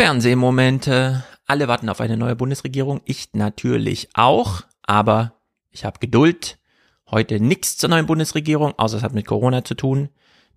Fernsehmomente. 0.00 1.24
Alle 1.46 1.68
warten 1.68 1.90
auf 1.90 2.00
eine 2.00 2.16
neue 2.16 2.34
Bundesregierung. 2.34 3.02
Ich 3.04 3.34
natürlich 3.34 4.08
auch. 4.14 4.62
Aber 4.80 5.34
ich 5.70 5.84
habe 5.84 5.98
Geduld. 5.98 6.58
Heute 7.10 7.38
nichts 7.38 7.76
zur 7.76 7.90
neuen 7.90 8.06
Bundesregierung, 8.06 8.72
außer 8.78 8.96
es 8.96 9.02
hat 9.02 9.12
mit 9.12 9.26
Corona 9.26 9.62
zu 9.62 9.74
tun. 9.74 10.08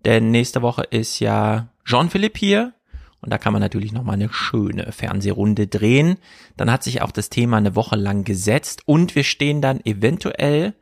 Denn 0.06 0.32
nächste 0.32 0.62
Woche 0.62 0.84
ist 0.84 1.20
ja 1.20 1.68
Jean-Philippe 1.84 2.40
hier. 2.40 2.74
Und 3.20 3.32
da 3.34 3.38
kann 3.38 3.52
man 3.52 3.62
natürlich 3.62 3.92
nochmal 3.92 4.14
eine 4.14 4.32
schöne 4.32 4.94
Fernsehrunde 4.94 5.68
drehen. 5.68 6.20
Dann 6.56 6.72
hat 6.72 6.86
sich 6.86 7.02
auch 7.02 7.12
das 7.12 7.30
Thema 7.30 7.58
eine 7.58 7.76
Woche 7.76 7.98
lang 7.98 8.24
gesetzt. 8.24 8.84
Und 8.86 9.14
wir 9.14 9.26
stehen 9.26 9.62
dann 9.62 9.82
eventuell 9.84 10.74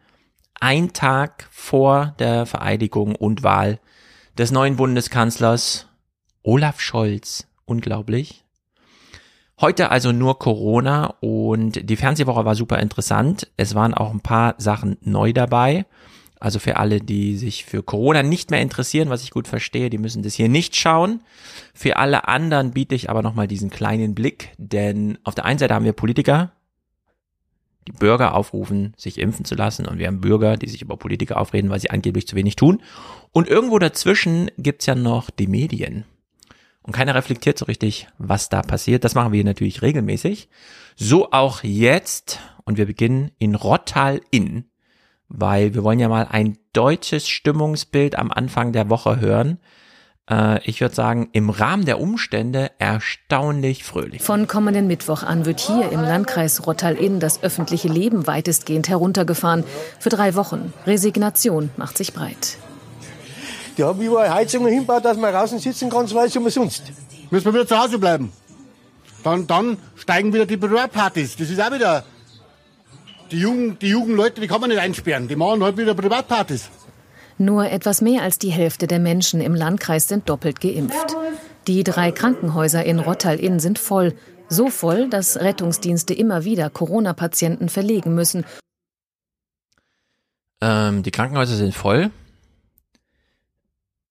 ein 0.60 0.94
Tag 0.94 1.48
vor 1.50 2.14
der 2.20 2.46
Vereidigung 2.46 3.16
und 3.16 3.42
Wahl 3.42 3.80
des 4.38 4.52
neuen 4.52 4.76
Bundeskanzlers 4.76 5.88
Olaf 6.44 6.80
Scholz. 6.80 7.48
Unglaublich. 7.66 8.41
Heute 9.62 9.92
also 9.92 10.12
nur 10.12 10.40
Corona 10.40 11.14
und 11.20 11.88
die 11.88 11.96
Fernsehwoche 11.96 12.46
war 12.46 12.56
super 12.56 12.80
interessant. 12.80 13.48
Es 13.58 13.76
waren 13.76 13.94
auch 13.94 14.12
ein 14.12 14.20
paar 14.20 14.56
Sachen 14.58 14.98
neu 15.02 15.34
dabei. 15.34 15.86
Also 16.40 16.58
für 16.58 16.78
alle, 16.78 17.00
die 17.00 17.38
sich 17.38 17.66
für 17.66 17.84
Corona 17.84 18.24
nicht 18.24 18.50
mehr 18.50 18.60
interessieren, 18.60 19.12
was 19.12 19.22
ich 19.22 19.30
gut 19.30 19.48
verstehe, 19.48 19.92
die 19.92 20.00
müssen 20.00 20.24
das 20.24 20.34
hier 20.34 20.50
nicht 20.50 20.76
schauen. 20.76 21.22
Für 21.76 21.98
alle 21.98 22.28
anderen 22.28 22.72
biete 22.72 22.96
ich 22.96 23.12
aber 23.12 23.22
nochmal 23.22 23.48
diesen 23.48 23.70
kleinen 23.70 24.16
Blick, 24.16 24.50
denn 24.58 25.20
auf 25.24 25.36
der 25.36 25.46
einen 25.46 25.60
Seite 25.60 25.76
haben 25.76 25.86
wir 25.86 25.94
Politiker, 25.94 26.54
die 27.88 27.92
Bürger 27.92 28.34
aufrufen, 28.34 28.96
sich 28.98 29.20
impfen 29.20 29.46
zu 29.46 29.54
lassen 29.54 29.86
und 29.86 30.00
wir 30.00 30.08
haben 30.08 30.22
Bürger, 30.22 30.58
die 30.58 30.70
sich 30.70 30.82
über 30.82 30.98
Politiker 30.98 31.40
aufreden, 31.40 31.70
weil 31.70 31.80
sie 31.80 31.92
angeblich 31.92 32.28
zu 32.28 32.36
wenig 32.36 32.56
tun. 32.56 32.82
Und 33.32 33.48
irgendwo 33.48 33.78
dazwischen 33.78 34.50
gibt's 34.58 34.88
ja 34.88 34.96
noch 34.96 35.30
die 35.30 35.46
Medien. 35.46 36.06
Und 36.84 36.94
keiner 36.94 37.16
reflektiert 37.16 37.58
so 37.58 37.66
richtig, 37.66 38.08
was 38.18 38.50
da 38.50 38.62
passiert. 38.62 39.04
Das 39.04 39.16
machen 39.16 39.34
wir 39.34 39.44
natürlich 39.44 39.82
regelmäßig. 39.82 40.50
So 40.96 41.32
auch 41.32 41.64
jetzt. 41.64 42.40
Und 42.64 42.78
wir 42.78 42.86
beginnen 42.86 43.32
in 43.38 43.56
Rottal 43.56 44.22
Inn, 44.32 44.66
weil 45.28 45.74
wir 45.74 45.84
wollen 45.84 46.00
ja 46.00 46.10
mal 46.10 46.28
ein 46.30 46.58
deutsches 46.74 47.28
Stimmungsbild 47.28 48.18
am 48.18 48.32
Anfang 48.32 48.72
der 48.72 48.90
Woche 48.90 49.20
hören. 49.20 49.60
Äh, 50.30 50.64
ich 50.64 50.82
würde 50.82 50.96
sagen, 50.96 51.30
im 51.34 51.50
Rahmen 51.50 51.86
der 51.86 52.00
Umstände 52.00 52.72
erstaunlich 52.80 53.84
fröhlich. 53.84 54.22
Von 54.22 54.48
kommenden 54.48 54.88
Mittwoch 54.88 55.24
an 55.24 55.46
wird 55.46 55.60
hier 55.60 55.92
im 55.92 56.02
Landkreis 56.02 56.66
Rottal-Inn 56.66 57.20
das 57.20 57.44
öffentliche 57.44 57.88
Leben 57.88 58.28
weitestgehend 58.28 58.90
heruntergefahren. 58.90 59.64
Für 60.00 60.10
drei 60.10 60.36
Wochen. 60.36 60.74
Resignation 60.86 61.70
macht 61.78 61.98
sich 61.98 62.14
breit. 62.14 62.58
Die 63.78 63.84
haben 63.84 64.02
überall 64.02 64.34
Heizungen 64.34 64.72
hinbaut, 64.72 65.06
dass 65.06 65.18
man 65.18 65.34
draußen 65.34 65.60
sitzen 65.60 65.90
kann, 65.90 66.08
so 66.08 66.16
weiß 66.16 66.36
umsonst. 66.38 66.84
Müssen 67.30 67.46
wir 67.46 67.54
wieder 67.54 67.68
zu 67.68 67.78
Hause 67.78 67.98
bleiben. 67.98 68.32
Dann, 69.24 69.48
dann 69.48 69.78
steigen 69.96 70.34
wieder 70.34 70.46
die 70.46 70.58
Privatpartys. 70.58 71.36
Das 71.38 71.50
ist 71.50 71.62
auch 71.62 71.72
wieder. 71.72 72.04
Die 73.32 73.40
Jugend, 73.40 73.82
die 73.82 73.90
Jugendleute, 73.90 74.42
die 74.42 74.48
kann 74.48 74.60
man 74.60 74.70
nicht 74.70 74.80
einsperren. 74.80 75.28
Die 75.28 75.36
machen 75.36 75.64
halt 75.64 75.78
wieder 75.78 75.94
Privatpartys. 75.94 76.70
Nur 77.38 77.70
etwas 77.72 78.02
mehr 78.02 78.24
als 78.24 78.40
die 78.40 78.50
Hälfte 78.50 78.88
der 78.88 79.00
Menschen 79.00 79.42
im 79.42 79.56
Landkreis 79.56 80.08
sind 80.08 80.30
doppelt 80.30 80.60
geimpft. 80.60 81.16
Die 81.68 81.84
drei 81.84 82.12
Krankenhäuser 82.12 82.84
in 82.84 83.00
Rottal-Inn 83.00 83.60
sind 83.60 83.80
voll. 83.80 84.14
So 84.50 84.68
voll, 84.68 85.10
dass 85.10 85.38
Rettungsdienste 85.38 86.14
immer 86.14 86.44
wieder 86.44 86.70
Corona-Patienten 86.70 87.70
verlegen 87.70 88.14
müssen. 88.14 88.44
Ähm, 90.60 91.04
die 91.04 91.12
Krankenhäuser 91.12 91.56
sind 91.56 91.74
voll. 91.74 92.12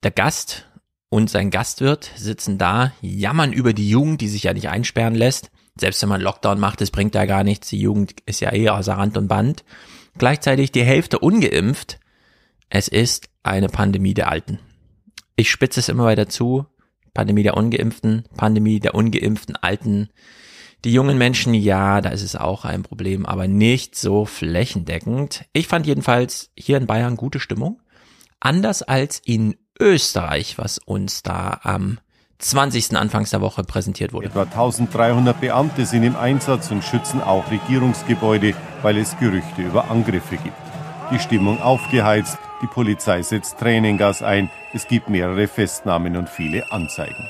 Der 0.03 0.11
Gast 0.11 0.67
und 1.11 1.29
sein 1.29 1.51
Gastwirt 1.51 2.11
sitzen 2.17 2.57
da, 2.57 2.93
jammern 3.03 3.53
über 3.53 3.75
die 3.75 3.91
Jugend, 3.91 4.23
die 4.23 4.29
sich 4.29 4.45
ja 4.45 4.55
nicht 4.55 4.71
einsperren 4.71 5.15
lässt. 5.15 5.51
Selbst 5.79 6.01
wenn 6.01 6.09
man 6.09 6.23
Lockdown 6.23 6.59
macht, 6.59 6.81
das 6.81 6.91
bringt 6.91 7.15
ja 7.15 7.27
gar 7.27 7.45
nichts. 7.45 7.69
Die 7.69 7.81
Jugend 7.81 8.15
ist 8.25 8.41
ja 8.41 8.53
eh 8.53 8.71
außer 8.71 8.95
Rand 8.95 9.19
und 9.19 9.29
Band. 9.29 9.65
Gleichzeitig 10.17 10.73
die 10.73 10.85
Hälfte 10.85 11.19
ungeimpft. 11.19 12.01
Es 12.71 12.89
ist 12.89 13.29
eine 13.43 13.69
Pandemie 13.69 14.15
der 14.15 14.31
Alten. 14.31 14.59
Ich 15.37 15.51
spitze 15.51 15.81
es 15.81 15.89
immer 15.89 16.05
weiter 16.05 16.29
zu. 16.29 16.67
Pandemie 17.13 17.43
der 17.43 17.57
Ungeimpften, 17.57 18.25
Pandemie 18.37 18.81
der 18.81 18.95
ungeimpften 18.95 19.57
Alten. 19.57 20.11
Die 20.85 20.93
jungen 20.93 21.19
Menschen, 21.19 21.53
ja, 21.53 22.01
da 22.01 22.11
ist 22.11 22.23
es 22.23 22.37
auch 22.37 22.65
ein 22.65 22.83
Problem, 22.83 23.27
aber 23.27 23.49
nicht 23.49 23.97
so 23.97 24.25
flächendeckend. 24.25 25.45
Ich 25.53 25.67
fand 25.67 25.87
jedenfalls 25.87 26.53
hier 26.57 26.79
in 26.79 26.87
Bayern 26.87 27.17
gute 27.17 27.41
Stimmung. 27.41 27.83
Anders 28.39 28.83
als 28.83 29.21
in 29.25 29.57
Österreich, 29.81 30.59
was 30.59 30.79
uns 30.79 31.23
da 31.23 31.59
am 31.63 31.99
20. 32.39 32.97
Anfangs 32.97 33.31
der 33.31 33.41
Woche 33.41 33.65
präsentiert 33.65 34.13
wurde. 34.13 34.29
Etwa 34.29 34.43
1300 34.43 35.41
Beamte 35.41 35.85
sind 35.85 36.05
im 36.05 36.17
Einsatz 36.17 36.71
und 36.71 36.85
schützen 36.85 37.21
auch 37.23 37.51
Regierungsgebäude, 37.51 38.55
weil 38.83 38.99
es 38.99 39.19
Gerüchte 39.19 39.63
über 39.63 39.91
Angriffe 39.91 40.37
gibt. 40.37 40.57
Die 41.11 41.19
Stimmung 41.19 41.61
aufgeheizt, 41.61 42.39
die 42.63 42.67
Polizei 42.67 43.23
setzt 43.23 43.59
Tränengas 43.59 44.23
ein, 44.23 44.51
es 44.73 44.87
gibt 44.87 45.09
mehrere 45.09 45.49
Festnahmen 45.49 46.17
und 46.17 46.29
viele 46.29 46.71
Anzeigen. 46.71 47.29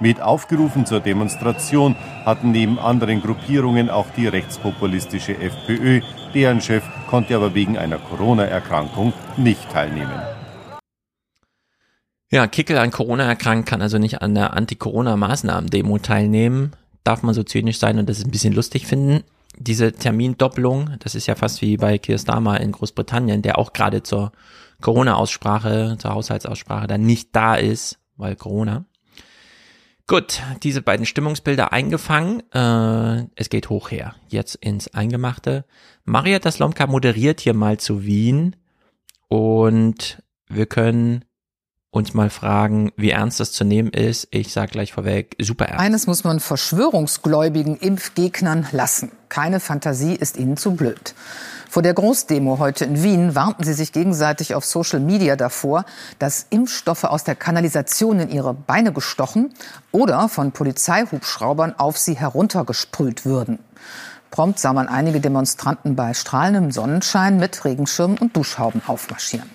Mit 0.00 0.20
aufgerufen 0.20 0.86
zur 0.86 1.00
Demonstration 1.00 1.94
hatten 2.26 2.50
neben 2.50 2.78
anderen 2.78 3.22
Gruppierungen 3.22 3.88
auch 3.88 4.06
die 4.16 4.26
rechtspopulistische 4.26 5.38
FPÖ, 5.38 6.00
deren 6.34 6.60
Chef 6.60 6.82
konnte 7.08 7.36
aber 7.36 7.54
wegen 7.54 7.78
einer 7.78 7.98
Corona-Erkrankung 7.98 9.12
nicht 9.36 9.70
teilnehmen. 9.70 10.20
Ja, 12.34 12.48
Kickel 12.48 12.78
an 12.78 12.90
Corona 12.90 13.28
erkrankt, 13.28 13.68
kann 13.68 13.80
also 13.80 13.98
nicht 13.98 14.20
an 14.20 14.34
der 14.34 14.54
Anti-Corona-Maßnahmen-Demo 14.54 15.98
teilnehmen. 15.98 16.72
Darf 17.04 17.22
man 17.22 17.32
so 17.32 17.44
zynisch 17.44 17.78
sein 17.78 17.96
und 17.96 18.08
das 18.08 18.24
ein 18.24 18.32
bisschen 18.32 18.52
lustig 18.52 18.88
finden. 18.88 19.22
Diese 19.56 19.92
Termindoppelung, 19.92 20.96
das 20.98 21.14
ist 21.14 21.28
ja 21.28 21.36
fast 21.36 21.62
wie 21.62 21.76
bei 21.76 21.96
Keir 21.98 22.18
Starmer 22.18 22.60
in 22.60 22.72
Großbritannien, 22.72 23.42
der 23.42 23.56
auch 23.56 23.72
gerade 23.72 24.02
zur 24.02 24.32
Corona-Aussprache, 24.80 25.94
zur 25.96 26.12
Haushaltsaussprache 26.12 26.88
dann 26.88 27.02
nicht 27.02 27.28
da 27.36 27.54
ist, 27.54 28.00
weil 28.16 28.34
Corona. 28.34 28.84
Gut, 30.08 30.42
diese 30.64 30.82
beiden 30.82 31.06
Stimmungsbilder 31.06 31.72
eingefangen. 31.72 32.42
Äh, 32.52 33.28
es 33.36 33.48
geht 33.48 33.70
hoch 33.70 33.92
her. 33.92 34.16
Jetzt 34.26 34.56
ins 34.56 34.92
Eingemachte. 34.92 35.66
Maria 36.04 36.40
Daslomka 36.40 36.88
moderiert 36.88 37.38
hier 37.38 37.54
mal 37.54 37.78
zu 37.78 38.02
Wien 38.02 38.56
und 39.28 40.20
wir 40.48 40.66
können 40.66 41.24
uns 41.94 42.12
mal 42.12 42.28
fragen, 42.28 42.90
wie 42.96 43.10
ernst 43.10 43.40
das 43.40 43.52
zu 43.52 43.64
nehmen 43.64 43.90
ist. 43.90 44.28
Ich 44.30 44.52
sage 44.52 44.72
gleich 44.72 44.92
vorweg, 44.92 45.36
super 45.40 45.66
ernst. 45.66 45.80
Eines 45.80 46.06
muss 46.06 46.24
man 46.24 46.40
verschwörungsgläubigen 46.40 47.76
Impfgegnern 47.76 48.66
lassen. 48.72 49.12
Keine 49.28 49.60
Fantasie 49.60 50.14
ist 50.14 50.36
ihnen 50.36 50.56
zu 50.56 50.74
blöd. 50.74 51.14
Vor 51.70 51.82
der 51.82 51.94
Großdemo 51.94 52.58
heute 52.58 52.84
in 52.84 53.02
Wien 53.02 53.34
warnten 53.34 53.64
sie 53.64 53.72
sich 53.72 53.92
gegenseitig 53.92 54.54
auf 54.54 54.64
Social 54.64 55.00
Media 55.00 55.34
davor, 55.36 55.84
dass 56.18 56.46
Impfstoffe 56.50 57.04
aus 57.04 57.24
der 57.24 57.34
Kanalisation 57.34 58.20
in 58.20 58.30
ihre 58.30 58.54
Beine 58.54 58.92
gestochen 58.92 59.52
oder 59.90 60.28
von 60.28 60.52
Polizeihubschraubern 60.52 61.74
auf 61.78 61.96
sie 61.98 62.14
heruntergesprüht 62.14 63.24
würden. 63.24 63.58
Prompt 64.30 64.58
sah 64.58 64.72
man 64.72 64.88
einige 64.88 65.20
Demonstranten 65.20 65.94
bei 65.94 66.12
strahlendem 66.12 66.72
Sonnenschein 66.72 67.38
mit 67.38 67.64
Regenschirmen 67.64 68.18
und 68.18 68.36
Duschhauben 68.36 68.82
aufmarschieren. 68.86 69.48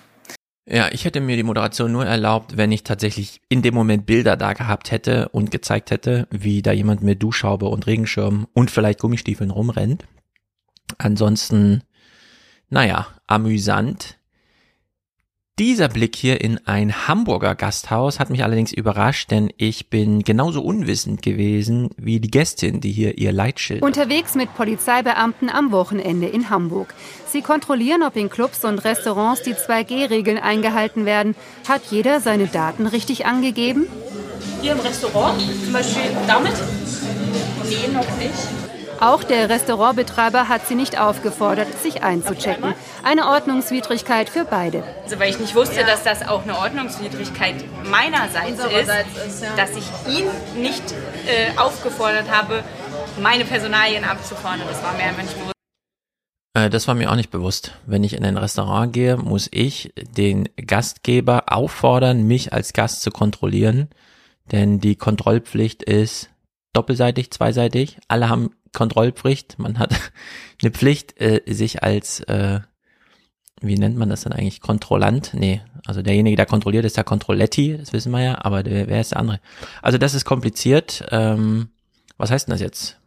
Ja, 0.72 0.88
ich 0.92 1.04
hätte 1.04 1.20
mir 1.20 1.34
die 1.34 1.42
Moderation 1.42 1.90
nur 1.90 2.06
erlaubt, 2.06 2.56
wenn 2.56 2.70
ich 2.70 2.84
tatsächlich 2.84 3.40
in 3.48 3.60
dem 3.60 3.74
Moment 3.74 4.06
Bilder 4.06 4.36
da 4.36 4.52
gehabt 4.52 4.92
hätte 4.92 5.28
und 5.30 5.50
gezeigt 5.50 5.90
hätte, 5.90 6.28
wie 6.30 6.62
da 6.62 6.70
jemand 6.70 7.02
mit 7.02 7.20
Duschhaube 7.20 7.66
und 7.66 7.88
Regenschirm 7.88 8.46
und 8.52 8.70
vielleicht 8.70 9.00
Gummistiefeln 9.00 9.50
rumrennt. 9.50 10.04
Ansonsten, 10.96 11.82
naja, 12.68 13.08
amüsant. 13.26 14.19
Dieser 15.60 15.88
Blick 15.88 16.16
hier 16.16 16.40
in 16.40 16.58
ein 16.66 17.06
Hamburger 17.06 17.54
Gasthaus 17.54 18.18
hat 18.18 18.30
mich 18.30 18.42
allerdings 18.42 18.72
überrascht, 18.72 19.30
denn 19.30 19.52
ich 19.58 19.90
bin 19.90 20.22
genauso 20.22 20.62
unwissend 20.62 21.20
gewesen 21.20 21.90
wie 21.98 22.18
die 22.18 22.30
Gästin, 22.30 22.80
die 22.80 22.90
hier 22.90 23.18
ihr 23.18 23.30
Leitschild. 23.30 23.82
Unterwegs 23.82 24.34
mit 24.34 24.54
Polizeibeamten 24.54 25.50
am 25.50 25.70
Wochenende 25.70 26.28
in 26.28 26.48
Hamburg. 26.48 26.94
Sie 27.26 27.42
kontrollieren, 27.42 28.02
ob 28.02 28.16
in 28.16 28.30
Clubs 28.30 28.64
und 28.64 28.78
Restaurants 28.78 29.42
die 29.42 29.52
2G-Regeln 29.52 30.38
eingehalten 30.38 31.04
werden. 31.04 31.34
Hat 31.68 31.82
jeder 31.90 32.20
seine 32.20 32.46
Daten 32.46 32.86
richtig 32.86 33.26
angegeben? 33.26 33.86
Hier 34.62 34.72
im 34.72 34.80
Restaurant, 34.80 35.42
zum 35.62 35.74
Beispiel 35.74 36.04
damit? 36.26 36.54
Nee, 37.68 37.92
noch 37.92 38.16
nicht. 38.16 38.69
Auch 39.00 39.24
der 39.24 39.48
Restaurantbetreiber 39.48 40.48
hat 40.48 40.66
sie 40.66 40.74
nicht 40.74 41.00
aufgefordert, 41.00 41.68
sich 41.82 42.02
einzuchecken. 42.02 42.74
Eine 43.02 43.28
Ordnungswidrigkeit 43.28 44.28
für 44.28 44.44
beide. 44.44 44.84
Also 45.04 45.18
weil 45.18 45.30
ich 45.30 45.38
nicht 45.40 45.54
wusste, 45.54 45.84
dass 45.84 46.04
das 46.04 46.28
auch 46.28 46.42
eine 46.42 46.58
Ordnungswidrigkeit 46.58 47.54
meinerseits 47.84 48.62
ist, 48.62 49.42
dass 49.56 49.70
ich 49.70 49.84
ihn 50.06 50.26
nicht 50.60 50.82
äh, 51.26 51.58
aufgefordert 51.58 52.30
habe, 52.30 52.62
meine 53.22 53.46
Personalien 53.46 54.04
abzufordern. 54.04 54.66
Das 54.68 54.82
war 54.82 54.92
mir 54.92 55.04
einfach 55.04 55.22
nicht 55.22 55.34
bewusst. 55.34 55.54
Äh, 56.52 56.68
das 56.68 56.86
war 56.86 56.94
mir 56.94 57.10
auch 57.10 57.16
nicht 57.16 57.30
bewusst. 57.30 57.72
Wenn 57.86 58.04
ich 58.04 58.12
in 58.12 58.24
ein 58.24 58.36
Restaurant 58.36 58.92
gehe, 58.92 59.16
muss 59.16 59.48
ich 59.50 59.94
den 59.96 60.48
Gastgeber 60.56 61.44
auffordern, 61.46 62.26
mich 62.26 62.52
als 62.52 62.74
Gast 62.74 63.00
zu 63.00 63.10
kontrollieren. 63.10 63.88
Denn 64.52 64.78
die 64.78 64.96
Kontrollpflicht 64.96 65.82
ist 65.82 66.28
doppelseitig, 66.74 67.30
zweiseitig. 67.30 67.98
Alle 68.08 68.28
haben 68.28 68.50
Kontrollpflicht. 68.72 69.58
Man 69.58 69.78
hat 69.78 69.94
eine 70.62 70.70
Pflicht, 70.70 71.20
äh, 71.20 71.42
sich 71.46 71.82
als, 71.82 72.20
äh, 72.20 72.60
wie 73.60 73.76
nennt 73.76 73.96
man 73.96 74.08
das 74.08 74.22
dann 74.22 74.32
eigentlich? 74.32 74.60
Kontrollant? 74.60 75.32
Nee, 75.34 75.62
also 75.86 76.02
derjenige, 76.02 76.36
der 76.36 76.46
kontrolliert, 76.46 76.84
ist 76.84 76.96
der 76.96 77.04
Kontrolletti, 77.04 77.76
das 77.76 77.92
wissen 77.92 78.12
wir 78.12 78.22
ja, 78.22 78.44
aber 78.44 78.62
der, 78.62 78.88
wer 78.88 79.00
ist 79.00 79.12
der 79.12 79.18
andere? 79.18 79.40
Also 79.82 79.98
das 79.98 80.14
ist 80.14 80.24
kompliziert. 80.24 81.04
Ähm, 81.10 81.70
was 82.16 82.30
heißt 82.30 82.48
denn 82.48 82.52
das 82.52 82.60
jetzt? 82.60 82.98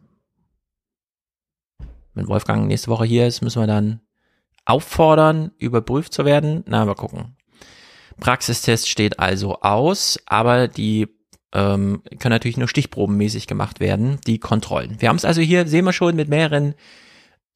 Wenn 2.14 2.28
Wolfgang 2.28 2.66
nächste 2.66 2.88
Woche 2.88 3.04
hier 3.04 3.26
ist, 3.26 3.42
müssen 3.42 3.60
wir 3.60 3.66
dann 3.66 4.00
auffordern, 4.64 5.52
überprüft 5.58 6.12
zu 6.12 6.24
werden. 6.24 6.64
Na, 6.66 6.84
mal 6.84 6.94
gucken. 6.94 7.36
Praxistest 8.20 8.88
steht 8.88 9.18
also 9.18 9.60
aus, 9.60 10.18
aber 10.26 10.68
die 10.68 11.08
ähm, 11.54 12.02
können 12.18 12.32
natürlich 12.32 12.56
nur 12.56 12.68
stichprobenmäßig 12.68 13.46
gemacht 13.46 13.80
werden, 13.80 14.18
die 14.26 14.38
Kontrollen. 14.38 14.96
Wir 14.98 15.08
haben 15.08 15.16
es 15.16 15.24
also 15.24 15.40
hier, 15.40 15.66
sehen 15.66 15.84
wir 15.84 15.92
schon, 15.92 16.16
mit 16.16 16.28
mehreren, 16.28 16.74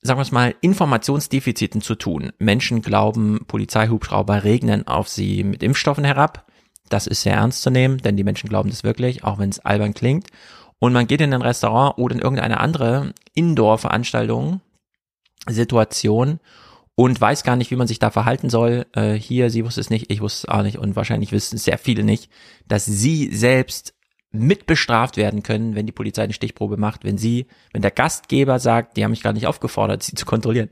sagen 0.01 0.19
wir 0.19 0.23
es 0.23 0.33
mal, 0.33 0.55
Informationsdefiziten 0.61 1.81
zu 1.81 1.97
tun. 1.97 2.33
Menschen 2.39 2.81
glauben, 2.81 3.45
Polizeihubschrauber 3.47 4.45
regnen 4.45 4.87
auf 4.87 5.09
sie 5.09 5.45
mit 5.45 5.63
Impfstoffen 5.63 6.05
herab. 6.05 6.47
Das 6.89 7.07
ist 7.07 7.23
sehr 7.23 7.35
ernst 7.35 7.63
zu 7.63 7.71
nehmen, 7.71 7.99
denn 7.99 8.17
die 8.17 8.25
Menschen 8.25 8.49
glauben 8.49 8.71
das 8.71 8.85
wirklich, 8.85 9.25
auch 9.25 9.39
wenn 9.39 9.51
es 9.51 9.59
albern 9.59 9.95
klingt. 9.95 10.29
Und 10.79 10.93
man 10.93 11.09
geht 11.09 11.21
in 11.21 11.35
ein 11.35 11.43
Restaurant 11.43 11.99
oder 11.99 12.15
in 12.15 12.23
irgendeine 12.23 12.61
andere 12.61 13.13
Indoor-Veranstaltung, 13.35 14.61
Situation 15.49 16.39
und 16.99 17.21
weiß 17.21 17.45
gar 17.45 17.55
nicht, 17.55 17.71
wie 17.71 17.77
man 17.77 17.87
sich 17.87 18.01
da 18.01 18.11
verhalten 18.11 18.51
soll. 18.51 18.85
Äh, 18.93 19.13
hier, 19.13 19.51
sie 19.51 19.65
wusste 19.65 19.81
es 19.81 19.89
nicht, 19.89 20.11
ich 20.11 20.21
wusste 20.21 20.49
es 20.49 20.53
auch 20.53 20.65
nicht 20.65 20.79
und 20.79 20.97
wahrscheinlich 20.97 21.31
wissen 21.31 21.55
es 21.55 21.63
sehr 21.63 21.79
viele 21.79 22.03
nicht, 22.03 22.29
dass 22.67 22.87
sie 22.87 23.33
selbst 23.33 23.95
mit 24.33 24.67
bestraft 24.67 25.17
werden 25.17 25.45
können, 25.45 25.77
wenn 25.77 25.87
die 25.87 25.93
Polizei 25.93 26.25
eine 26.25 26.33
Stichprobe 26.33 26.77
macht, 26.77 27.05
wenn 27.05 27.17
sie, 27.17 27.47
wenn 27.73 27.83
der 27.83 27.93
Gastgeber 27.93 28.59
sagt, 28.59 28.97
die 28.97 29.05
haben 29.05 29.13
mich 29.13 29.23
gar 29.23 29.33
nicht 29.33 29.47
aufgefordert, 29.47 30.03
sie 30.03 30.17
zu 30.17 30.27
kontrollieren. 30.27 30.71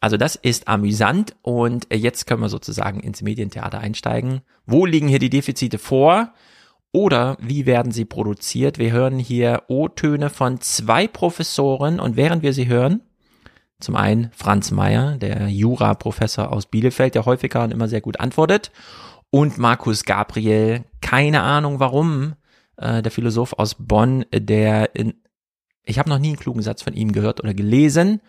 Also 0.00 0.16
das 0.16 0.34
ist 0.34 0.66
amüsant 0.66 1.36
und 1.42 1.88
jetzt 1.92 2.26
können 2.26 2.40
wir 2.40 2.48
sozusagen 2.48 3.00
ins 3.00 3.20
Medientheater 3.20 3.80
einsteigen. 3.80 4.40
Wo 4.64 4.86
liegen 4.86 5.08
hier 5.08 5.18
die 5.18 5.28
Defizite 5.28 5.76
vor? 5.76 6.32
Oder 6.90 7.36
wie 7.38 7.66
werden 7.66 7.92
sie 7.92 8.06
produziert? 8.06 8.78
Wir 8.78 8.92
hören 8.92 9.18
hier 9.18 9.64
O-Töne 9.68 10.30
von 10.30 10.62
zwei 10.62 11.06
Professoren 11.06 12.00
und 12.00 12.16
während 12.16 12.42
wir 12.42 12.54
sie 12.54 12.66
hören, 12.66 13.02
zum 13.80 13.96
einen 13.96 14.30
Franz 14.32 14.70
Mayer, 14.70 15.16
der 15.16 15.48
Jura-Professor 15.48 16.52
aus 16.52 16.66
Bielefeld, 16.66 17.14
der 17.14 17.26
häufiger 17.26 17.64
und 17.64 17.72
immer 17.72 17.88
sehr 17.88 18.00
gut 18.00 18.20
antwortet. 18.20 18.70
Und 19.30 19.58
Markus 19.58 20.04
Gabriel, 20.04 20.84
keine 21.00 21.42
Ahnung 21.42 21.80
warum, 21.80 22.34
äh, 22.76 23.02
der 23.02 23.12
Philosoph 23.12 23.54
aus 23.54 23.76
Bonn, 23.78 24.24
der 24.32 24.94
in, 24.94 25.14
ich 25.84 25.98
habe 25.98 26.08
noch 26.08 26.18
nie 26.18 26.28
einen 26.28 26.38
klugen 26.38 26.62
Satz 26.62 26.82
von 26.82 26.94
ihm 26.94 27.12
gehört 27.12 27.40
oder 27.40 27.54
gelesen. 27.54 28.20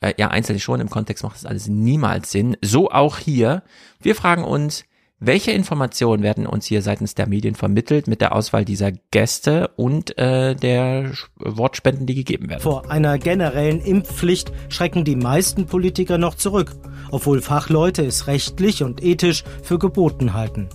Äh, 0.00 0.14
ja, 0.16 0.28
einzeln 0.28 0.60
schon, 0.60 0.80
im 0.80 0.90
Kontext 0.90 1.24
macht 1.24 1.36
das 1.36 1.46
alles 1.46 1.66
niemals 1.66 2.30
Sinn. 2.30 2.56
So 2.62 2.90
auch 2.90 3.18
hier. 3.18 3.62
Wir 4.00 4.14
fragen 4.14 4.44
uns, 4.44 4.84
welche 5.20 5.50
Informationen 5.50 6.22
werden 6.22 6.46
uns 6.46 6.66
hier 6.66 6.80
seitens 6.80 7.16
der 7.16 7.28
Medien 7.28 7.56
vermittelt 7.56 8.06
mit 8.06 8.20
der 8.20 8.34
Auswahl 8.34 8.64
dieser 8.64 8.92
Gäste 8.92 9.68
und 9.74 10.16
äh, 10.16 10.54
der 10.54 11.10
Wortspenden, 11.36 12.06
die 12.06 12.14
gegeben 12.14 12.48
werden? 12.48 12.60
Vor 12.60 12.88
einer 12.88 13.18
generellen 13.18 13.80
Impfpflicht 13.80 14.52
schrecken 14.68 15.04
die 15.04 15.16
meisten 15.16 15.66
Politiker 15.66 16.18
noch 16.18 16.36
zurück, 16.36 16.76
obwohl 17.10 17.40
Fachleute 17.40 18.04
es 18.04 18.28
rechtlich 18.28 18.84
und 18.84 19.02
ethisch 19.02 19.42
für 19.62 19.80
geboten 19.80 20.34
halten. 20.34 20.68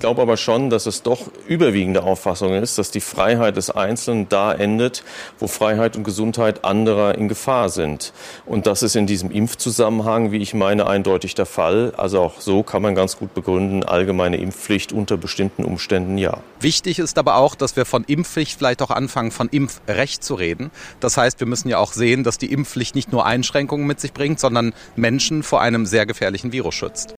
Ich 0.00 0.02
glaube 0.02 0.22
aber 0.22 0.38
schon, 0.38 0.70
dass 0.70 0.86
es 0.86 1.02
doch 1.02 1.30
überwiegende 1.46 2.02
Auffassung 2.02 2.54
ist, 2.54 2.78
dass 2.78 2.90
die 2.90 3.02
Freiheit 3.02 3.58
des 3.58 3.68
Einzelnen 3.68 4.30
da 4.30 4.50
endet, 4.50 5.04
wo 5.38 5.46
Freiheit 5.46 5.94
und 5.94 6.04
Gesundheit 6.04 6.64
anderer 6.64 7.16
in 7.16 7.28
Gefahr 7.28 7.68
sind. 7.68 8.14
Und 8.46 8.66
das 8.66 8.82
ist 8.82 8.96
in 8.96 9.06
diesem 9.06 9.30
Impfzusammenhang, 9.30 10.32
wie 10.32 10.38
ich 10.38 10.54
meine, 10.54 10.86
eindeutig 10.86 11.34
der 11.34 11.44
Fall. 11.44 11.92
Also 11.98 12.18
auch 12.20 12.40
so 12.40 12.62
kann 12.62 12.80
man 12.80 12.94
ganz 12.94 13.18
gut 13.18 13.34
begründen, 13.34 13.84
allgemeine 13.84 14.38
Impfpflicht 14.38 14.94
unter 14.94 15.18
bestimmten 15.18 15.64
Umständen 15.64 16.16
ja. 16.16 16.38
Wichtig 16.60 16.98
ist 16.98 17.18
aber 17.18 17.34
auch, 17.34 17.54
dass 17.54 17.76
wir 17.76 17.84
von 17.84 18.04
Impfpflicht 18.04 18.56
vielleicht 18.56 18.80
auch 18.80 18.90
anfangen, 18.90 19.30
von 19.30 19.50
Impfrecht 19.50 20.24
zu 20.24 20.34
reden. 20.34 20.70
Das 21.00 21.18
heißt, 21.18 21.40
wir 21.40 21.46
müssen 21.46 21.68
ja 21.68 21.76
auch 21.76 21.92
sehen, 21.92 22.24
dass 22.24 22.38
die 22.38 22.50
Impfpflicht 22.50 22.94
nicht 22.94 23.12
nur 23.12 23.26
Einschränkungen 23.26 23.86
mit 23.86 24.00
sich 24.00 24.14
bringt, 24.14 24.40
sondern 24.40 24.72
Menschen 24.96 25.42
vor 25.42 25.60
einem 25.60 25.84
sehr 25.84 26.06
gefährlichen 26.06 26.52
Virus 26.52 26.74
schützt. 26.74 27.16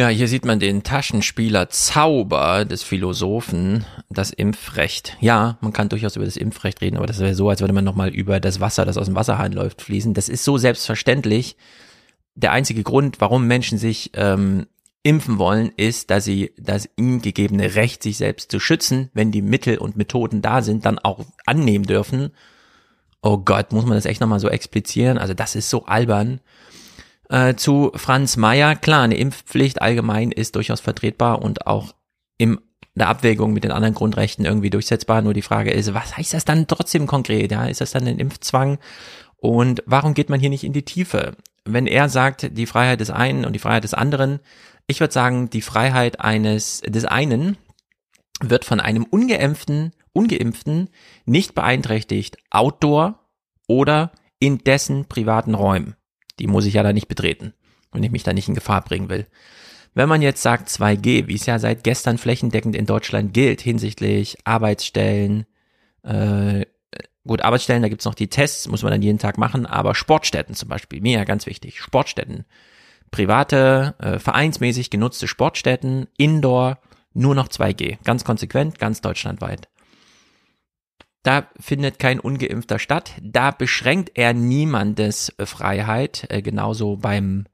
Ja, 0.00 0.08
hier 0.08 0.28
sieht 0.28 0.46
man 0.46 0.58
den 0.58 0.82
Taschenspieler 0.82 1.68
Zauber 1.68 2.64
des 2.64 2.82
Philosophen, 2.82 3.84
das 4.08 4.30
Impfrecht. 4.30 5.18
Ja, 5.20 5.58
man 5.60 5.74
kann 5.74 5.90
durchaus 5.90 6.16
über 6.16 6.24
das 6.24 6.38
Impfrecht 6.38 6.80
reden, 6.80 6.96
aber 6.96 7.04
das 7.04 7.18
wäre 7.18 7.34
so, 7.34 7.50
als 7.50 7.60
würde 7.60 7.74
man 7.74 7.84
nochmal 7.84 8.08
über 8.08 8.40
das 8.40 8.60
Wasser, 8.60 8.86
das 8.86 8.96
aus 8.96 9.04
dem 9.04 9.14
Wasserhahn 9.14 9.52
läuft, 9.52 9.82
fließen. 9.82 10.14
Das 10.14 10.30
ist 10.30 10.42
so 10.42 10.56
selbstverständlich. 10.56 11.58
Der 12.34 12.52
einzige 12.52 12.82
Grund, 12.82 13.20
warum 13.20 13.46
Menschen 13.46 13.76
sich 13.76 14.12
ähm, 14.14 14.68
impfen 15.02 15.36
wollen, 15.36 15.70
ist, 15.76 16.08
dass 16.08 16.24
sie 16.24 16.54
das 16.56 16.88
ihnen 16.96 17.20
gegebene 17.20 17.74
Recht, 17.74 18.02
sich 18.02 18.16
selbst 18.16 18.50
zu 18.50 18.58
schützen, 18.58 19.10
wenn 19.12 19.32
die 19.32 19.42
Mittel 19.42 19.76
und 19.76 19.98
Methoden 19.98 20.40
da 20.40 20.62
sind, 20.62 20.86
dann 20.86 20.98
auch 20.98 21.26
annehmen 21.44 21.84
dürfen. 21.84 22.30
Oh 23.20 23.36
Gott, 23.36 23.72
muss 23.72 23.84
man 23.84 23.96
das 23.96 24.06
echt 24.06 24.22
nochmal 24.22 24.40
so 24.40 24.48
explizieren? 24.48 25.18
Also 25.18 25.34
das 25.34 25.56
ist 25.56 25.68
so 25.68 25.84
albern. 25.84 26.40
Äh, 27.30 27.54
zu 27.54 27.92
Franz 27.94 28.36
Mayer, 28.36 28.74
klar, 28.74 29.02
eine 29.02 29.16
Impfpflicht 29.16 29.80
allgemein 29.80 30.32
ist 30.32 30.56
durchaus 30.56 30.80
vertretbar 30.80 31.40
und 31.40 31.66
auch 31.66 31.94
im 32.38 32.60
der 32.96 33.08
Abwägung 33.08 33.52
mit 33.52 33.62
den 33.62 33.70
anderen 33.70 33.94
Grundrechten 33.94 34.44
irgendwie 34.44 34.68
durchsetzbar. 34.68 35.22
Nur 35.22 35.32
die 35.32 35.42
Frage 35.42 35.70
ist, 35.70 35.94
was 35.94 36.16
heißt 36.16 36.34
das 36.34 36.44
dann 36.44 36.66
trotzdem 36.66 37.06
konkret? 37.06 37.52
Ja, 37.52 37.66
ist 37.66 37.80
das 37.80 37.92
dann 37.92 38.06
ein 38.06 38.18
Impfzwang? 38.18 38.78
Und 39.36 39.82
warum 39.86 40.12
geht 40.12 40.28
man 40.28 40.40
hier 40.40 40.50
nicht 40.50 40.64
in 40.64 40.72
die 40.72 40.84
Tiefe? 40.84 41.36
Wenn 41.64 41.86
er 41.86 42.08
sagt, 42.08 42.58
die 42.58 42.66
Freiheit 42.66 43.00
des 43.00 43.10
einen 43.10 43.44
und 43.44 43.52
die 43.52 43.60
Freiheit 43.60 43.84
des 43.84 43.94
anderen, 43.94 44.40
ich 44.88 44.98
würde 44.98 45.14
sagen, 45.14 45.50
die 45.50 45.62
Freiheit 45.62 46.20
eines 46.20 46.80
des 46.80 47.04
einen 47.04 47.56
wird 48.42 48.64
von 48.64 48.80
einem 48.80 49.04
ungeimpften, 49.04 49.92
ungeimpften 50.12 50.88
nicht 51.26 51.54
beeinträchtigt 51.54 52.38
outdoor 52.50 53.20
oder 53.68 54.10
in 54.40 54.58
dessen 54.58 55.04
privaten 55.06 55.54
Räumen. 55.54 55.94
Die 56.40 56.46
muss 56.46 56.66
ich 56.66 56.74
ja 56.74 56.82
da 56.82 56.92
nicht 56.92 57.08
betreten, 57.08 57.52
wenn 57.92 58.02
ich 58.02 58.10
mich 58.10 58.22
da 58.22 58.32
nicht 58.32 58.48
in 58.48 58.54
Gefahr 58.54 58.82
bringen 58.82 59.08
will. 59.08 59.26
Wenn 59.94 60.08
man 60.08 60.22
jetzt 60.22 60.42
sagt 60.42 60.68
2G, 60.68 61.26
wie 61.26 61.34
es 61.34 61.46
ja 61.46 61.58
seit 61.58 61.84
gestern 61.84 62.18
flächendeckend 62.18 62.76
in 62.76 62.86
Deutschland 62.86 63.34
gilt 63.34 63.60
hinsichtlich 63.60 64.38
Arbeitsstellen, 64.44 65.46
äh, 66.02 66.64
gut, 67.26 67.42
Arbeitsstellen, 67.42 67.82
da 67.82 67.88
gibt's 67.88 68.04
noch 68.04 68.14
die 68.14 68.28
Tests, 68.28 68.68
muss 68.68 68.82
man 68.82 68.92
dann 68.92 69.02
jeden 69.02 69.18
Tag 69.18 69.38
machen, 69.38 69.66
aber 69.66 69.94
Sportstätten 69.94 70.54
zum 70.54 70.68
Beispiel, 70.68 71.00
mir 71.00 71.18
ja 71.18 71.24
ganz 71.24 71.46
wichtig, 71.46 71.80
Sportstätten, 71.80 72.44
private, 73.10 73.94
äh, 73.98 74.18
vereinsmäßig 74.18 74.90
genutzte 74.90 75.26
Sportstätten, 75.26 76.06
Indoor, 76.16 76.78
nur 77.12 77.34
noch 77.34 77.48
2G, 77.48 77.98
ganz 78.04 78.24
konsequent, 78.24 78.78
ganz 78.78 79.00
deutschlandweit. 79.00 79.68
Da 81.22 81.48
findet 81.58 81.98
kein 81.98 82.18
Ungeimpfter 82.18 82.78
statt. 82.78 83.12
Da 83.22 83.50
beschränkt 83.50 84.12
er 84.14 84.32
niemandes 84.32 85.34
Freiheit. 85.38 86.26
Äh, 86.30 86.42
genauso 86.42 86.96
beim 86.96 87.44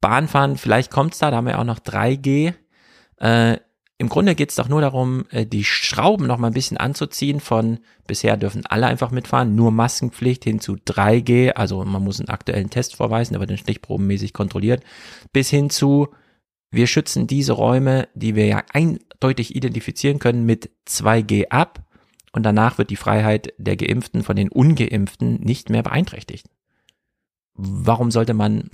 Bahnfahren. 0.00 0.56
Vielleicht 0.56 0.90
kommt's 0.90 1.18
da, 1.18 1.30
da 1.30 1.36
haben 1.36 1.46
wir 1.46 1.58
auch 1.58 1.64
noch 1.64 1.78
3G. 1.78 2.54
Äh, 3.20 3.58
Im 3.98 4.08
Grunde 4.08 4.34
geht's 4.34 4.56
doch 4.56 4.68
nur 4.68 4.80
darum, 4.80 5.26
äh, 5.30 5.46
die 5.46 5.64
Schrauben 5.64 6.26
noch 6.26 6.38
mal 6.38 6.48
ein 6.48 6.54
bisschen 6.54 6.76
anzuziehen 6.76 7.40
von 7.40 7.78
bisher 8.06 8.36
dürfen 8.36 8.64
alle 8.66 8.86
einfach 8.86 9.10
mitfahren, 9.10 9.54
nur 9.54 9.70
Maskenpflicht 9.70 10.44
hin 10.44 10.60
zu 10.60 10.74
3G, 10.74 11.50
also 11.50 11.84
man 11.84 12.02
muss 12.02 12.20
einen 12.20 12.28
aktuellen 12.28 12.70
Test 12.70 12.96
vorweisen, 12.96 13.34
der 13.34 13.40
wird 13.40 13.50
dann 13.50 13.58
stichprobenmäßig 13.58 14.32
kontrolliert, 14.32 14.84
bis 15.32 15.50
hin 15.50 15.68
zu 15.68 16.08
wir 16.70 16.86
schützen 16.86 17.26
diese 17.26 17.52
Räume, 17.52 18.08
die 18.14 18.34
wir 18.34 18.46
ja 18.46 18.62
eindeutig 18.72 19.56
identifizieren 19.56 20.18
können, 20.18 20.44
mit 20.44 20.70
2G 20.86 21.48
ab 21.48 21.87
und 22.38 22.44
danach 22.44 22.78
wird 22.78 22.90
die 22.90 22.96
Freiheit 22.96 23.52
der 23.58 23.76
Geimpften 23.76 24.22
von 24.22 24.36
den 24.36 24.48
Ungeimpften 24.48 25.40
nicht 25.40 25.70
mehr 25.70 25.82
beeinträchtigt. 25.82 26.46
Warum 27.54 28.12
sollte 28.12 28.32
man 28.32 28.70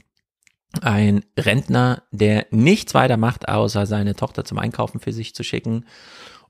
ein 0.83 1.25
Rentner, 1.39 2.03
der 2.11 2.47
nichts 2.51 2.93
weiter 2.93 3.17
macht, 3.17 3.49
außer 3.49 3.87
seine 3.87 4.15
Tochter 4.15 4.45
zum 4.45 4.59
Einkaufen 4.59 5.01
für 5.01 5.15
sich 5.15 5.35
zu 5.35 5.45
schicken 5.45 5.87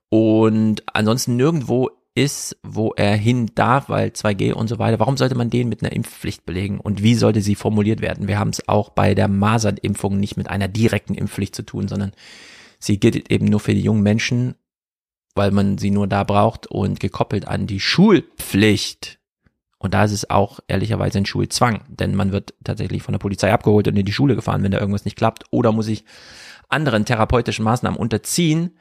und 0.08 0.82
ansonsten 0.92 1.36
nirgendwo 1.36 1.90
ist, 2.16 2.56
wo 2.64 2.92
er 2.96 3.14
hin 3.14 3.52
darf, 3.54 3.88
weil 3.88 4.08
2G 4.08 4.52
und 4.52 4.66
so 4.66 4.80
weiter. 4.80 4.98
Warum 4.98 5.16
sollte 5.16 5.36
man 5.36 5.50
den 5.50 5.68
mit 5.68 5.82
einer 5.82 5.92
Impfpflicht 5.92 6.44
belegen? 6.44 6.80
Und 6.80 7.00
wie 7.00 7.14
sollte 7.14 7.42
sie 7.42 7.54
formuliert 7.54 8.00
werden? 8.00 8.26
Wir 8.26 8.40
haben 8.40 8.50
es 8.50 8.68
auch 8.68 8.90
bei 8.90 9.14
der 9.14 9.28
Masernimpfung 9.28 10.18
nicht 10.18 10.36
mit 10.36 10.50
einer 10.50 10.66
direkten 10.66 11.14
Impfpflicht 11.14 11.54
zu 11.54 11.62
tun, 11.62 11.86
sondern 11.86 12.10
sie 12.80 12.98
gilt 12.98 13.30
eben 13.30 13.46
nur 13.46 13.60
für 13.60 13.74
die 13.74 13.82
jungen 13.82 14.02
Menschen 14.02 14.56
weil 15.34 15.50
man 15.50 15.78
sie 15.78 15.90
nur 15.90 16.06
da 16.06 16.24
braucht 16.24 16.66
und 16.66 17.00
gekoppelt 17.00 17.48
an 17.48 17.66
die 17.66 17.80
Schulpflicht. 17.80 19.18
Und 19.78 19.92
da 19.92 20.04
ist 20.04 20.12
es 20.12 20.30
auch 20.30 20.60
ehrlicherweise 20.66 21.18
ein 21.18 21.26
Schulzwang, 21.26 21.82
denn 21.88 22.14
man 22.14 22.32
wird 22.32 22.54
tatsächlich 22.64 23.02
von 23.02 23.12
der 23.12 23.18
Polizei 23.18 23.52
abgeholt 23.52 23.86
und 23.86 23.96
in 23.96 24.06
die 24.06 24.12
Schule 24.12 24.34
gefahren, 24.34 24.62
wenn 24.62 24.70
da 24.70 24.78
irgendwas 24.78 25.04
nicht 25.04 25.16
klappt 25.16 25.44
oder 25.50 25.72
muss 25.72 25.86
sich 25.86 26.04
anderen 26.68 27.04
therapeutischen 27.04 27.64
Maßnahmen 27.64 27.98
unterziehen. 27.98 28.78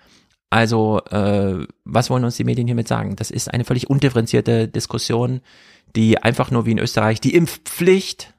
Also, 0.50 1.02
äh, 1.10 1.66
was 1.84 2.10
wollen 2.10 2.24
uns 2.24 2.38
die 2.38 2.44
Medien 2.44 2.68
hiermit 2.68 2.88
sagen? 2.88 3.16
Das 3.16 3.32
ist 3.32 3.52
eine 3.52 3.66
völlig 3.66 3.90
undifferenzierte 3.90 4.68
Diskussion, 4.68 5.42
die 5.96 6.20
einfach 6.20 6.52
nur 6.52 6.66
wie 6.66 6.72
in 6.72 6.80
Österreich 6.80 7.20
die 7.20 7.36
Impfpflicht 7.36 8.34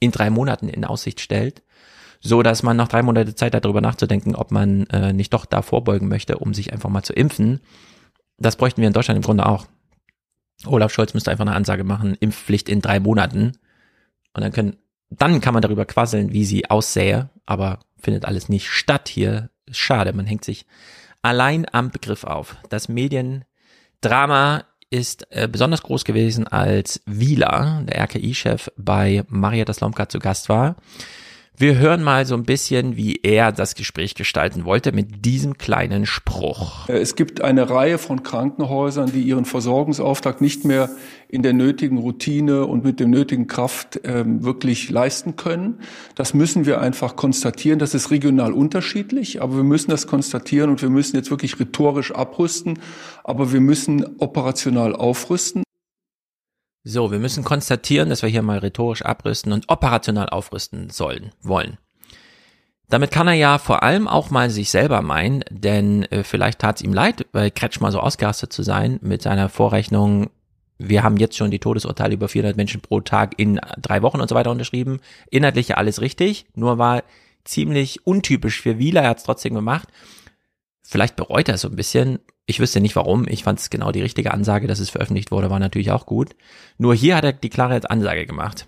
in 0.00 0.12
drei 0.12 0.30
Monaten 0.30 0.68
in 0.68 0.84
Aussicht 0.84 1.20
stellt, 1.20 1.62
so 2.22 2.42
dass 2.42 2.62
man 2.62 2.76
nach 2.76 2.88
drei 2.88 3.02
Monate 3.02 3.34
Zeit 3.34 3.54
hat, 3.54 3.64
darüber 3.64 3.80
nachzudenken, 3.80 4.34
ob 4.36 4.52
man 4.52 4.86
äh, 4.86 5.12
nicht 5.12 5.34
doch 5.34 5.44
da 5.44 5.60
vorbeugen 5.60 6.08
möchte, 6.08 6.38
um 6.38 6.54
sich 6.54 6.72
einfach 6.72 6.88
mal 6.88 7.02
zu 7.02 7.12
impfen. 7.12 7.60
Das 8.38 8.56
bräuchten 8.56 8.80
wir 8.80 8.86
in 8.86 8.94
Deutschland 8.94 9.16
im 9.16 9.24
Grunde 9.24 9.44
auch. 9.46 9.66
Olaf 10.64 10.92
Scholz 10.92 11.14
müsste 11.14 11.32
einfach 11.32 11.44
eine 11.44 11.56
Ansage 11.56 11.82
machen, 11.82 12.16
Impfpflicht 12.20 12.68
in 12.68 12.80
drei 12.80 13.00
Monaten. 13.00 13.52
Und 14.34 14.42
dann 14.42 14.52
können, 14.52 14.76
dann 15.10 15.40
kann 15.40 15.52
man 15.52 15.62
darüber 15.62 15.84
quasseln, 15.84 16.32
wie 16.32 16.44
sie 16.44 16.70
aussähe, 16.70 17.30
aber 17.44 17.80
findet 18.00 18.24
alles 18.24 18.48
nicht 18.48 18.70
statt 18.70 19.08
hier. 19.08 19.50
Schade, 19.70 20.12
man 20.12 20.26
hängt 20.26 20.44
sich 20.44 20.66
allein 21.22 21.66
am 21.72 21.90
Begriff 21.90 22.22
auf. 22.22 22.56
Das 22.68 22.88
Mediendrama 22.88 24.64
ist 24.90 25.26
äh, 25.30 25.48
besonders 25.50 25.82
groß 25.82 26.04
gewesen, 26.04 26.46
als 26.46 27.02
Wieler, 27.06 27.82
der 27.84 28.00
RKI-Chef, 28.04 28.70
bei 28.76 29.24
Marietta 29.28 29.72
Slomka 29.72 30.08
zu 30.08 30.20
Gast 30.20 30.48
war. 30.48 30.76
Wir 31.62 31.78
hören 31.78 32.02
mal 32.02 32.26
so 32.26 32.34
ein 32.34 32.42
bisschen, 32.42 32.96
wie 32.96 33.20
er 33.22 33.52
das 33.52 33.76
Gespräch 33.76 34.16
gestalten 34.16 34.64
wollte 34.64 34.90
mit 34.90 35.24
diesem 35.24 35.58
kleinen 35.58 36.06
Spruch. 36.06 36.88
Es 36.88 37.14
gibt 37.14 37.40
eine 37.40 37.70
Reihe 37.70 37.98
von 37.98 38.24
Krankenhäusern, 38.24 39.12
die 39.12 39.22
ihren 39.22 39.44
Versorgungsauftrag 39.44 40.40
nicht 40.40 40.64
mehr 40.64 40.90
in 41.28 41.44
der 41.44 41.52
nötigen 41.52 41.98
Routine 41.98 42.66
und 42.66 42.82
mit 42.82 42.98
dem 42.98 43.10
nötigen 43.10 43.46
Kraft 43.46 44.00
ähm, 44.02 44.42
wirklich 44.42 44.90
leisten 44.90 45.36
können. 45.36 45.78
Das 46.16 46.34
müssen 46.34 46.66
wir 46.66 46.80
einfach 46.80 47.14
konstatieren. 47.14 47.78
Das 47.78 47.94
ist 47.94 48.10
regional 48.10 48.52
unterschiedlich, 48.52 49.40
aber 49.40 49.54
wir 49.54 49.62
müssen 49.62 49.92
das 49.92 50.08
konstatieren 50.08 50.68
und 50.68 50.82
wir 50.82 50.90
müssen 50.90 51.14
jetzt 51.14 51.30
wirklich 51.30 51.60
rhetorisch 51.60 52.10
abrüsten, 52.12 52.80
aber 53.22 53.52
wir 53.52 53.60
müssen 53.60 54.16
operational 54.18 54.96
aufrüsten. 54.96 55.62
So, 56.84 57.12
wir 57.12 57.20
müssen 57.20 57.44
konstatieren, 57.44 58.08
dass 58.08 58.22
wir 58.22 58.28
hier 58.28 58.42
mal 58.42 58.58
rhetorisch 58.58 59.02
abrüsten 59.02 59.52
und 59.52 59.68
operational 59.68 60.28
aufrüsten 60.28 60.90
sollen, 60.90 61.30
wollen. 61.40 61.78
Damit 62.88 63.10
kann 63.10 63.28
er 63.28 63.34
ja 63.34 63.58
vor 63.58 63.82
allem 63.82 64.08
auch 64.08 64.30
mal 64.30 64.50
sich 64.50 64.70
selber 64.70 65.00
meinen, 65.00 65.44
denn 65.48 66.02
äh, 66.04 66.24
vielleicht 66.24 66.58
tat 66.58 66.76
es 66.76 66.82
ihm 66.82 66.92
leid, 66.92 67.30
bei 67.32 67.50
Kretschmer 67.50 67.92
so 67.92 68.00
ausgerastet 68.00 68.52
zu 68.52 68.62
sein 68.62 68.98
mit 69.00 69.22
seiner 69.22 69.48
Vorrechnung, 69.48 70.28
wir 70.78 71.04
haben 71.04 71.16
jetzt 71.16 71.36
schon 71.36 71.50
die 71.50 71.60
Todesurteile 71.60 72.14
über 72.14 72.28
400 72.28 72.56
Menschen 72.56 72.80
pro 72.80 73.00
Tag 73.00 73.38
in 73.38 73.60
drei 73.80 74.02
Wochen 74.02 74.20
und 74.20 74.28
so 74.28 74.34
weiter 74.34 74.50
unterschrieben. 74.50 75.00
Inhaltlich 75.30 75.68
ja 75.68 75.76
alles 75.76 76.00
richtig, 76.00 76.46
nur 76.54 76.78
war 76.78 77.04
ziemlich 77.44 78.06
untypisch 78.06 78.60
für 78.60 78.78
Wieler, 78.78 79.02
er 79.02 79.10
hat 79.10 79.18
es 79.18 79.24
trotzdem 79.24 79.54
gemacht. 79.54 79.88
Vielleicht 80.82 81.16
bereut 81.16 81.48
er 81.48 81.54
es 81.54 81.60
so 81.60 81.68
ein 81.68 81.76
bisschen, 81.76 82.18
ich 82.46 82.60
wüsste 82.60 82.80
nicht 82.80 82.96
warum. 82.96 83.26
Ich 83.28 83.44
fand 83.44 83.60
es 83.60 83.70
genau 83.70 83.92
die 83.92 84.02
richtige 84.02 84.32
Ansage, 84.32 84.66
dass 84.66 84.80
es 84.80 84.90
veröffentlicht 84.90 85.30
wurde, 85.30 85.50
war 85.50 85.58
natürlich 85.58 85.90
auch 85.90 86.06
gut. 86.06 86.34
Nur 86.78 86.94
hier 86.94 87.16
hat 87.16 87.24
er 87.24 87.32
die 87.32 87.50
klare 87.50 87.80
Ansage 87.88 88.26
gemacht. 88.26 88.66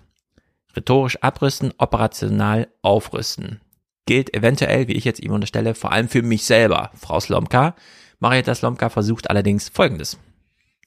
Rhetorisch 0.75 1.21
abrüsten, 1.21 1.73
operational 1.77 2.67
aufrüsten. 2.81 3.61
Gilt 4.05 4.33
eventuell, 4.33 4.87
wie 4.87 4.93
ich 4.93 5.05
jetzt 5.05 5.19
ihm 5.19 5.31
unterstelle, 5.31 5.73
vor 5.73 5.91
allem 5.91 6.09
für 6.09 6.21
mich 6.21 6.45
selber, 6.45 6.91
Frau 6.95 7.19
Slomka. 7.19 7.75
Marietta 8.19 8.53
Slomka 8.53 8.89
versucht 8.89 9.29
allerdings 9.29 9.69
Folgendes. 9.69 10.17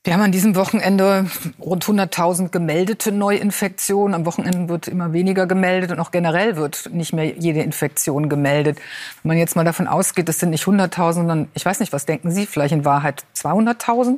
Wir 0.08 0.14
haben 0.14 0.22
an 0.22 0.32
diesem 0.32 0.56
Wochenende 0.56 1.26
rund 1.60 1.84
100.000 1.84 2.48
gemeldete 2.48 3.12
Neuinfektionen. 3.12 4.14
Am 4.14 4.24
Wochenende 4.24 4.70
wird 4.70 4.88
immer 4.88 5.12
weniger 5.12 5.46
gemeldet 5.46 5.92
und 5.92 6.00
auch 6.00 6.12
generell 6.12 6.56
wird 6.56 6.88
nicht 6.94 7.12
mehr 7.12 7.26
jede 7.36 7.60
Infektion 7.60 8.30
gemeldet. 8.30 8.78
Wenn 9.22 9.28
man 9.28 9.36
jetzt 9.36 9.54
mal 9.54 9.66
davon 9.66 9.86
ausgeht, 9.86 10.26
es 10.30 10.38
sind 10.38 10.48
nicht 10.48 10.64
100.000, 10.64 11.12
sondern 11.12 11.48
ich 11.52 11.62
weiß 11.62 11.78
nicht, 11.80 11.92
was 11.92 12.06
denken 12.06 12.30
Sie, 12.30 12.46
vielleicht 12.46 12.72
in 12.72 12.86
Wahrheit 12.86 13.22
200.000? 13.36 14.16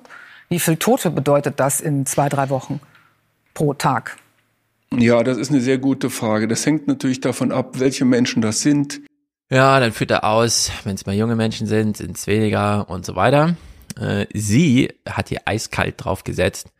Wie 0.49 0.61
viel 0.61 0.77
Tote 0.77 1.11
bedeutet 1.11 1.59
das 1.59 1.81
in 1.81 2.07
zwei, 2.07 2.29
drei 2.29 2.51
Wochen 2.51 2.79
pro 3.53 3.75
Tag? 3.75 4.17
Ja, 4.97 5.25
das 5.25 5.39
ist 5.39 5.51
eine 5.51 5.61
sehr 5.61 5.79
gute 5.79 6.09
Frage. 6.09 6.47
Das 6.47 6.65
hängt 6.65 6.87
natürlich 6.87 7.21
davon 7.21 7.51
ab, 7.51 7.81
welche 7.81 8.05
Menschen 8.05 8.43
das 8.43 8.61
sind. 8.61 9.01
Ja, 9.51 9.81
dann 9.81 9.91
führt 9.91 10.13
er 10.13 10.23
aus, 10.23 10.71
wenn 10.85 10.95
es 10.95 11.05
mal 11.05 11.17
junge 11.17 11.35
Menschen 11.35 11.67
sind, 11.67 11.97
sind 11.97 12.17
es 12.17 12.29
weniger 12.29 12.89
und 12.89 13.05
so 13.05 13.17
weiter. 13.17 13.57
Äh, 13.99 14.27
sie 14.33 14.93
hat 15.09 15.29
hier 15.29 15.41
eiskalt 15.45 15.95
drauf 15.99 16.25
gesetzt. 16.25 16.71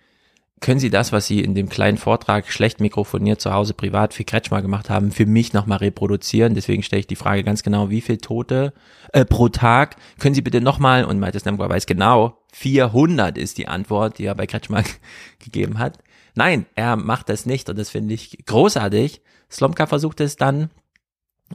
Können 0.61 0.79
Sie 0.79 0.91
das, 0.91 1.11
was 1.11 1.27
Sie 1.27 1.41
in 1.41 1.55
dem 1.55 1.71
kleinen 1.71 1.97
Vortrag 1.97 2.53
schlecht 2.53 2.81
mikrofoniert 2.81 3.41
zu 3.41 3.55
Hause 3.55 3.73
privat 3.73 4.13
für 4.13 4.25
Kretschmer 4.25 4.61
gemacht 4.61 4.91
haben, 4.91 5.11
für 5.11 5.25
mich 5.25 5.55
nochmal 5.55 5.79
reproduzieren? 5.79 6.55
Deswegen 6.55 6.83
stelle 6.83 7.01
ich 7.01 7.07
die 7.07 7.17
Frage 7.17 7.45
ganz 7.45 7.63
genau, 7.63 7.89
wie 7.89 8.03
viel 8.03 8.19
Tote 8.19 8.75
äh, 9.15 9.25
pro 9.25 9.49
Tag? 9.49 9.97
Können 10.19 10.35
Sie 10.35 10.43
bitte 10.43 10.61
nochmal, 10.61 11.07
und 11.07 11.19
Malte 11.19 11.41
Snemka 11.41 11.67
weiß 11.67 11.87
genau, 11.87 12.37
400 12.53 13.39
ist 13.39 13.57
die 13.57 13.69
Antwort, 13.69 14.19
die 14.19 14.27
er 14.27 14.35
bei 14.35 14.47
Kretschmer 14.47 14.85
gegeben 15.39 15.79
hat. 15.79 15.99
Nein, 16.35 16.67
er 16.75 16.97
macht 16.97 17.31
das 17.31 17.47
nicht 17.47 17.71
und 17.71 17.79
das 17.79 17.89
finde 17.89 18.13
ich 18.13 18.45
großartig. 18.45 19.23
Slomka 19.51 19.87
versucht 19.87 20.21
es 20.21 20.37
dann 20.37 20.71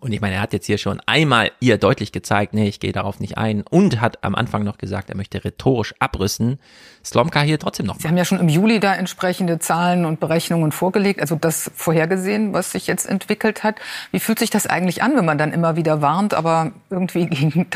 und 0.02 0.12
ich 0.12 0.20
meine, 0.20 0.36
er 0.36 0.42
hat 0.42 0.52
jetzt 0.52 0.66
hier 0.66 0.78
schon 0.78 1.00
einmal 1.06 1.52
ihr 1.62 1.78
deutlich 1.78 2.12
gezeigt, 2.12 2.54
nee, 2.54 2.68
ich 2.68 2.82
gehe 2.82 2.92
darauf 2.92 3.22
nicht 3.22 3.38
ein 3.38 3.62
und 3.62 4.02
hat 4.02 4.24
am 4.26 4.36
Anfang 4.36 4.64
noch 4.64 4.78
gesagt, 4.78 5.10
er 5.10 5.16
möchte 5.16 5.44
rhetorisch 5.44 5.94
abrüsten. 6.00 6.60
Slomka 7.04 7.42
hier 7.42 7.60
trotzdem 7.60 7.86
noch. 7.86 8.00
Sie 8.00 8.08
haben 8.08 8.18
ja 8.18 8.26
schon 8.26 8.40
im 8.40 8.50
Juli 8.50 8.82
da 8.82 8.94
entsprechende 8.94 9.58
Zahlen 9.60 10.06
und 10.06 10.20
Berechnungen 10.20 10.74
vorgelegt, 10.74 11.22
also 11.22 11.36
das 11.36 11.72
vorhergesehen, 11.76 12.52
was 12.52 12.72
sich 12.72 12.88
jetzt 12.88 13.06
entwickelt 13.06 13.64
hat. 13.64 13.78
Wie 14.12 14.20
fühlt 14.20 14.40
sich 14.40 14.50
das 14.50 14.68
eigentlich 14.68 15.02
an, 15.02 15.16
wenn 15.16 15.26
man 15.26 15.38
dann 15.38 15.54
immer 15.54 15.78
wieder 15.78 16.02
warnt, 16.02 16.34
aber 16.34 16.74
irgendwie 16.90 17.26
gegen, 17.30 17.68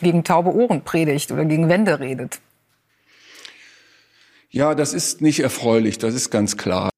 gegen 0.00 0.24
taube 0.24 0.52
Ohren 0.52 0.82
predigt 0.82 1.30
oder 1.30 1.44
gegen 1.44 1.68
Wände 1.68 2.00
redet? 2.00 2.40
Ja, 4.50 4.74
das 4.74 4.94
ist 4.94 5.20
nicht 5.22 5.40
erfreulich, 5.40 5.98
das 5.98 6.14
ist 6.14 6.30
ganz 6.30 6.56
klar. 6.56 6.90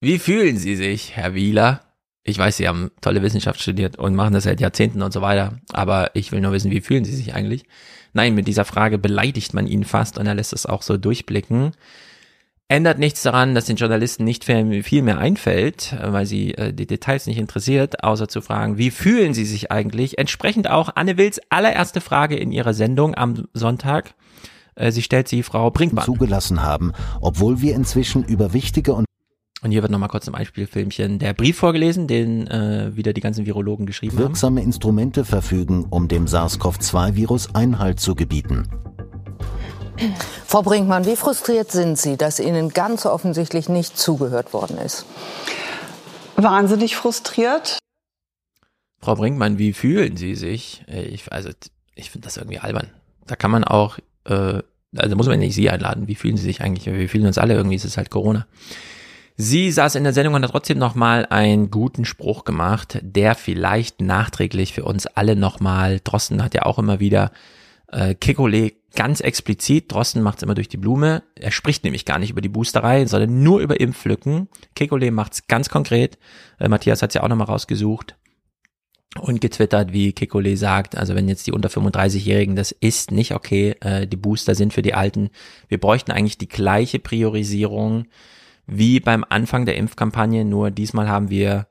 Wie 0.00 0.18
fühlen 0.18 0.58
Sie 0.58 0.76
sich, 0.76 1.16
Herr 1.16 1.34
Wieler? 1.34 1.85
Ich 2.26 2.38
weiß, 2.38 2.56
Sie 2.56 2.68
haben 2.68 2.90
tolle 3.00 3.22
Wissenschaft 3.22 3.60
studiert 3.60 3.98
und 3.98 4.14
machen 4.14 4.34
das 4.34 4.44
seit 4.44 4.60
Jahrzehnten 4.60 5.00
und 5.02 5.12
so 5.12 5.22
weiter, 5.22 5.60
aber 5.72 6.10
ich 6.14 6.32
will 6.32 6.40
nur 6.40 6.52
wissen, 6.52 6.70
wie 6.70 6.80
fühlen 6.80 7.04
Sie 7.04 7.14
sich 7.14 7.34
eigentlich? 7.34 7.64
Nein, 8.12 8.34
mit 8.34 8.48
dieser 8.48 8.64
Frage 8.64 8.98
beleidigt 8.98 9.54
man 9.54 9.66
ihn 9.66 9.84
fast 9.84 10.18
und 10.18 10.26
er 10.26 10.34
lässt 10.34 10.52
es 10.52 10.66
auch 10.66 10.82
so 10.82 10.96
durchblicken. 10.96 11.72
Ändert 12.68 12.98
nichts 12.98 13.22
daran, 13.22 13.54
dass 13.54 13.66
den 13.66 13.76
Journalisten 13.76 14.24
nicht 14.24 14.42
viel 14.42 15.02
mehr 15.02 15.18
einfällt, 15.18 15.94
weil 16.02 16.26
sie 16.26 16.52
äh, 16.54 16.72
die 16.72 16.88
Details 16.88 17.26
nicht 17.26 17.38
interessiert, 17.38 18.02
außer 18.02 18.26
zu 18.26 18.40
fragen, 18.40 18.76
wie 18.76 18.90
fühlen 18.90 19.34
sie 19.34 19.44
sich 19.44 19.70
eigentlich? 19.70 20.18
Entsprechend 20.18 20.68
auch 20.68 20.90
Anne 20.96 21.16
Wills 21.16 21.40
allererste 21.48 22.00
Frage 22.00 22.34
in 22.34 22.50
ihrer 22.50 22.74
Sendung 22.74 23.14
am 23.14 23.46
Sonntag. 23.54 24.14
Äh, 24.74 24.90
sie 24.90 25.02
stellt 25.02 25.28
sie 25.28 25.44
Frau 25.44 25.70
Brinkmann. 25.70 26.04
zugelassen 26.04 26.62
haben, 26.62 26.92
obwohl 27.20 27.60
wir 27.60 27.74
inzwischen 27.76 28.24
über 28.24 28.52
wichtige 28.52 28.94
und 28.94 29.05
und 29.62 29.70
hier 29.70 29.82
wird 29.82 29.90
nochmal 29.90 30.08
kurz 30.08 30.26
im 30.28 30.34
Einspielfilmchen 30.34 31.18
der 31.18 31.32
Brief 31.32 31.56
vorgelesen, 31.58 32.06
den 32.06 32.46
äh, 32.46 32.94
wieder 32.94 33.12
die 33.12 33.20
ganzen 33.20 33.46
Virologen 33.46 33.86
geschrieben 33.86 34.18
wirksame 34.18 34.60
haben. 34.60 34.66
Instrumente 34.66 35.24
verfügen, 35.24 35.86
um 35.90 36.08
dem 36.08 36.26
SARS-CoV-2-Virus 36.26 37.54
Einhalt 37.54 37.98
zu 37.98 38.14
gebieten. 38.14 38.68
Frau 40.46 40.62
Brinkmann, 40.62 41.06
wie 41.06 41.16
frustriert 41.16 41.72
sind 41.72 41.98
Sie, 41.98 42.16
dass 42.16 42.38
Ihnen 42.38 42.70
ganz 42.70 43.06
offensichtlich 43.06 43.68
nicht 43.68 43.98
zugehört 43.98 44.52
worden 44.52 44.76
ist? 44.76 45.06
Wahnsinnig 46.36 46.96
frustriert. 46.96 47.78
Frau 49.00 49.14
Brinkmann, 49.14 49.58
wie 49.58 49.72
fühlen 49.72 50.18
Sie 50.18 50.34
sich? 50.34 50.84
Ich, 50.88 51.32
also, 51.32 51.50
ich 51.94 52.10
finde 52.10 52.26
das 52.26 52.36
irgendwie 52.36 52.58
albern. 52.58 52.90
Da 53.26 53.36
kann 53.36 53.50
man 53.50 53.64
auch, 53.64 53.98
äh, 54.24 54.62
also 54.96 55.16
muss 55.16 55.26
man 55.26 55.38
nicht 55.38 55.54
Sie 55.54 55.70
einladen. 55.70 56.08
Wie 56.08 56.14
fühlen 56.14 56.36
Sie 56.36 56.44
sich 56.44 56.60
eigentlich? 56.60 56.86
Wir 56.86 57.08
fühlen 57.08 57.26
uns 57.26 57.38
alle 57.38 57.54
irgendwie, 57.54 57.76
es 57.76 57.84
ist 57.86 57.96
halt 57.96 58.10
Corona. 58.10 58.46
Sie 59.38 59.70
saß 59.70 59.96
in 59.96 60.04
der 60.04 60.14
Sendung 60.14 60.34
und 60.34 60.42
hat 60.42 60.50
trotzdem 60.50 60.78
nochmal 60.78 61.26
einen 61.26 61.70
guten 61.70 62.06
Spruch 62.06 62.44
gemacht, 62.44 62.98
der 63.02 63.34
vielleicht 63.34 64.00
nachträglich 64.00 64.72
für 64.72 64.84
uns 64.84 65.06
alle 65.06 65.36
nochmal, 65.36 66.00
Drosten 66.02 66.42
hat 66.42 66.54
ja 66.54 66.62
auch 66.62 66.78
immer 66.78 67.00
wieder 67.00 67.32
äh, 67.88 68.14
Kekole 68.14 68.72
ganz 68.94 69.20
explizit, 69.20 69.92
Drosten 69.92 70.22
macht 70.22 70.38
es 70.38 70.42
immer 70.42 70.54
durch 70.54 70.70
die 70.70 70.78
Blume, 70.78 71.22
er 71.34 71.50
spricht 71.50 71.84
nämlich 71.84 72.06
gar 72.06 72.18
nicht 72.18 72.30
über 72.30 72.40
die 72.40 72.48
Boosterei, 72.48 73.04
sondern 73.04 73.42
nur 73.42 73.60
über 73.60 73.78
Impflücken. 73.78 74.48
Kekole 74.74 75.10
macht 75.10 75.34
es 75.34 75.46
ganz 75.48 75.68
konkret, 75.68 76.18
äh, 76.58 76.68
Matthias 76.68 77.02
hat 77.02 77.10
es 77.10 77.14
ja 77.14 77.22
auch 77.22 77.28
nochmal 77.28 77.48
rausgesucht 77.48 78.16
und 79.20 79.42
getwittert, 79.42 79.92
wie 79.92 80.14
Kekole 80.14 80.56
sagt, 80.56 80.96
also 80.96 81.14
wenn 81.14 81.28
jetzt 81.28 81.46
die 81.46 81.52
unter 81.52 81.68
35-Jährigen, 81.68 82.56
das 82.56 82.72
ist 82.72 83.10
nicht 83.10 83.34
okay, 83.34 83.74
äh, 83.80 84.06
die 84.06 84.16
Booster 84.16 84.54
sind 84.54 84.72
für 84.72 84.82
die 84.82 84.94
Alten. 84.94 85.28
Wir 85.68 85.78
bräuchten 85.78 86.10
eigentlich 86.10 86.38
die 86.38 86.48
gleiche 86.48 86.98
Priorisierung 86.98 88.06
wie 88.66 89.00
beim 89.00 89.24
Anfang 89.28 89.64
der 89.64 89.76
Impfkampagne, 89.76 90.44
nur 90.44 90.70
diesmal 90.70 91.08
haben 91.08 91.30
wir 91.30 91.66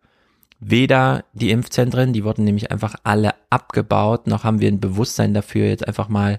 weder 0.59 1.25
die 1.33 1.51
Impfzentren, 1.51 2.13
die 2.13 2.23
wurden 2.23 2.45
nämlich 2.45 2.71
einfach 2.71 2.95
alle 3.03 3.33
abgebaut, 3.49 4.27
noch 4.27 4.43
haben 4.43 4.61
wir 4.61 4.69
ein 4.69 4.79
Bewusstsein 4.79 5.33
dafür, 5.33 5.67
jetzt 5.67 5.87
einfach 5.87 6.07
mal, 6.07 6.37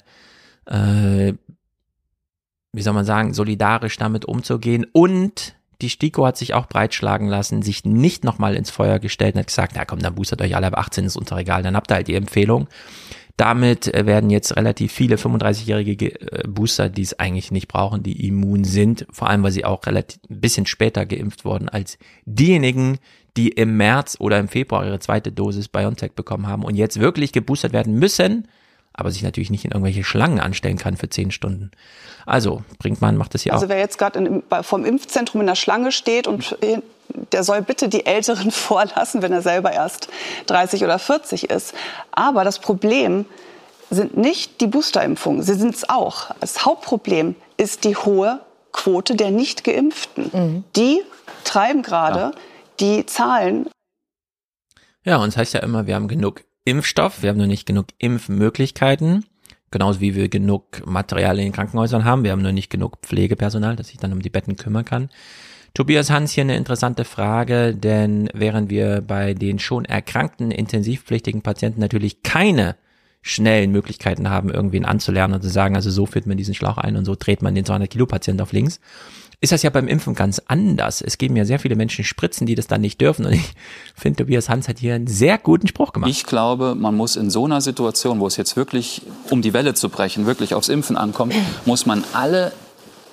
äh, 0.66 1.34
wie 2.72 2.82
soll 2.82 2.94
man 2.94 3.04
sagen, 3.04 3.34
solidarisch 3.34 3.96
damit 3.98 4.25
umzugehen. 4.25 4.86
Und 4.92 5.54
die 5.82 5.90
STIKO 5.90 6.25
hat 6.26 6.38
sich 6.38 6.54
auch 6.54 6.66
breitschlagen 6.66 7.28
lassen, 7.28 7.60
sich 7.60 7.84
nicht 7.84 8.25
nochmal 8.25 8.54
ins 8.56 8.70
Feuer 8.70 8.98
gestellt 8.98 9.34
und 9.34 9.40
hat 9.40 9.48
gesagt, 9.48 9.72
na 9.76 9.84
komm, 9.84 9.98
dann 9.98 10.14
boostert 10.14 10.40
euch 10.40 10.56
alle 10.56 10.68
ab 10.68 10.78
18 10.78 11.04
ist 11.04 11.16
unser 11.16 11.36
Regal, 11.36 11.62
dann 11.62 11.76
habt 11.76 11.90
ihr 11.90 11.96
halt 11.96 12.08
die 12.08 12.14
Empfehlung. 12.14 12.68
Damit 13.37 13.93
äh, 13.93 14.07
werden 14.07 14.31
jetzt 14.31 14.57
relativ 14.57 14.93
viele 14.93 15.16
35-jährige 15.16 16.21
äh, 16.21 16.49
Booster, 16.49 16.88
die 16.88 17.02
es 17.02 17.19
eigentlich 17.19 17.50
nicht 17.50 17.69
brauchen, 17.69 18.02
die 18.02 18.26
immun 18.26 18.64
sind, 18.64 19.07
vor 19.11 19.28
allem 19.28 19.43
weil 19.43 19.52
sie 19.52 19.64
auch 19.64 19.85
relativ 19.87 20.21
ein 20.31 20.40
bisschen 20.40 20.66
später 20.66 21.05
geimpft 21.05 21.45
wurden 21.45 21.69
als 21.69 21.99
diejenigen, 22.25 22.99
die 23.37 23.49
im 23.49 23.76
März 23.76 24.16
oder 24.19 24.38
im 24.38 24.49
Februar 24.49 24.87
ihre 24.87 25.00
zweite 25.00 25.33
Dosis 25.33 25.69
BioNTech 25.69 26.12
bekommen 26.12 26.47
haben 26.47 26.64
und 26.64 26.76
jetzt 26.76 26.99
wirklich 26.99 27.33
geboostert 27.33 27.75
werden 27.75 27.99
müssen, 27.99 28.49
aber 28.97 29.11
sich 29.11 29.23
natürlich 29.23 29.50
nicht 29.50 29.65
in 29.65 29.71
irgendwelche 29.71 30.05
Schlangen 30.05 30.41
anstellen 30.41 30.79
kann 30.79 30.97
für 30.97 31.09
zehn 31.09 31.31
Stunden. 31.31 31.71
Also, 32.25 32.62
Brinkmann 32.79 33.17
macht 33.17 33.35
das 33.35 33.43
hier 33.43 33.53
also 33.53 33.67
auch. 33.67 33.71
wer 33.71 33.79
jetzt 33.79 33.99
gerade 33.99 34.43
vom 34.62 34.85
Impfzentrum 34.85 35.41
in 35.43 35.47
der 35.47 35.55
Schlange 35.55 35.93
steht 35.93 36.26
und 36.26 36.57
der 37.33 37.45
soll 37.45 37.62
bitte 37.62 37.88
die 37.88 38.07
Älteren 38.07 38.50
vorlassen, 38.50 39.23
wenn 39.23 39.33
er 39.33 39.43
selber 39.43 39.73
erst 39.73 40.09
30 40.47 40.85
oder 40.85 40.99
40 40.99 41.50
ist. 41.50 41.75
Aber 42.12 42.45
das 42.45 42.59
Problem 42.59 43.26
sind 43.91 44.17
nicht 44.17 44.61
die 44.61 44.67
Boosterimpfungen, 44.67 45.43
sie 45.43 45.55
sind 45.55 45.75
es 45.75 45.88
auch. 45.88 46.35
Das 46.41 46.65
Hauptproblem 46.65 47.37
ist 47.57 47.85
die 47.85 47.97
hohe 47.97 48.41
Quote 48.73 49.15
der 49.15 49.31
Nicht-Geimpften. 49.31 50.31
Mhm. 50.33 50.65
Die 50.75 51.03
treiben 51.45 51.83
gerade 51.83 52.19
ja. 52.19 52.33
die 52.81 53.07
Zahlen. 53.07 53.69
Ja, 55.05 55.19
und 55.19 55.29
es 55.29 55.35
das 55.35 55.41
heißt 55.43 55.55
ja 55.55 55.61
immer, 55.61 55.87
wir 55.87 55.95
haben 55.95 56.09
genug 56.09 56.43
Impfstoff, 56.66 57.23
wir 57.23 57.30
haben 57.30 57.38
nur 57.38 57.46
nicht 57.46 57.64
genug 57.64 57.87
Impfmöglichkeiten, 57.99 59.25
genauso 59.70 60.00
wie 60.00 60.16
wir 60.16 60.28
genug 60.28 60.85
Material 60.85 61.38
in 61.38 61.44
den 61.44 61.52
Krankenhäusern 61.52 62.04
haben, 62.04 62.25
wir 62.25 62.32
haben 62.32 62.42
nur 62.42 62.52
nicht 62.52 62.70
genug 62.70 62.99
Pflegepersonal, 63.02 63.76
das 63.76 63.88
sich 63.88 63.99
dann 63.99 64.12
um 64.12 64.20
die 64.20 64.30
Betten 64.30 64.56
kümmern 64.56 64.85
kann. 64.85 65.08
Tobias 65.75 66.11
Hans 66.11 66.32
hier 66.32 66.42
eine 66.42 66.56
interessante 66.56 67.04
Frage, 67.04 67.73
denn 67.75 68.28
während 68.35 68.68
wir 68.68 69.00
bei 69.00 69.32
den 69.35 69.61
schon 69.61 69.85
erkrankten 69.85 70.50
intensivpflichtigen 70.50 71.42
Patienten 71.42 71.80
natürlich 71.80 72.25
keine 72.25 72.75
schnellen 73.23 73.70
Möglichkeiten 73.70 74.28
haben, 74.28 74.50
irgendwen 74.50 74.85
anzulernen 74.85 75.35
und 75.35 75.42
zu 75.42 75.50
sagen, 75.50 75.76
also 75.76 75.90
so 75.90 76.06
führt 76.06 76.26
man 76.26 76.37
diesen 76.37 76.54
Schlauch 76.54 76.78
ein 76.78 76.96
und 76.96 77.04
so 77.04 77.14
dreht 77.16 77.42
man 77.42 77.54
den 77.54 77.64
200 77.64 77.88
Kilo 77.90 78.06
Patienten 78.06 78.40
auf 78.40 78.52
links, 78.52 78.80
ist 79.40 79.52
das 79.52 79.62
ja 79.62 79.71
beim 79.71 79.87
Impfen 79.87 80.14
ganz 80.14 80.40
anders. 80.47 81.02
Es 81.02 81.19
geben 81.19 81.37
ja 81.37 81.45
sehr 81.45 81.59
viele 81.59 81.76
Menschen 81.76 82.05
Spritzen, 82.05 82.47
die 82.47 82.55
das 82.55 82.66
dann 82.66 82.81
nicht 82.81 83.00
dürfen. 83.00 83.26
Und 83.26 83.33
ich 83.33 83.52
finde, 83.95 84.25
Tobias 84.25 84.49
Hans 84.49 84.69
hat 84.69 84.78
hier 84.78 84.95
einen 84.95 85.07
sehr 85.07 85.38
guten 85.38 85.69
Spruch 85.69 85.93
gemacht. 85.93 86.11
Ich 86.11 86.25
glaube, 86.25 86.75
man 86.75 86.95
muss 86.95 87.16
in 87.16 87.31
so 87.31 87.45
einer 87.45 87.61
Situation, 87.61 88.21
wo 88.21 88.26
es 88.26 88.37
jetzt 88.37 88.57
wirklich 88.57 89.02
um 89.31 89.43
die 89.43 89.52
Welle 89.52 89.75
zu 89.75 89.88
brechen, 89.88 90.26
wirklich 90.26 90.55
aufs 90.55 90.69
Impfen 90.69 90.97
ankommt, 90.97 91.35
muss 91.66 91.87
man 91.87 92.05
alle 92.12 92.52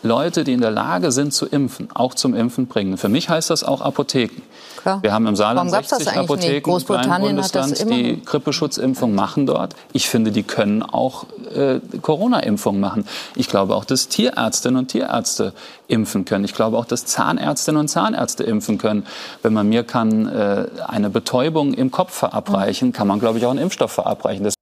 Leute, 0.03 0.43
die 0.43 0.53
in 0.53 0.61
der 0.61 0.71
Lage 0.71 1.11
sind 1.11 1.33
zu 1.33 1.45
impfen, 1.45 1.89
auch 1.93 2.13
zum 2.13 2.35
Impfen 2.35 2.67
bringen. 2.67 2.97
Für 2.97 3.09
mich 3.09 3.29
heißt 3.29 3.49
das 3.49 3.63
auch 3.63 3.81
Apotheken. 3.81 4.41
Klar. 4.81 5.01
Wir 5.01 5.13
haben 5.13 5.25
im 5.27 5.37
Saarland 5.37 5.71
60 5.71 6.11
Apotheken, 6.11 6.61
Großbritannien 6.61 7.35
Bundesland, 7.37 7.89
die 7.89 8.21
Grippeschutzimpfung 8.23 9.15
machen 9.15 9.45
dort. 9.45 9.75
Ich 9.93 10.09
finde, 10.09 10.31
die 10.31 10.43
können 10.43 10.83
auch 10.83 11.25
äh, 11.55 11.79
Corona-Impfung 12.01 12.81
machen. 12.81 13.05
Ich 13.37 13.47
glaube 13.47 13.75
auch, 13.75 13.85
dass 13.85 14.09
Tierärztinnen 14.09 14.79
und 14.79 14.87
Tierärzte 14.89 15.53
impfen 15.87 16.25
können. 16.25 16.43
Ich 16.43 16.53
glaube 16.53 16.77
auch, 16.77 16.85
dass 16.85 17.05
Zahnärztinnen 17.05 17.79
und 17.79 17.87
Zahnärzte 17.87 18.43
impfen 18.43 18.77
können. 18.77 19.05
Wenn 19.41 19.53
man 19.53 19.69
mir 19.69 19.85
kann 19.85 20.27
äh, 20.27 20.65
eine 20.85 21.09
Betäubung 21.09 21.73
im 21.73 21.89
Kopf 21.89 22.13
verabreichen, 22.13 22.91
kann 22.91 23.07
man, 23.07 23.19
glaube 23.19 23.37
ich, 23.37 23.45
auch 23.45 23.51
einen 23.51 23.59
Impfstoff 23.59 23.93
verabreichen. 23.93 24.43
Das 24.43 24.55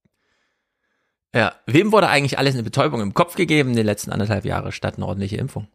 ja, 1.33 1.53
wem 1.65 1.91
wurde 1.91 2.09
eigentlich 2.09 2.37
alles 2.37 2.55
eine 2.55 2.63
Betäubung 2.63 3.01
im 3.01 3.13
Kopf 3.13 3.35
gegeben 3.35 3.71
in 3.71 3.75
den 3.75 3.85
letzten 3.85 4.11
anderthalb 4.11 4.45
Jahre 4.45 4.71
statt 4.71 4.95
eine 4.97 5.05
ordentliche 5.05 5.37
Impfung? 5.37 5.67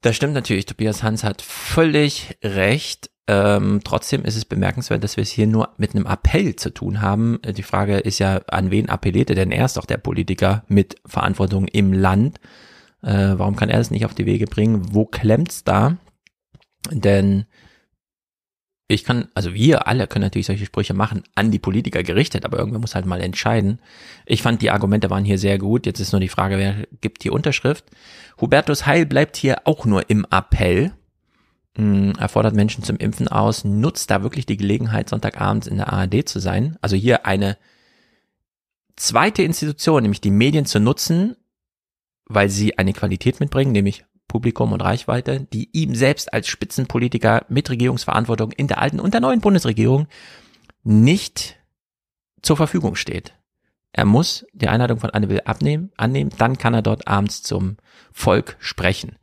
Das 0.00 0.16
stimmt 0.16 0.34
natürlich, 0.34 0.66
Tobias 0.66 1.02
Hans 1.02 1.24
hat 1.24 1.42
völlig 1.42 2.38
recht. 2.42 3.10
Ähm, 3.26 3.80
trotzdem 3.84 4.24
ist 4.24 4.36
es 4.36 4.44
bemerkenswert, 4.44 5.04
dass 5.04 5.16
wir 5.16 5.22
es 5.22 5.30
hier 5.30 5.46
nur 5.46 5.74
mit 5.76 5.94
einem 5.94 6.06
Appell 6.06 6.56
zu 6.56 6.70
tun 6.70 7.02
haben. 7.02 7.40
Die 7.44 7.62
Frage 7.62 7.98
ist 7.98 8.18
ja, 8.18 8.40
an 8.46 8.70
wen 8.70 8.88
appellierte 8.88 9.34
denn 9.34 9.50
er 9.50 9.66
ist 9.66 9.76
doch 9.76 9.84
der 9.84 9.98
Politiker 9.98 10.64
mit 10.68 10.96
Verantwortung 11.04 11.66
im 11.68 11.92
Land? 11.92 12.38
Äh, 13.02 13.34
warum 13.36 13.56
kann 13.56 13.68
er 13.68 13.80
es 13.80 13.90
nicht 13.90 14.04
auf 14.06 14.14
die 14.14 14.26
Wege 14.26 14.46
bringen? 14.46 14.94
Wo 14.94 15.04
klemmt's 15.04 15.64
da? 15.64 15.98
Denn 16.90 17.44
ich 18.90 19.04
kann, 19.04 19.28
also 19.34 19.52
wir 19.52 19.86
alle 19.86 20.06
können 20.06 20.24
natürlich 20.24 20.46
solche 20.46 20.64
Sprüche 20.64 20.94
machen, 20.94 21.22
an 21.34 21.50
die 21.50 21.58
Politiker 21.58 22.02
gerichtet, 22.02 22.46
aber 22.46 22.58
irgendwer 22.58 22.80
muss 22.80 22.94
halt 22.94 23.04
mal 23.04 23.20
entscheiden. 23.20 23.80
Ich 24.24 24.40
fand, 24.40 24.62
die 24.62 24.70
Argumente 24.70 25.10
waren 25.10 25.26
hier 25.26 25.38
sehr 25.38 25.58
gut. 25.58 25.84
Jetzt 25.84 26.00
ist 26.00 26.12
nur 26.12 26.22
die 26.22 26.30
Frage, 26.30 26.56
wer 26.56 26.86
gibt 27.02 27.22
die 27.22 27.30
Unterschrift? 27.30 27.84
Hubertus 28.40 28.86
Heil 28.86 29.04
bleibt 29.04 29.36
hier 29.36 29.66
auch 29.66 29.84
nur 29.84 30.08
im 30.08 30.26
Appell. 30.30 30.92
Hm, 31.76 32.14
er 32.18 32.30
fordert 32.30 32.54
Menschen 32.54 32.82
zum 32.82 32.96
Impfen 32.96 33.28
aus, 33.28 33.62
nutzt 33.62 34.10
da 34.10 34.22
wirklich 34.22 34.46
die 34.46 34.56
Gelegenheit, 34.56 35.10
Sonntagabends 35.10 35.66
in 35.66 35.76
der 35.76 35.92
ARD 35.92 36.26
zu 36.26 36.38
sein. 36.38 36.78
Also 36.80 36.96
hier 36.96 37.26
eine 37.26 37.58
zweite 38.96 39.42
Institution, 39.42 40.00
nämlich 40.00 40.22
die 40.22 40.30
Medien 40.30 40.64
zu 40.64 40.80
nutzen, 40.80 41.36
weil 42.24 42.48
sie 42.48 42.78
eine 42.78 42.94
Qualität 42.94 43.38
mitbringen, 43.38 43.72
nämlich 43.72 44.06
Publikum 44.28 44.72
und 44.72 44.82
Reichweite, 44.82 45.46
die 45.52 45.70
ihm 45.72 45.94
selbst 45.94 46.32
als 46.32 46.46
Spitzenpolitiker 46.46 47.46
mit 47.48 47.70
Regierungsverantwortung 47.70 48.52
in 48.52 48.68
der 48.68 48.78
alten 48.78 49.00
und 49.00 49.14
der 49.14 49.20
neuen 49.20 49.40
Bundesregierung 49.40 50.06
nicht 50.84 51.56
zur 52.42 52.56
Verfügung 52.56 52.94
steht. 52.94 53.34
Er 53.92 54.04
muss 54.04 54.46
die 54.52 54.68
Einladung 54.68 55.00
von 55.00 55.10
Anne 55.10 55.28
Will 55.28 55.40
abnehmen, 55.44 55.90
annehmen, 55.96 56.30
dann 56.36 56.58
kann 56.58 56.74
er 56.74 56.82
dort 56.82 57.08
abends 57.08 57.42
zum 57.42 57.78
Volk 58.12 58.56
sprechen. 58.60 59.16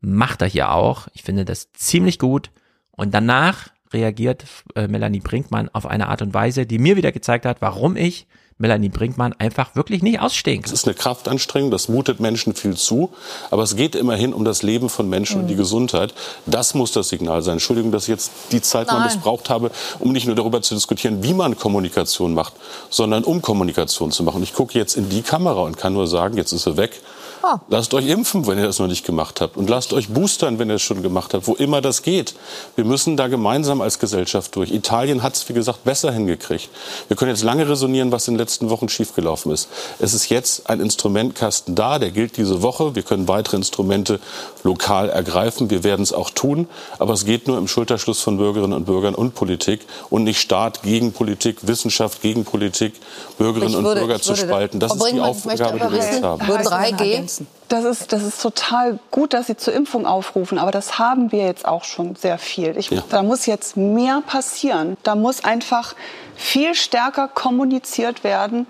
Macht 0.00 0.42
er 0.42 0.48
hier 0.48 0.70
auch. 0.72 1.08
Ich 1.14 1.22
finde 1.22 1.44
das 1.44 1.72
ziemlich 1.72 2.18
gut. 2.18 2.50
Und 2.90 3.14
danach 3.14 3.68
reagiert 3.92 4.44
äh, 4.74 4.86
Melanie 4.86 5.20
Brinkmann 5.20 5.68
auf 5.70 5.86
eine 5.86 6.08
Art 6.08 6.22
und 6.22 6.34
Weise, 6.34 6.66
die 6.66 6.78
mir 6.78 6.96
wieder 6.96 7.12
gezeigt 7.12 7.46
hat, 7.46 7.60
warum 7.60 7.96
ich 7.96 8.26
Melanie 8.58 8.88
Brinkmann 8.88 9.34
einfach 9.38 9.74
wirklich 9.74 10.02
nicht 10.02 10.20
ausstehen 10.20 10.62
kann. 10.62 10.72
Es 10.72 10.80
ist 10.80 10.86
eine 10.86 10.94
Kraftanstrengung, 10.94 11.70
das 11.70 11.88
mutet 11.88 12.20
Menschen 12.20 12.54
viel 12.54 12.76
zu, 12.76 13.10
aber 13.50 13.62
es 13.62 13.76
geht 13.76 13.94
immerhin 13.94 14.32
um 14.32 14.44
das 14.44 14.62
Leben 14.62 14.88
von 14.88 15.08
Menschen 15.08 15.36
mhm. 15.36 15.42
und 15.42 15.48
die 15.48 15.54
mhm. 15.54 15.58
Gesundheit. 15.58 16.14
Das 16.46 16.74
muss 16.74 16.92
das 16.92 17.08
Signal 17.08 17.42
sein. 17.42 17.54
Entschuldigung, 17.54 17.92
dass 17.92 18.04
ich 18.04 18.10
jetzt 18.10 18.30
die 18.52 18.62
Zeit 18.62 18.88
Nein. 18.88 18.98
mal 18.98 19.04
missbraucht 19.06 19.50
habe, 19.50 19.70
um 19.98 20.12
nicht 20.12 20.26
nur 20.26 20.36
darüber 20.36 20.62
zu 20.62 20.74
diskutieren, 20.74 21.22
wie 21.22 21.34
man 21.34 21.56
Kommunikation 21.56 22.34
macht, 22.34 22.54
sondern 22.90 23.24
um 23.24 23.42
Kommunikation 23.42 24.10
zu 24.10 24.22
machen. 24.22 24.42
Ich 24.42 24.54
gucke 24.54 24.78
jetzt 24.78 24.96
in 24.96 25.08
die 25.08 25.22
Kamera 25.22 25.60
und 25.62 25.76
kann 25.76 25.92
nur 25.92 26.06
sagen, 26.06 26.36
jetzt 26.36 26.52
ist 26.52 26.64
sie 26.64 26.76
weg. 26.76 27.00
Oh. 27.44 27.56
Lasst 27.68 27.92
euch 27.92 28.06
impfen, 28.06 28.46
wenn 28.46 28.58
ihr 28.58 28.66
das 28.66 28.78
noch 28.78 28.86
nicht 28.86 29.04
gemacht 29.04 29.40
habt. 29.40 29.56
Und 29.56 29.68
lasst 29.68 29.92
euch 29.92 30.08
boostern, 30.08 30.60
wenn 30.60 30.70
ihr 30.70 30.76
es 30.76 30.82
schon 30.82 31.02
gemacht 31.02 31.34
habt, 31.34 31.48
wo 31.48 31.54
immer 31.54 31.80
das 31.80 32.02
geht. 32.02 32.34
Wir 32.76 32.84
müssen 32.84 33.16
da 33.16 33.26
gemeinsam 33.26 33.80
als 33.80 33.98
Gesellschaft 33.98 34.54
durch. 34.54 34.70
Italien 34.70 35.24
hat 35.24 35.34
es, 35.34 35.48
wie 35.48 35.52
gesagt, 35.52 35.82
besser 35.82 36.12
hingekriegt. 36.12 36.68
Wir 37.08 37.16
können 37.16 37.32
jetzt 37.32 37.42
lange 37.42 37.68
resonieren, 37.68 38.12
was 38.12 38.28
in 38.28 38.38
letzten 38.42 38.70
Wochen 38.70 38.88
schiefgelaufen 38.88 39.52
ist. 39.52 39.68
Es 39.98 40.14
ist 40.14 40.28
jetzt 40.28 40.68
ein 40.68 40.80
Instrumentkasten 40.80 41.74
da, 41.74 41.98
der 41.98 42.10
gilt 42.10 42.36
diese 42.36 42.62
Woche. 42.62 42.94
Wir 42.94 43.02
können 43.02 43.28
weitere 43.28 43.56
Instrumente 43.56 44.20
lokal 44.64 45.08
ergreifen. 45.08 45.70
Wir 45.70 45.84
werden 45.84 46.02
es 46.02 46.12
auch 46.12 46.30
tun. 46.30 46.68
Aber 46.98 47.12
es 47.12 47.24
geht 47.24 47.46
nur 47.46 47.58
im 47.58 47.68
Schulterschluss 47.68 48.20
von 48.20 48.36
Bürgerinnen 48.36 48.72
und 48.72 48.84
Bürgern 48.84 49.14
und 49.14 49.34
Politik 49.34 49.80
und 50.10 50.24
nicht 50.24 50.40
Staat 50.40 50.82
gegen 50.82 51.12
Politik, 51.12 51.66
Wissenschaft 51.66 52.20
gegen 52.20 52.44
Politik, 52.44 52.94
Bürgerinnen 53.38 53.74
würde, 53.74 53.88
und 53.88 54.06
Bürger 54.06 54.20
zu 54.20 54.36
spalten. 54.36 54.80
Das 54.80 54.94
ist 54.94 55.12
die 55.12 55.20
Aufgabe, 55.20 55.78
die 55.78 55.92
wir 55.92 55.98
jetzt 55.98 56.22
haben. 56.22 56.42
3G 56.42 57.42
das 57.72 57.84
ist, 57.84 58.12
das 58.12 58.22
ist 58.22 58.42
total 58.42 58.98
gut, 59.10 59.32
dass 59.32 59.46
Sie 59.46 59.56
zur 59.56 59.72
Impfung 59.72 60.04
aufrufen, 60.04 60.58
aber 60.58 60.70
das 60.70 60.98
haben 60.98 61.32
wir 61.32 61.46
jetzt 61.46 61.64
auch 61.64 61.84
schon 61.84 62.16
sehr 62.16 62.36
viel. 62.36 62.76
Ich, 62.76 62.90
ja. 62.90 63.02
Da 63.08 63.22
muss 63.22 63.46
jetzt 63.46 63.78
mehr 63.78 64.22
passieren. 64.26 64.98
Da 65.02 65.14
muss 65.14 65.42
einfach 65.42 65.96
viel 66.34 66.74
stärker 66.74 67.28
kommuniziert 67.28 68.24
werden. 68.24 68.66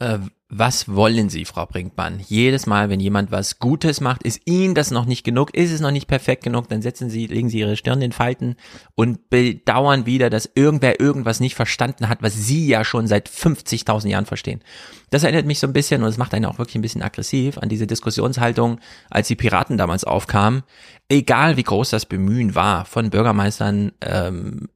Äh, 0.00 0.18
was 0.50 0.94
wollen 0.94 1.30
Sie, 1.30 1.46
Frau 1.46 1.64
Brinkmann? 1.64 2.20
Jedes 2.20 2.66
Mal, 2.66 2.90
wenn 2.90 3.00
jemand 3.00 3.30
was 3.30 3.58
Gutes 3.58 4.02
macht, 4.02 4.22
ist 4.22 4.42
Ihnen 4.44 4.74
das 4.74 4.90
noch 4.90 5.06
nicht 5.06 5.24
genug, 5.24 5.54
ist 5.54 5.72
es 5.72 5.80
noch 5.80 5.90
nicht 5.90 6.06
perfekt 6.06 6.44
genug, 6.44 6.68
dann 6.68 6.82
setzen 6.82 7.08
Sie, 7.08 7.26
legen 7.26 7.48
Sie 7.48 7.60
Ihre 7.60 7.76
Stirn 7.76 8.02
in 8.02 8.12
Falten 8.12 8.56
und 8.94 9.30
bedauern 9.30 10.04
wieder, 10.04 10.28
dass 10.28 10.50
irgendwer 10.54 11.00
irgendwas 11.00 11.40
nicht 11.40 11.54
verstanden 11.54 12.10
hat, 12.10 12.22
was 12.22 12.34
Sie 12.34 12.66
ja 12.66 12.84
schon 12.84 13.06
seit 13.06 13.28
50.000 13.28 14.08
Jahren 14.08 14.26
verstehen. 14.26 14.60
Das 15.08 15.22
erinnert 15.22 15.46
mich 15.46 15.60
so 15.60 15.66
ein 15.66 15.72
bisschen, 15.72 16.02
und 16.02 16.08
es 16.08 16.18
macht 16.18 16.34
einen 16.34 16.44
auch 16.44 16.58
wirklich 16.58 16.76
ein 16.76 16.82
bisschen 16.82 17.02
aggressiv, 17.02 17.56
an 17.58 17.68
diese 17.70 17.86
Diskussionshaltung, 17.86 18.80
als 19.10 19.28
die 19.28 19.36
Piraten 19.36 19.78
damals 19.78 20.04
aufkamen. 20.04 20.62
Egal 21.08 21.56
wie 21.56 21.62
groß 21.62 21.90
das 21.90 22.04
Bemühen 22.04 22.54
war, 22.54 22.84
von 22.84 23.10
Bürgermeistern, 23.10 23.92
ähm, 24.02 24.68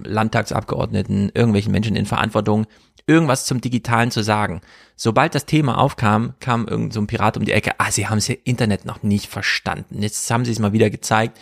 Landtagsabgeordneten, 0.00 1.30
irgendwelchen 1.34 1.72
Menschen 1.72 1.96
in 1.96 2.06
Verantwortung, 2.06 2.66
irgendwas 3.06 3.44
zum 3.44 3.60
Digitalen 3.60 4.10
zu 4.10 4.22
sagen. 4.22 4.60
Sobald 4.96 5.34
das 5.34 5.46
Thema 5.46 5.78
aufkam, 5.78 6.34
kam 6.40 6.66
irgend 6.66 6.92
so 6.92 7.00
ein 7.00 7.06
Pirat 7.06 7.36
um 7.36 7.44
die 7.44 7.52
Ecke, 7.52 7.72
ah, 7.78 7.90
sie 7.90 8.08
haben 8.08 8.18
das 8.18 8.28
Internet 8.28 8.84
noch 8.84 9.02
nicht 9.02 9.26
verstanden. 9.26 10.02
Jetzt 10.02 10.30
haben 10.30 10.44
sie 10.44 10.52
es 10.52 10.58
mal 10.58 10.72
wieder 10.72 10.90
gezeigt. 10.90 11.38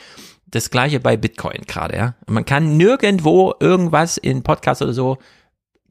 Das 0.46 0.70
gleiche 0.70 1.00
bei 1.00 1.16
Bitcoin 1.16 1.62
gerade, 1.66 1.96
ja. 1.96 2.14
Man 2.26 2.44
kann 2.44 2.76
nirgendwo 2.76 3.54
irgendwas 3.60 4.18
in 4.18 4.42
Podcasts 4.42 4.82
oder 4.82 4.92
so 4.92 5.18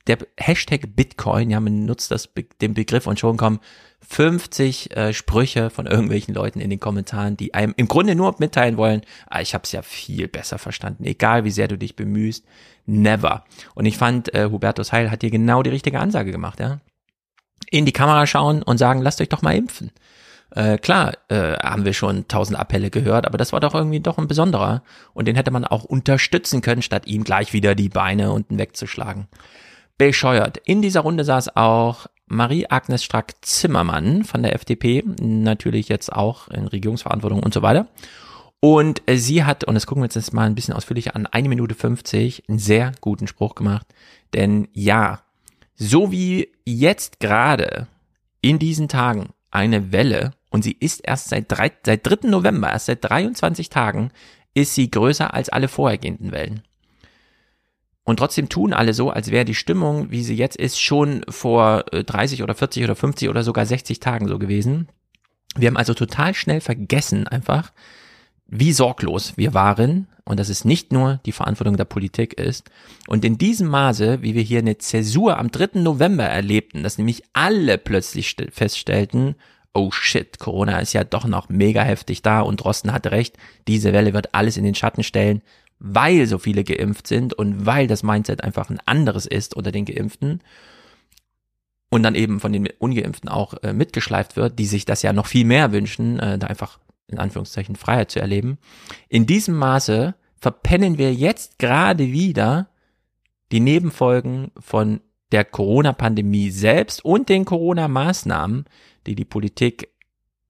der 0.07 0.17
Hashtag 0.37 0.95
Bitcoin, 0.95 1.49
ja, 1.49 1.59
man 1.59 1.85
nutzt 1.85 2.11
das, 2.11 2.29
den 2.61 2.73
Begriff 2.73 3.07
und 3.07 3.19
schon 3.19 3.37
kommen 3.37 3.59
50 4.07 4.95
äh, 4.95 5.13
Sprüche 5.13 5.69
von 5.69 5.85
irgendwelchen 5.85 6.33
Leuten 6.33 6.59
in 6.59 6.69
den 6.69 6.79
Kommentaren, 6.79 7.37
die 7.37 7.53
einem 7.53 7.73
im 7.77 7.87
Grunde 7.87 8.15
nur 8.15 8.35
mitteilen 8.39 8.77
wollen, 8.77 9.01
ah, 9.29 9.41
ich 9.41 9.53
habe 9.53 9.63
es 9.63 9.71
ja 9.71 9.81
viel 9.81 10.27
besser 10.27 10.57
verstanden, 10.57 11.05
egal 11.05 11.43
wie 11.43 11.51
sehr 11.51 11.67
du 11.67 11.77
dich 11.77 11.95
bemühst, 11.95 12.45
never. 12.85 13.45
Und 13.75 13.85
ich 13.85 13.97
fand, 13.97 14.33
äh, 14.33 14.49
Hubertus 14.51 14.91
Heil 14.91 15.11
hat 15.11 15.21
hier 15.21 15.31
genau 15.31 15.61
die 15.61 15.69
richtige 15.69 15.99
Ansage 15.99 16.31
gemacht, 16.31 16.59
ja. 16.59 16.79
In 17.69 17.85
die 17.85 17.93
Kamera 17.93 18.25
schauen 18.25 18.63
und 18.63 18.79
sagen, 18.79 19.01
lasst 19.01 19.21
euch 19.21 19.29
doch 19.29 19.43
mal 19.43 19.55
impfen. 19.55 19.91
Äh, 20.53 20.77
klar, 20.77 21.13
äh, 21.29 21.53
haben 21.59 21.85
wir 21.85 21.93
schon 21.93 22.27
tausend 22.27 22.59
Appelle 22.59 22.89
gehört, 22.89 23.25
aber 23.25 23.37
das 23.37 23.53
war 23.53 23.61
doch 23.61 23.73
irgendwie 23.73 24.01
doch 24.01 24.17
ein 24.17 24.27
besonderer. 24.27 24.83
Und 25.13 25.27
den 25.27 25.35
hätte 25.35 25.51
man 25.51 25.63
auch 25.63 25.85
unterstützen 25.85 26.61
können, 26.61 26.81
statt 26.81 27.07
ihm 27.07 27.23
gleich 27.23 27.53
wieder 27.53 27.75
die 27.75 27.87
Beine 27.87 28.31
unten 28.31 28.57
wegzuschlagen. 28.57 29.27
Bescheuert. 29.97 30.57
In 30.65 30.81
dieser 30.81 31.01
Runde 31.01 31.23
saß 31.23 31.55
auch 31.55 32.07
Marie-Agnes 32.27 33.03
Strack-Zimmermann 33.03 34.23
von 34.23 34.41
der 34.41 34.55
FDP, 34.55 35.03
natürlich 35.19 35.89
jetzt 35.89 36.11
auch 36.11 36.47
in 36.47 36.67
Regierungsverantwortung 36.67 37.43
und 37.43 37.53
so 37.53 37.61
weiter. 37.61 37.87
Und 38.61 39.01
sie 39.11 39.43
hat, 39.43 39.63
und 39.63 39.73
das 39.73 39.87
gucken 39.87 40.01
wir 40.01 40.05
uns 40.05 40.15
jetzt 40.15 40.33
mal 40.33 40.45
ein 40.45 40.55
bisschen 40.55 40.73
ausführlicher 40.73 41.15
an, 41.15 41.25
eine 41.25 41.49
Minute 41.49 41.75
50, 41.75 42.43
einen 42.47 42.59
sehr 42.59 42.93
guten 43.01 43.27
Spruch 43.27 43.55
gemacht. 43.55 43.87
Denn 44.33 44.67
ja, 44.73 45.21
so 45.75 46.11
wie 46.11 46.49
jetzt 46.63 47.19
gerade 47.19 47.87
in 48.41 48.59
diesen 48.59 48.87
Tagen 48.87 49.29
eine 49.49 49.91
Welle, 49.91 50.31
und 50.51 50.63
sie 50.63 50.75
ist 50.79 51.01
erst 51.03 51.29
seit, 51.29 51.51
drei, 51.51 51.71
seit 51.85 52.05
3. 52.05 52.27
November, 52.27 52.71
erst 52.71 52.85
seit 52.85 53.03
23 53.03 53.69
Tagen, 53.69 54.11
ist 54.53 54.75
sie 54.75 54.91
größer 54.91 55.33
als 55.33 55.49
alle 55.49 55.67
vorhergehenden 55.67 56.31
Wellen. 56.31 56.61
Und 58.03 58.17
trotzdem 58.17 58.49
tun 58.49 58.73
alle 58.73 58.93
so, 58.93 59.11
als 59.11 59.31
wäre 59.31 59.45
die 59.45 59.55
Stimmung, 59.55 60.09
wie 60.11 60.23
sie 60.23 60.35
jetzt 60.35 60.57
ist, 60.57 60.79
schon 60.79 61.23
vor 61.29 61.83
30 61.91 62.39
äh, 62.39 62.43
oder 62.43 62.55
40 62.55 62.83
oder 62.83 62.95
50 62.95 63.29
oder 63.29 63.43
sogar 63.43 63.65
60 63.65 63.99
Tagen 63.99 64.27
so 64.27 64.39
gewesen. 64.39 64.87
Wir 65.55 65.67
haben 65.67 65.77
also 65.77 65.93
total 65.93 66.33
schnell 66.33 66.61
vergessen 66.61 67.27
einfach, 67.27 67.71
wie 68.47 68.73
sorglos 68.73 69.33
wir 69.37 69.53
waren 69.53 70.07
und 70.25 70.39
dass 70.39 70.49
es 70.49 70.65
nicht 70.65 70.91
nur 70.91 71.19
die 71.25 71.31
Verantwortung 71.31 71.77
der 71.77 71.85
Politik 71.85 72.33
ist. 72.33 72.69
Und 73.07 73.23
in 73.23 73.37
diesem 73.37 73.67
Maße, 73.67 74.21
wie 74.21 74.33
wir 74.33 74.41
hier 74.41 74.59
eine 74.59 74.77
Zäsur 74.77 75.37
am 75.37 75.51
3. 75.51 75.79
November 75.79 76.25
erlebten, 76.25 76.83
dass 76.83 76.97
nämlich 76.97 77.23
alle 77.33 77.77
plötzlich 77.77 78.35
feststellten, 78.51 79.35
oh 79.73 79.91
shit, 79.91 80.39
Corona 80.39 80.79
ist 80.79 80.93
ja 80.93 81.03
doch 81.03 81.25
noch 81.25 81.49
mega 81.49 81.81
heftig 81.81 82.21
da 82.21 82.41
und 82.41 82.57
Drosten 82.57 82.91
hatte 82.91 83.11
recht, 83.11 83.37
diese 83.67 83.93
Welle 83.93 84.13
wird 84.13 84.33
alles 84.33 84.57
in 84.57 84.63
den 84.63 84.75
Schatten 84.75 85.03
stellen, 85.03 85.41
weil 85.83 86.27
so 86.27 86.37
viele 86.37 86.63
geimpft 86.63 87.07
sind 87.07 87.33
und 87.33 87.65
weil 87.65 87.87
das 87.87 88.03
Mindset 88.03 88.43
einfach 88.43 88.69
ein 88.69 88.79
anderes 88.85 89.25
ist 89.25 89.55
unter 89.55 89.71
den 89.71 89.85
Geimpften 89.85 90.41
und 91.89 92.03
dann 92.03 92.13
eben 92.13 92.39
von 92.39 92.53
den 92.53 92.69
Ungeimpften 92.77 93.29
auch 93.29 93.55
äh, 93.63 93.73
mitgeschleift 93.73 94.35
wird, 94.35 94.59
die 94.59 94.67
sich 94.67 94.85
das 94.85 95.01
ja 95.01 95.11
noch 95.11 95.25
viel 95.25 95.43
mehr 95.43 95.71
wünschen, 95.71 96.19
äh, 96.19 96.37
da 96.37 96.47
einfach 96.47 96.79
in 97.07 97.17
Anführungszeichen 97.17 97.75
Freiheit 97.75 98.11
zu 98.11 98.19
erleben. 98.19 98.59
In 99.09 99.25
diesem 99.25 99.55
Maße 99.55 100.13
verpennen 100.37 100.99
wir 100.99 101.13
jetzt 101.13 101.57
gerade 101.57 102.11
wieder 102.11 102.69
die 103.51 103.59
Nebenfolgen 103.59 104.51
von 104.59 105.01
der 105.31 105.45
Corona-Pandemie 105.45 106.51
selbst 106.51 107.03
und 107.03 107.27
den 107.27 107.43
Corona-Maßnahmen, 107.45 108.65
die 109.07 109.15
die 109.15 109.25
Politik 109.25 109.90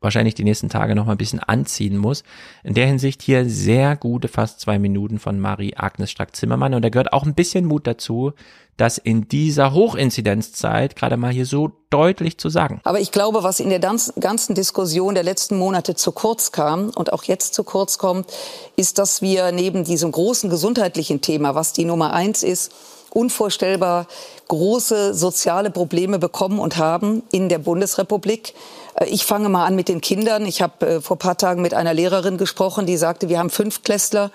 wahrscheinlich 0.02 0.36
die 0.36 0.44
nächsten 0.44 0.68
Tage 0.68 0.96
noch 0.96 1.06
mal 1.06 1.14
ein 1.14 1.18
bisschen 1.18 1.40
anziehen 1.40 1.96
muss. 1.96 2.24
In 2.64 2.74
der 2.74 2.88
Hinsicht 2.88 3.22
hier 3.22 3.48
sehr 3.48 3.96
gute 3.96 4.28
fast 4.28 4.60
zwei 4.60 4.80
Minuten 4.80 5.20
von 5.20 5.40
Marie-Agnes 5.40 6.12
Strack-Zimmermann 6.12 6.74
und 6.74 6.82
da 6.82 6.90
gehört 6.90 7.14
auch 7.14 7.24
ein 7.24 7.36
bisschen 7.36 7.66
Mut 7.66 7.88
dazu, 7.88 8.34
das 8.78 8.98
in 8.98 9.28
dieser 9.28 9.74
Hochinzidenzzeit 9.74 10.96
gerade 10.96 11.16
mal 11.16 11.32
hier 11.32 11.46
so 11.46 11.72
deutlich 11.92 12.40
zu 12.40 12.50
sagen. 12.50 12.82
Aber 12.84 13.00
ich 13.00 13.12
glaube, 13.12 13.44
was 13.44 13.60
in 13.60 13.70
der 13.70 13.80
ganzen 13.80 14.56
Diskussion 14.56 15.14
der 15.14 15.24
letzten 15.24 15.58
Monate 15.58 15.94
zu 15.94 16.12
kurz 16.12 16.52
kam 16.52 16.90
und 16.90 17.14
auch 17.14 17.24
jetzt 17.24 17.54
zu 17.54 17.64
kurz 17.64 18.00
kommt, 18.00 18.32
ist, 18.76 18.98
dass 18.98 19.22
wir 19.22 19.52
neben 19.52 19.84
diesem 19.84 20.12
großen 20.12 20.50
gesundheitlichen 20.50 21.22
Thema, 21.22 21.54
was 21.54 21.74
die 21.74 21.86
Nummer 21.86 22.14
eins 22.14 22.42
ist, 22.42 22.72
unvorstellbar 23.12 24.08
große 24.48 25.14
soziale 25.14 25.70
Probleme 25.70 26.18
bekommen 26.18 26.60
und 26.60 26.78
haben 26.78 27.24
in 27.32 27.50
der 27.50 27.60
Bundesrepublik. 27.60 28.54
Äh, 28.96 29.06
ich 29.06 29.26
fange 29.26 29.50
mal 29.50 29.66
an 29.66 29.76
mit 29.76 29.88
den 29.88 30.02
Kindern. 30.02 30.46
Ich 30.46 30.62
habe 30.62 30.86
äh, 30.86 31.02
vor 31.02 31.18
paar 31.18 31.38
Tagen 31.38 31.62
mit 31.62 31.74
einer 31.74 31.94
Lehrerin 31.94 32.38
gesprochen, 32.38 32.86
die 32.86 32.98
sagte, 32.98 33.30
wir 33.30 33.40
haben 33.40 33.50
fünf 33.50 33.84
Klässler, 33.84 34.32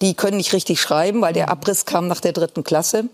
die 0.00 0.14
können 0.14 0.36
nicht 0.36 0.52
richtig 0.52 0.80
schreiben, 0.80 1.20
weil 1.20 1.32
der 1.32 1.50
Abriss 1.50 1.86
kam 1.86 2.08
nach 2.08 2.20
der 2.20 2.32
dritten 2.32 2.64
Klasse. 2.64 3.08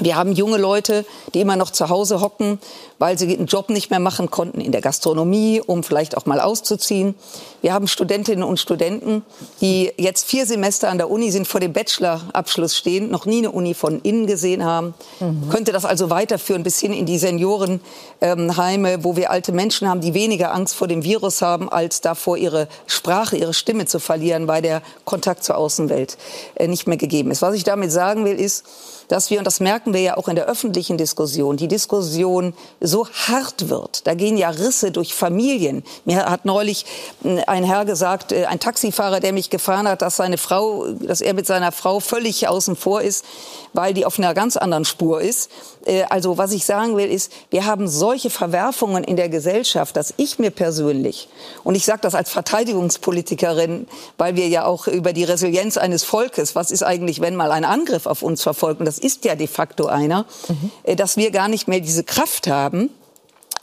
Wir 0.00 0.16
haben 0.16 0.32
junge 0.32 0.58
Leute, 0.58 1.04
die 1.34 1.40
immer 1.40 1.56
noch 1.56 1.70
zu 1.70 1.88
Hause 1.88 2.20
hocken, 2.20 2.58
weil 2.98 3.18
sie 3.18 3.36
einen 3.36 3.46
Job 3.46 3.68
nicht 3.68 3.90
mehr 3.90 4.00
machen 4.00 4.30
konnten 4.30 4.60
in 4.60 4.72
der 4.72 4.80
Gastronomie, 4.80 5.60
um 5.64 5.82
vielleicht 5.82 6.16
auch 6.16 6.26
mal 6.26 6.40
auszuziehen. 6.40 7.14
Wir 7.62 7.72
haben 7.72 7.88
Studentinnen 7.88 8.44
und 8.44 8.58
Studenten, 8.60 9.22
die 9.60 9.92
jetzt 9.96 10.26
vier 10.26 10.46
Semester 10.46 10.88
an 10.88 10.98
der 10.98 11.10
Uni 11.10 11.30
sind, 11.30 11.46
vor 11.46 11.60
dem 11.60 11.72
Bachelorabschluss 11.72 12.76
stehen, 12.76 13.10
noch 13.10 13.26
nie 13.26 13.38
eine 13.38 13.50
Uni 13.50 13.74
von 13.74 14.00
innen 14.02 14.26
gesehen 14.26 14.64
haben. 14.64 14.94
Mhm. 15.20 15.48
Könnte 15.48 15.72
das 15.72 15.84
also 15.84 16.10
weiterführen 16.10 16.62
bis 16.62 16.78
hin 16.78 16.92
in 16.92 17.06
die 17.06 17.18
Seniorenheime, 17.18 19.04
wo 19.04 19.16
wir 19.16 19.30
alte 19.30 19.52
Menschen 19.52 19.88
haben, 19.88 20.00
die 20.00 20.14
weniger 20.14 20.54
Angst 20.54 20.74
vor 20.74 20.86
dem 20.88 21.02
Virus 21.02 21.42
haben, 21.42 21.68
als 21.68 22.00
davor 22.00 22.36
ihre 22.36 22.68
Sprache, 22.86 23.36
ihre 23.36 23.54
Stimme 23.54 23.86
zu 23.86 23.98
verlieren, 23.98 24.46
weil 24.46 24.62
der 24.62 24.82
Kontakt 25.04 25.44
zur 25.44 25.56
Außenwelt 25.56 26.16
äh, 26.54 26.68
nicht 26.68 26.86
mehr 26.86 26.96
gegeben 26.96 27.30
ist. 27.30 27.42
Was 27.42 27.54
ich 27.54 27.64
damit 27.64 27.90
sagen 27.90 28.24
will, 28.24 28.38
ist, 28.38 28.64
dass 29.08 29.30
wir, 29.30 29.38
und 29.38 29.44
das 29.44 29.60
merken 29.60 29.92
wir 29.92 30.00
ja 30.00 30.16
auch 30.16 30.28
in 30.28 30.36
der 30.36 30.46
öffentlichen 30.46 30.98
Diskussion, 30.98 31.56
die 31.56 31.68
Diskussion 31.68 32.54
so 32.80 33.08
hart 33.08 33.68
wird. 33.68 34.06
Da 34.06 34.14
gehen 34.14 34.36
ja 34.36 34.50
Risse 34.50 34.90
durch 34.90 35.14
Familien. 35.14 35.82
Mir 36.04 36.26
hat 36.26 36.44
neulich 36.44 36.84
hm, 37.22 37.40
ein 37.46 37.64
Herr 37.64 37.84
gesagt, 37.84 38.32
äh, 38.32 38.44
ein 38.46 38.60
Taxifahrer, 38.60 39.20
der 39.20 39.32
mich 39.32 39.50
gefahren 39.50 39.88
hat, 39.88 40.02
dass 40.02 40.16
seine 40.16 40.38
Frau, 40.38 40.86
dass 40.92 41.20
er 41.20 41.34
mit 41.34 41.46
seiner 41.46 41.72
Frau 41.72 42.00
völlig 42.00 42.46
außen 42.46 42.76
vor 42.76 43.02
ist, 43.02 43.24
weil 43.72 43.94
die 43.94 44.04
auf 44.04 44.18
einer 44.18 44.34
ganz 44.34 44.56
anderen 44.56 44.84
Spur 44.84 45.20
ist. 45.20 45.50
Äh, 45.88 46.04
also 46.08 46.38
was 46.38 46.52
ich 46.52 46.64
sagen 46.64 46.96
will, 46.96 47.10
ist, 47.10 47.32
wir 47.50 47.64
haben 47.66 47.88
solche 47.88 48.30
Verwerfungen 48.30 49.02
in 49.02 49.16
der 49.16 49.28
Gesellschaft, 49.28 49.96
dass 49.96 50.14
ich 50.16 50.38
mir 50.38 50.50
persönlich, 50.50 51.28
und 51.64 51.74
ich 51.74 51.84
sage 51.84 52.00
das 52.02 52.14
als 52.14 52.30
Verteidigungspolitikerin, 52.30 53.88
weil 54.18 54.36
wir 54.36 54.48
ja 54.48 54.66
auch 54.66 54.86
über 54.86 55.12
die 55.12 55.24
Resilienz 55.24 55.76
eines 55.76 56.04
Volkes, 56.04 56.54
was 56.54 56.70
ist 56.70 56.82
eigentlich, 56.82 57.20
wenn 57.20 57.34
mal 57.34 57.50
ein 57.50 57.64
Angriff 57.64 58.06
auf 58.06 58.22
uns 58.22 58.42
verfolgt, 58.42 58.80
und 58.80 58.86
das 58.86 58.98
ist 58.98 59.24
ja 59.24 59.34
de 59.34 59.46
facto 59.46 59.86
einer, 59.86 60.26
mhm. 60.48 60.96
dass 60.96 61.16
wir 61.16 61.30
gar 61.30 61.48
nicht 61.48 61.66
mehr 61.66 61.80
diese 61.80 62.04
Kraft 62.04 62.46
haben, 62.46 62.90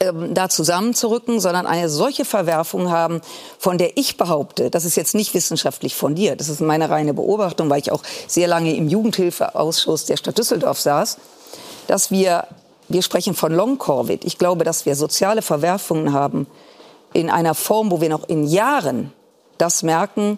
ähm, 0.02 0.34
da 0.34 0.50
zusammenzurücken, 0.50 1.40
sondern 1.40 1.66
eine 1.66 1.90
solche 1.90 2.26
Verwerfung 2.26 2.90
haben, 2.90 3.22
von 3.58 3.78
der 3.78 3.98
ich 3.98 4.18
behaupte, 4.18 4.70
das 4.70 4.84
ist 4.84 4.98
jetzt 4.98 5.16
nicht 5.16 5.34
wissenschaftlich 5.34 5.96
fundiert, 5.96 6.40
das 6.40 6.50
ist 6.50 6.60
meine 6.60 6.90
reine 6.90 7.14
Beobachtung, 7.14 7.70
weil 7.70 7.80
ich 7.80 7.92
auch 7.92 8.02
sehr 8.28 8.48
lange 8.48 8.76
im 8.76 8.90
Jugendhilfeausschuss 8.90 10.06
der 10.06 10.18
Stadt 10.18 10.38
Düsseldorf 10.38 10.82
saß, 10.82 11.18
dass 11.88 12.12
wir, 12.12 12.48
wir 12.90 13.02
sprechen 13.02 13.34
von 13.34 13.54
Long-Covid, 13.54 14.26
ich 14.26 14.38
glaube, 14.38 14.64
dass 14.64 14.86
wir 14.86 14.96
soziale 14.96 15.42
Verwerfungen 15.42 16.14
haben 16.14 16.48
in 17.14 17.30
einer 17.30 17.56
Form, 17.56 17.92
wo 17.92 18.02
wir 18.02 18.10
noch 18.10 18.28
in 18.28 18.46
Jahren 18.46 19.12
das 19.58 19.84
merken. 19.84 20.38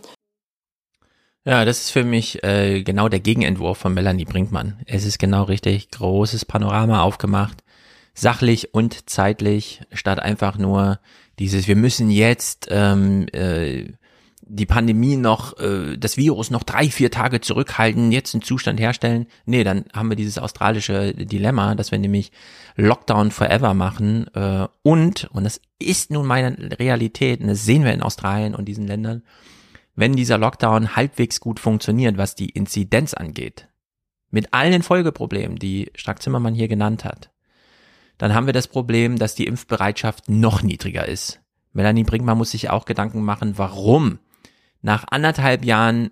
Ja, 1.43 1.63
das 1.65 1.79
ist 1.79 1.91
für 1.91 2.03
mich 2.03 2.43
äh, 2.43 2.83
genau 2.83 3.07
der 3.07 3.21
Gegenentwurf 3.21 3.77
von 3.77 3.93
Melanie 3.93 4.25
Brinkmann. 4.25 4.81
Es 4.85 5.05
ist 5.05 5.17
genau 5.17 5.43
richtig, 5.43 5.89
großes 5.91 6.45
Panorama 6.45 7.03
aufgemacht, 7.03 7.63
sachlich 8.13 8.73
und 8.73 9.09
zeitlich, 9.09 9.81
statt 9.93 10.19
einfach 10.19 10.57
nur 10.57 10.99
dieses, 11.39 11.67
wir 11.67 11.75
müssen 11.75 12.09
jetzt 12.09 12.67
ähm, 12.69 13.27
äh, 13.31 13.93
die 14.49 14.65
Pandemie 14.65 15.17
noch, 15.17 15.57
äh, 15.59 15.97
das 15.97 16.17
Virus 16.17 16.51
noch 16.51 16.63
drei, 16.63 16.89
vier 16.89 17.11
Tage 17.11 17.41
zurückhalten, 17.41 18.11
jetzt 18.11 18.33
einen 18.33 18.41
Zustand 18.41 18.79
herstellen. 18.79 19.27
Nee, 19.45 19.63
dann 19.63 19.85
haben 19.93 20.09
wir 20.09 20.15
dieses 20.15 20.37
australische 20.37 21.13
Dilemma, 21.13 21.75
dass 21.75 21.91
wir 21.91 21.99
nämlich 21.99 22.31
Lockdown 22.75 23.31
forever 23.31 23.73
machen 23.73 24.27
äh, 24.33 24.67
und, 24.83 25.25
und 25.31 25.43
das 25.43 25.61
ist 25.79 26.11
nun 26.11 26.25
meine 26.25 26.55
Realität, 26.79 27.41
und 27.41 27.47
das 27.47 27.65
sehen 27.65 27.83
wir 27.83 27.93
in 27.93 28.01
Australien 28.01 28.55
und 28.55 28.65
diesen 28.65 28.87
Ländern, 28.87 29.23
wenn 29.95 30.15
dieser 30.15 30.37
Lockdown 30.37 30.95
halbwegs 30.95 31.39
gut 31.39 31.59
funktioniert, 31.59 32.17
was 32.17 32.35
die 32.35 32.49
Inzidenz 32.49 33.13
angeht, 33.13 33.67
mit 34.29 34.53
allen 34.53 34.83
Folgeproblemen, 34.83 35.57
die 35.57 35.91
Strack 35.95 36.21
Zimmermann 36.21 36.53
hier 36.53 36.67
genannt 36.67 37.03
hat, 37.03 37.31
dann 38.17 38.33
haben 38.33 38.45
wir 38.45 38.53
das 38.53 38.67
Problem, 38.67 39.17
dass 39.17 39.35
die 39.35 39.45
Impfbereitschaft 39.45 40.29
noch 40.29 40.61
niedriger 40.61 41.07
ist. 41.07 41.41
Melanie 41.73 42.03
Brinkmann 42.03 42.37
muss 42.37 42.51
sich 42.51 42.69
auch 42.69 42.85
Gedanken 42.85 43.23
machen, 43.23 43.57
warum 43.57 44.19
nach 44.81 45.05
anderthalb 45.09 45.65
Jahren 45.65 46.11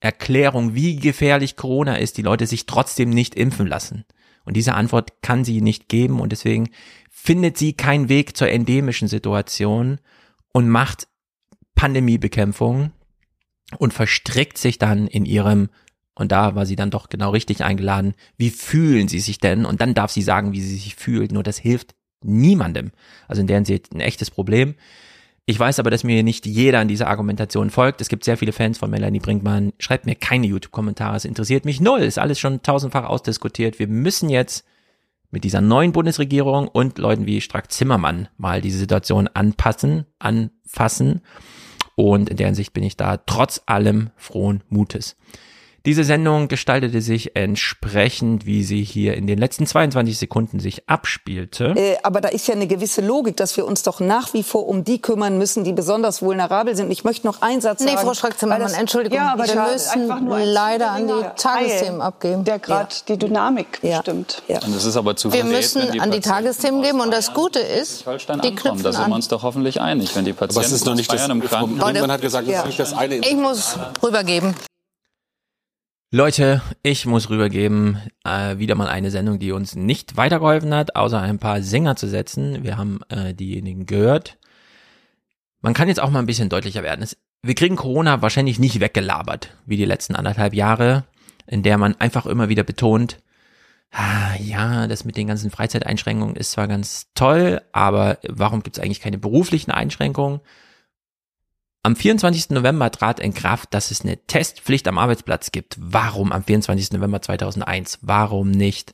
Erklärung, 0.00 0.74
wie 0.74 0.96
gefährlich 0.96 1.56
Corona 1.56 1.96
ist, 1.96 2.18
die 2.18 2.22
Leute 2.22 2.46
sich 2.46 2.66
trotzdem 2.66 3.10
nicht 3.10 3.34
impfen 3.34 3.66
lassen. 3.66 4.04
Und 4.44 4.56
diese 4.56 4.74
Antwort 4.74 5.22
kann 5.22 5.44
sie 5.44 5.60
nicht 5.60 5.88
geben 5.88 6.20
und 6.20 6.30
deswegen 6.30 6.70
findet 7.10 7.58
sie 7.58 7.72
keinen 7.72 8.08
Weg 8.08 8.36
zur 8.36 8.48
endemischen 8.48 9.08
Situation 9.08 9.98
und 10.52 10.68
macht 10.68 11.08
Pandemiebekämpfung 11.74 12.92
und 13.78 13.92
verstrickt 13.92 14.58
sich 14.58 14.78
dann 14.78 15.08
in 15.08 15.24
ihrem 15.24 15.68
Und 16.14 16.32
da 16.32 16.54
war 16.54 16.64
sie 16.64 16.76
dann 16.76 16.90
doch 16.90 17.08
genau 17.08 17.30
richtig 17.30 17.64
eingeladen. 17.64 18.14
Wie 18.36 18.50
fühlen 18.50 19.08
sie 19.08 19.20
sich 19.20 19.38
denn? 19.38 19.66
Und 19.66 19.80
dann 19.80 19.92
darf 19.92 20.12
sie 20.12 20.22
sagen, 20.22 20.52
wie 20.52 20.60
sie 20.60 20.76
sich 20.76 20.94
fühlt. 20.94 21.32
Nur 21.32 21.42
das 21.42 21.58
hilft 21.58 21.94
niemandem. 22.22 22.92
Also 23.28 23.40
in 23.40 23.46
der 23.46 23.56
Hinsicht 23.56 23.92
ein 23.92 24.00
echtes 24.00 24.30
Problem. 24.30 24.76
Ich 25.48 25.60
weiß 25.60 25.78
aber, 25.78 25.92
dass 25.92 26.02
mir 26.02 26.24
nicht 26.24 26.44
jeder 26.44 26.80
an 26.80 26.88
dieser 26.88 27.06
Argumentation 27.06 27.70
folgt. 27.70 28.00
Es 28.00 28.08
gibt 28.08 28.24
sehr 28.24 28.36
viele 28.36 28.52
Fans 28.52 28.78
von 28.78 28.90
Melanie 28.90 29.20
Brinkmann. 29.20 29.72
Schreibt 29.78 30.04
mir 30.04 30.16
keine 30.16 30.48
YouTube-Kommentare. 30.48 31.16
Es 31.16 31.24
interessiert 31.24 31.64
mich 31.64 31.80
null. 31.80 32.00
Ist 32.00 32.18
alles 32.18 32.40
schon 32.40 32.62
tausendfach 32.62 33.04
ausdiskutiert. 33.04 33.78
Wir 33.78 33.86
müssen 33.86 34.28
jetzt 34.28 34.66
mit 35.30 35.44
dieser 35.44 35.60
neuen 35.60 35.92
Bundesregierung 35.92 36.66
und 36.66 36.98
Leuten 36.98 37.26
wie 37.26 37.40
Strack 37.40 37.70
Zimmermann 37.70 38.28
mal 38.36 38.60
diese 38.60 38.78
Situation 38.78 39.28
anpassen, 39.28 40.06
anfassen. 40.18 41.20
Und 41.94 42.28
in 42.28 42.36
der 42.36 42.46
Hinsicht 42.46 42.72
bin 42.72 42.82
ich 42.82 42.96
da 42.96 43.16
trotz 43.16 43.62
allem 43.66 44.10
frohen 44.16 44.64
Mutes. 44.68 45.16
Diese 45.86 46.02
Sendung 46.02 46.48
gestaltete 46.48 47.00
sich 47.00 47.36
entsprechend, 47.36 48.44
wie 48.44 48.64
sie 48.64 48.82
hier 48.82 49.14
in 49.14 49.28
den 49.28 49.38
letzten 49.38 49.68
22 49.68 50.18
Sekunden 50.18 50.58
sich 50.58 50.88
abspielte. 50.88 51.74
Äh, 51.76 51.96
aber 52.02 52.20
da 52.20 52.28
ist 52.28 52.48
ja 52.48 52.54
eine 52.54 52.66
gewisse 52.66 53.02
Logik, 53.02 53.36
dass 53.36 53.56
wir 53.56 53.64
uns 53.64 53.84
doch 53.84 54.00
nach 54.00 54.34
wie 54.34 54.42
vor 54.42 54.66
um 54.66 54.82
die 54.82 55.00
kümmern 55.00 55.38
müssen, 55.38 55.62
die 55.62 55.72
besonders 55.72 56.22
vulnerabel 56.22 56.74
sind. 56.74 56.90
Ich 56.90 57.04
möchte 57.04 57.24
noch 57.28 57.40
einen 57.40 57.60
Satz 57.60 57.78
nee, 57.78 57.86
sagen. 57.86 58.00
Nee, 58.00 58.04
Frau 58.04 58.14
Strack-Zimmermann, 58.14 58.74
Entschuldigung, 58.74 59.18
ja, 59.18 59.32
aber 59.32 59.46
wir 59.46 59.62
müssen 59.72 60.26
leider 60.28 60.90
an 60.90 61.06
die 61.06 61.24
Tagesthemen 61.36 62.00
abgeben. 62.00 62.42
Der 62.42 62.58
gerade 62.58 62.92
ja. 62.92 63.02
die 63.06 63.18
Dynamik 63.18 63.78
ja. 63.82 63.98
bestimmt. 63.98 64.42
Ja. 64.48 64.58
Und 64.64 64.74
das 64.74 64.84
ist 64.84 64.96
aber 64.96 65.14
zu 65.14 65.32
Wir 65.32 65.44
müssen 65.44 65.92
die 65.92 66.00
an 66.00 66.10
die 66.10 66.20
Tagesthemen 66.20 66.82
geben 66.82 66.98
und 66.98 67.12
das 67.12 67.32
Gute 67.32 67.60
ist, 67.60 68.04
die 68.42 68.54
knüpfen 68.56 68.82
Da 68.82 68.92
sind 68.92 69.06
wir 69.06 69.14
uns 69.14 69.28
doch 69.28 69.44
hoffentlich 69.44 69.80
einig, 69.80 70.16
wenn 70.16 70.24
die 70.24 70.32
Patienten 70.32 70.58
Aber 70.58 70.66
es 70.66 70.72
ist 70.72 70.84
noch 70.84 70.96
nicht 70.96 71.12
das, 71.12 71.28
im 71.28 71.40
Krankenhaus... 71.42 71.92
Brinkmann 71.92 72.10
hat 72.10 72.22
gesagt, 72.22 72.48
das 72.48 72.58
ist 72.58 72.66
nicht 72.66 72.80
das 72.80 72.92
eine... 72.92 73.18
Ich 73.18 73.36
muss 73.36 73.78
rübergeben. 74.02 74.56
Leute, 76.12 76.62
ich 76.84 77.04
muss 77.04 77.30
rübergeben, 77.30 78.00
äh, 78.24 78.58
wieder 78.58 78.76
mal 78.76 78.86
eine 78.86 79.10
Sendung, 79.10 79.40
die 79.40 79.50
uns 79.50 79.74
nicht 79.74 80.16
weitergeholfen 80.16 80.72
hat, 80.72 80.94
außer 80.94 81.20
ein 81.20 81.40
paar 81.40 81.62
Sänger 81.62 81.96
zu 81.96 82.06
setzen. 82.08 82.62
Wir 82.62 82.76
haben 82.76 83.00
äh, 83.08 83.34
diejenigen 83.34 83.86
gehört. 83.86 84.38
Man 85.60 85.74
kann 85.74 85.88
jetzt 85.88 86.00
auch 86.00 86.10
mal 86.10 86.20
ein 86.20 86.26
bisschen 86.26 86.48
deutlicher 86.48 86.84
werden. 86.84 87.02
Es, 87.02 87.16
wir 87.42 87.56
kriegen 87.56 87.74
Corona 87.74 88.22
wahrscheinlich 88.22 88.60
nicht 88.60 88.78
weggelabert, 88.78 89.50
wie 89.66 89.76
die 89.76 89.84
letzten 89.84 90.14
anderthalb 90.14 90.54
Jahre, 90.54 91.04
in 91.48 91.64
der 91.64 91.76
man 91.76 92.00
einfach 92.00 92.26
immer 92.26 92.48
wieder 92.48 92.62
betont, 92.62 93.18
ah, 93.90 94.36
ja, 94.38 94.86
das 94.86 95.04
mit 95.04 95.16
den 95.16 95.26
ganzen 95.26 95.50
Freizeiteinschränkungen 95.50 96.36
ist 96.36 96.52
zwar 96.52 96.68
ganz 96.68 97.08
toll, 97.14 97.62
aber 97.72 98.18
warum 98.28 98.62
gibt 98.62 98.78
es 98.78 98.82
eigentlich 98.82 99.00
keine 99.00 99.18
beruflichen 99.18 99.72
Einschränkungen? 99.72 100.40
Am 101.86 101.94
24. 101.94 102.50
November 102.50 102.90
trat 102.90 103.20
in 103.20 103.32
Kraft, 103.32 103.72
dass 103.72 103.92
es 103.92 104.00
eine 104.00 104.16
Testpflicht 104.16 104.88
am 104.88 104.98
Arbeitsplatz 104.98 105.52
gibt. 105.52 105.76
Warum 105.78 106.32
am 106.32 106.42
24. 106.42 106.90
November 106.90 107.22
2001? 107.22 108.00
Warum 108.02 108.50
nicht 108.50 108.92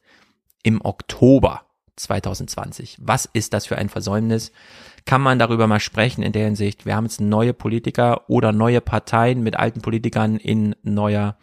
im 0.62 0.84
Oktober 0.84 1.62
2020? 1.96 2.98
Was 3.00 3.24
ist 3.32 3.54
das 3.54 3.64
für 3.64 3.78
ein 3.78 3.88
Versäumnis? 3.88 4.52
Kann 5.06 5.22
man 5.22 5.38
darüber 5.38 5.66
mal 5.66 5.80
sprechen 5.80 6.22
in 6.22 6.32
der 6.32 6.44
Hinsicht? 6.44 6.84
Wir 6.84 6.94
haben 6.94 7.06
jetzt 7.06 7.18
neue 7.18 7.54
Politiker 7.54 8.28
oder 8.28 8.52
neue 8.52 8.82
Parteien 8.82 9.42
mit 9.42 9.56
alten 9.56 9.80
Politikern 9.80 10.36
in 10.36 10.76
neuer 10.82 11.38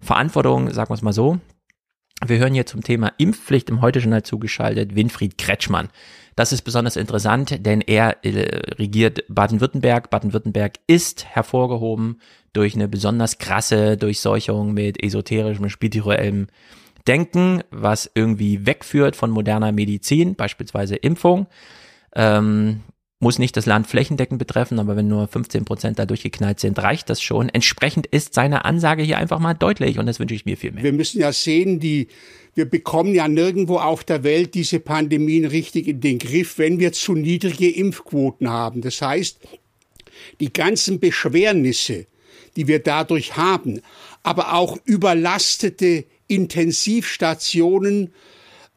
Verantwortung, 0.00 0.68
sagen 0.72 0.90
wir 0.90 0.94
es 0.96 1.02
mal 1.02 1.12
so. 1.12 1.38
Wir 2.26 2.38
hören 2.38 2.54
hier 2.54 2.66
zum 2.66 2.82
Thema 2.82 3.12
Impfpflicht 3.16 3.70
im 3.70 3.80
Heute-Journal 3.80 4.24
zugeschaltet 4.24 4.96
Winfried 4.96 5.38
Kretschmann. 5.38 5.88
Das 6.34 6.52
ist 6.52 6.62
besonders 6.62 6.96
interessant, 6.96 7.64
denn 7.64 7.80
er 7.80 8.24
äh, 8.24 8.72
regiert 8.74 9.24
Baden-Württemberg. 9.28 10.10
Baden-Württemberg 10.10 10.78
ist 10.88 11.26
hervorgehoben 11.26 12.20
durch 12.52 12.74
eine 12.74 12.88
besonders 12.88 13.38
krasse 13.38 13.96
Durchseuchung 13.96 14.74
mit 14.74 15.02
esoterischem, 15.02 15.68
spirituellem 15.68 16.48
Denken, 17.06 17.62
was 17.70 18.10
irgendwie 18.14 18.66
wegführt 18.66 19.14
von 19.14 19.30
moderner 19.30 19.70
Medizin, 19.70 20.34
beispielsweise 20.34 20.96
Impfung. 20.96 21.46
Ähm, 22.14 22.82
muss 23.20 23.40
nicht 23.40 23.56
das 23.56 23.66
Land 23.66 23.88
flächendeckend 23.88 24.38
betreffen, 24.38 24.78
aber 24.78 24.94
wenn 24.94 25.08
nur 25.08 25.26
15 25.26 25.64
Prozent 25.64 25.98
da 25.98 26.06
durchgeknallt 26.06 26.60
sind, 26.60 26.78
reicht 26.78 27.10
das 27.10 27.20
schon. 27.20 27.48
Entsprechend 27.48 28.06
ist 28.06 28.34
seine 28.34 28.64
Ansage 28.64 29.02
hier 29.02 29.18
einfach 29.18 29.40
mal 29.40 29.54
deutlich 29.54 29.98
und 29.98 30.06
das 30.06 30.20
wünsche 30.20 30.34
ich 30.34 30.46
mir 30.46 30.56
viel 30.56 30.70
mehr. 30.70 30.84
Wir 30.84 30.92
müssen 30.92 31.20
ja 31.20 31.32
sehen, 31.32 31.80
die, 31.80 32.06
wir 32.54 32.66
bekommen 32.66 33.14
ja 33.14 33.26
nirgendwo 33.26 33.78
auf 33.78 34.04
der 34.04 34.22
Welt 34.22 34.54
diese 34.54 34.78
Pandemien 34.78 35.46
richtig 35.46 35.88
in 35.88 36.00
den 36.00 36.18
Griff, 36.18 36.58
wenn 36.58 36.78
wir 36.78 36.92
zu 36.92 37.14
niedrige 37.14 37.70
Impfquoten 37.70 38.48
haben. 38.48 38.82
Das 38.82 39.02
heißt, 39.02 39.40
die 40.38 40.52
ganzen 40.52 41.00
Beschwernisse, 41.00 42.06
die 42.54 42.68
wir 42.68 42.78
dadurch 42.78 43.36
haben, 43.36 43.80
aber 44.22 44.54
auch 44.54 44.78
überlastete 44.84 46.04
Intensivstationen, 46.28 48.12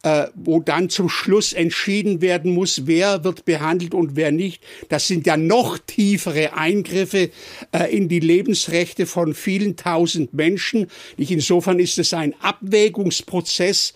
äh, 0.04 0.28
wo 0.36 0.60
dann 0.60 0.90
zum 0.90 1.10
Schluss 1.10 1.54
entschieden 1.54 2.22
werden 2.22 2.54
muss, 2.54 2.88
wer 2.88 3.24
wird 3.24 3.46
behandelt 3.46 3.94
und 3.94 4.16
wer 4.16 4.32
nicht. 4.32 4.64
Das 4.90 5.08
sind 5.08 5.28
ja 5.28 5.38
noch 5.38 5.78
tiefere 5.78 6.54
Eingriffe 6.54 7.30
äh, 7.72 7.96
in 7.96 8.10
die 8.10 8.20
Lebensrechte 8.20 9.06
von 9.06 9.34
vielen 9.34 9.76
tausend 9.76 10.34
Menschen. 10.34 10.88
Insofern 11.18 11.80
ist 11.80 12.00
es 12.00 12.14
ein 12.14 12.34
Abwägungsprozess 12.42 13.94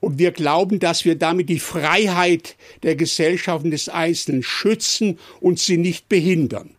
und 0.00 0.18
wir 0.18 0.30
glauben, 0.30 0.78
dass 0.78 1.04
wir 1.04 1.16
damit 1.16 1.48
die 1.48 1.58
Freiheit 1.58 2.56
der 2.84 2.94
Gesellschaften 2.94 3.72
des 3.72 3.88
Einzelnen 3.88 4.42
schützen 4.42 5.18
und 5.40 5.58
sie 5.58 5.76
nicht 5.76 6.08
behindern 6.08 6.70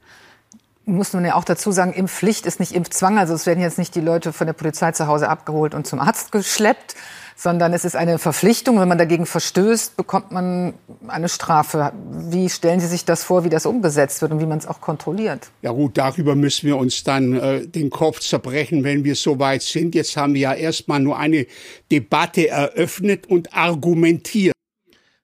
muss 0.86 1.14
man 1.14 1.24
ja 1.24 1.36
auch 1.36 1.44
dazu 1.44 1.72
sagen, 1.72 1.94
Impfpflicht 1.94 2.46
ist 2.46 2.60
nicht 2.60 2.72
Impfzwang. 2.72 3.20
Also 3.20 3.36
es 3.36 3.46
werden 3.46 3.62
jetzt 3.62 3.78
nicht 3.78 3.96
die 3.96 4.02
Leute 4.02 4.34
von 4.34 4.48
der 4.48 4.54
Polizei 4.54 4.92
zu 4.92 5.08
Hause 5.08 5.30
abgeholt 5.30 5.76
und 5.76 5.86
zum 5.86 6.00
Arzt 6.00 6.32
geschleppt, 6.32 6.96
sondern 7.40 7.72
es 7.72 7.86
ist 7.86 7.96
eine 7.96 8.20
Verpflichtung. 8.20 8.82
Wenn 8.82 8.90
man 8.90 8.98
dagegen 8.98 9.26
verstößt, 9.26 9.96
bekommt 9.96 10.32
man 10.32 10.74
eine 11.08 11.30
Strafe. 11.30 11.94
Wie 12.30 12.50
stellen 12.50 12.82
Sie 12.82 12.88
sich 12.88 13.06
das 13.06 13.24
vor, 13.24 13.46
wie 13.46 13.50
das 13.50 13.66
umgesetzt 13.66 14.22
wird 14.22 14.34
und 14.34 14.42
wie 14.42 14.46
man 14.46 14.58
es 14.58 14.68
auch 14.68 14.82
kontrolliert? 14.82 15.50
Ja 15.62 15.72
gut, 15.72 15.98
darüber 15.98 16.36
müssen 16.36 16.68
wir 16.68 16.76
uns 16.76 17.06
dann 17.06 17.34
äh, 17.34 17.66
den 17.66 17.90
Kopf 17.92 18.20
zerbrechen, 18.20 18.84
wenn 18.84 19.06
wir 19.06 19.16
so 19.16 19.40
weit 19.40 19.62
sind. 19.62 19.96
Jetzt 19.96 20.18
haben 20.18 20.34
wir 20.34 20.42
ja 20.42 20.54
erstmal 20.54 21.00
nur 21.00 21.18
eine 21.18 21.48
Debatte 21.90 22.50
eröffnet 22.50 23.28
und 23.28 23.56
argumentiert. 23.56 24.54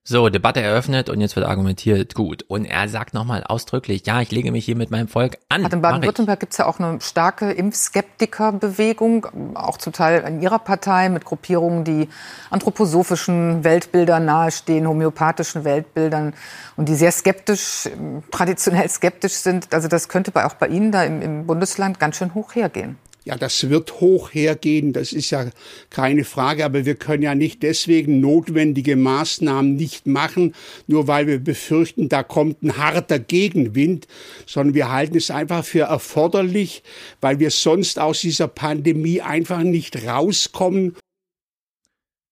So, 0.08 0.28
Debatte 0.28 0.60
eröffnet 0.60 1.10
und 1.10 1.20
jetzt 1.20 1.34
wird 1.34 1.46
argumentiert, 1.46 2.14
gut. 2.14 2.44
Und 2.46 2.64
er 2.64 2.88
sagt 2.88 3.12
nochmal 3.12 3.42
ausdrücklich, 3.42 4.06
ja, 4.06 4.20
ich 4.20 4.30
lege 4.30 4.52
mich 4.52 4.64
hier 4.64 4.76
mit 4.76 4.92
meinem 4.92 5.08
Volk 5.08 5.38
an. 5.48 5.64
in 5.64 5.82
Baden-Württemberg 5.82 6.38
gibt 6.38 6.52
es 6.52 6.58
ja 6.58 6.66
auch 6.66 6.78
eine 6.78 7.00
starke 7.00 7.50
Impfskeptikerbewegung, 7.50 9.56
auch 9.56 9.78
zum 9.78 9.92
Teil 9.92 10.22
in 10.22 10.40
Ihrer 10.40 10.60
Partei 10.60 11.08
mit 11.08 11.24
Gruppierungen, 11.24 11.82
die 11.82 12.08
anthroposophischen 12.50 13.64
Weltbildern 13.64 14.24
nahestehen, 14.24 14.86
homöopathischen 14.86 15.64
Weltbildern 15.64 16.34
und 16.76 16.88
die 16.88 16.94
sehr 16.94 17.10
skeptisch, 17.10 17.90
traditionell 18.30 18.88
skeptisch 18.88 19.34
sind. 19.34 19.74
Also 19.74 19.88
das 19.88 20.08
könnte 20.08 20.30
auch 20.46 20.54
bei 20.54 20.68
Ihnen 20.68 20.92
da 20.92 21.02
im, 21.02 21.20
im 21.20 21.46
Bundesland 21.48 21.98
ganz 21.98 22.18
schön 22.18 22.32
hoch 22.32 22.54
hergehen. 22.54 22.96
Ja, 23.26 23.36
das 23.36 23.68
wird 23.68 24.00
hoch 24.00 24.32
hergehen, 24.32 24.92
das 24.92 25.12
ist 25.12 25.30
ja 25.30 25.50
keine 25.90 26.22
Frage, 26.22 26.64
aber 26.64 26.86
wir 26.86 26.94
können 26.94 27.24
ja 27.24 27.34
nicht 27.34 27.60
deswegen 27.64 28.20
notwendige 28.20 28.94
Maßnahmen 28.94 29.74
nicht 29.74 30.06
machen, 30.06 30.54
nur 30.86 31.08
weil 31.08 31.26
wir 31.26 31.40
befürchten, 31.40 32.08
da 32.08 32.22
kommt 32.22 32.62
ein 32.62 32.76
harter 32.76 33.18
Gegenwind, 33.18 34.06
sondern 34.46 34.74
wir 34.74 34.92
halten 34.92 35.16
es 35.16 35.32
einfach 35.32 35.64
für 35.64 35.86
erforderlich, 35.86 36.84
weil 37.20 37.40
wir 37.40 37.50
sonst 37.50 37.98
aus 37.98 38.20
dieser 38.20 38.46
Pandemie 38.46 39.20
einfach 39.20 39.64
nicht 39.64 40.06
rauskommen. 40.06 40.94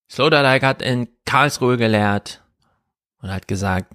Sloterdijk 0.09 0.63
hat 0.63 0.81
in 0.81 1.09
Karlsruhe 1.25 1.77
gelehrt 1.77 2.41
und 3.21 3.33
hat 3.33 3.49
gesagt, 3.49 3.93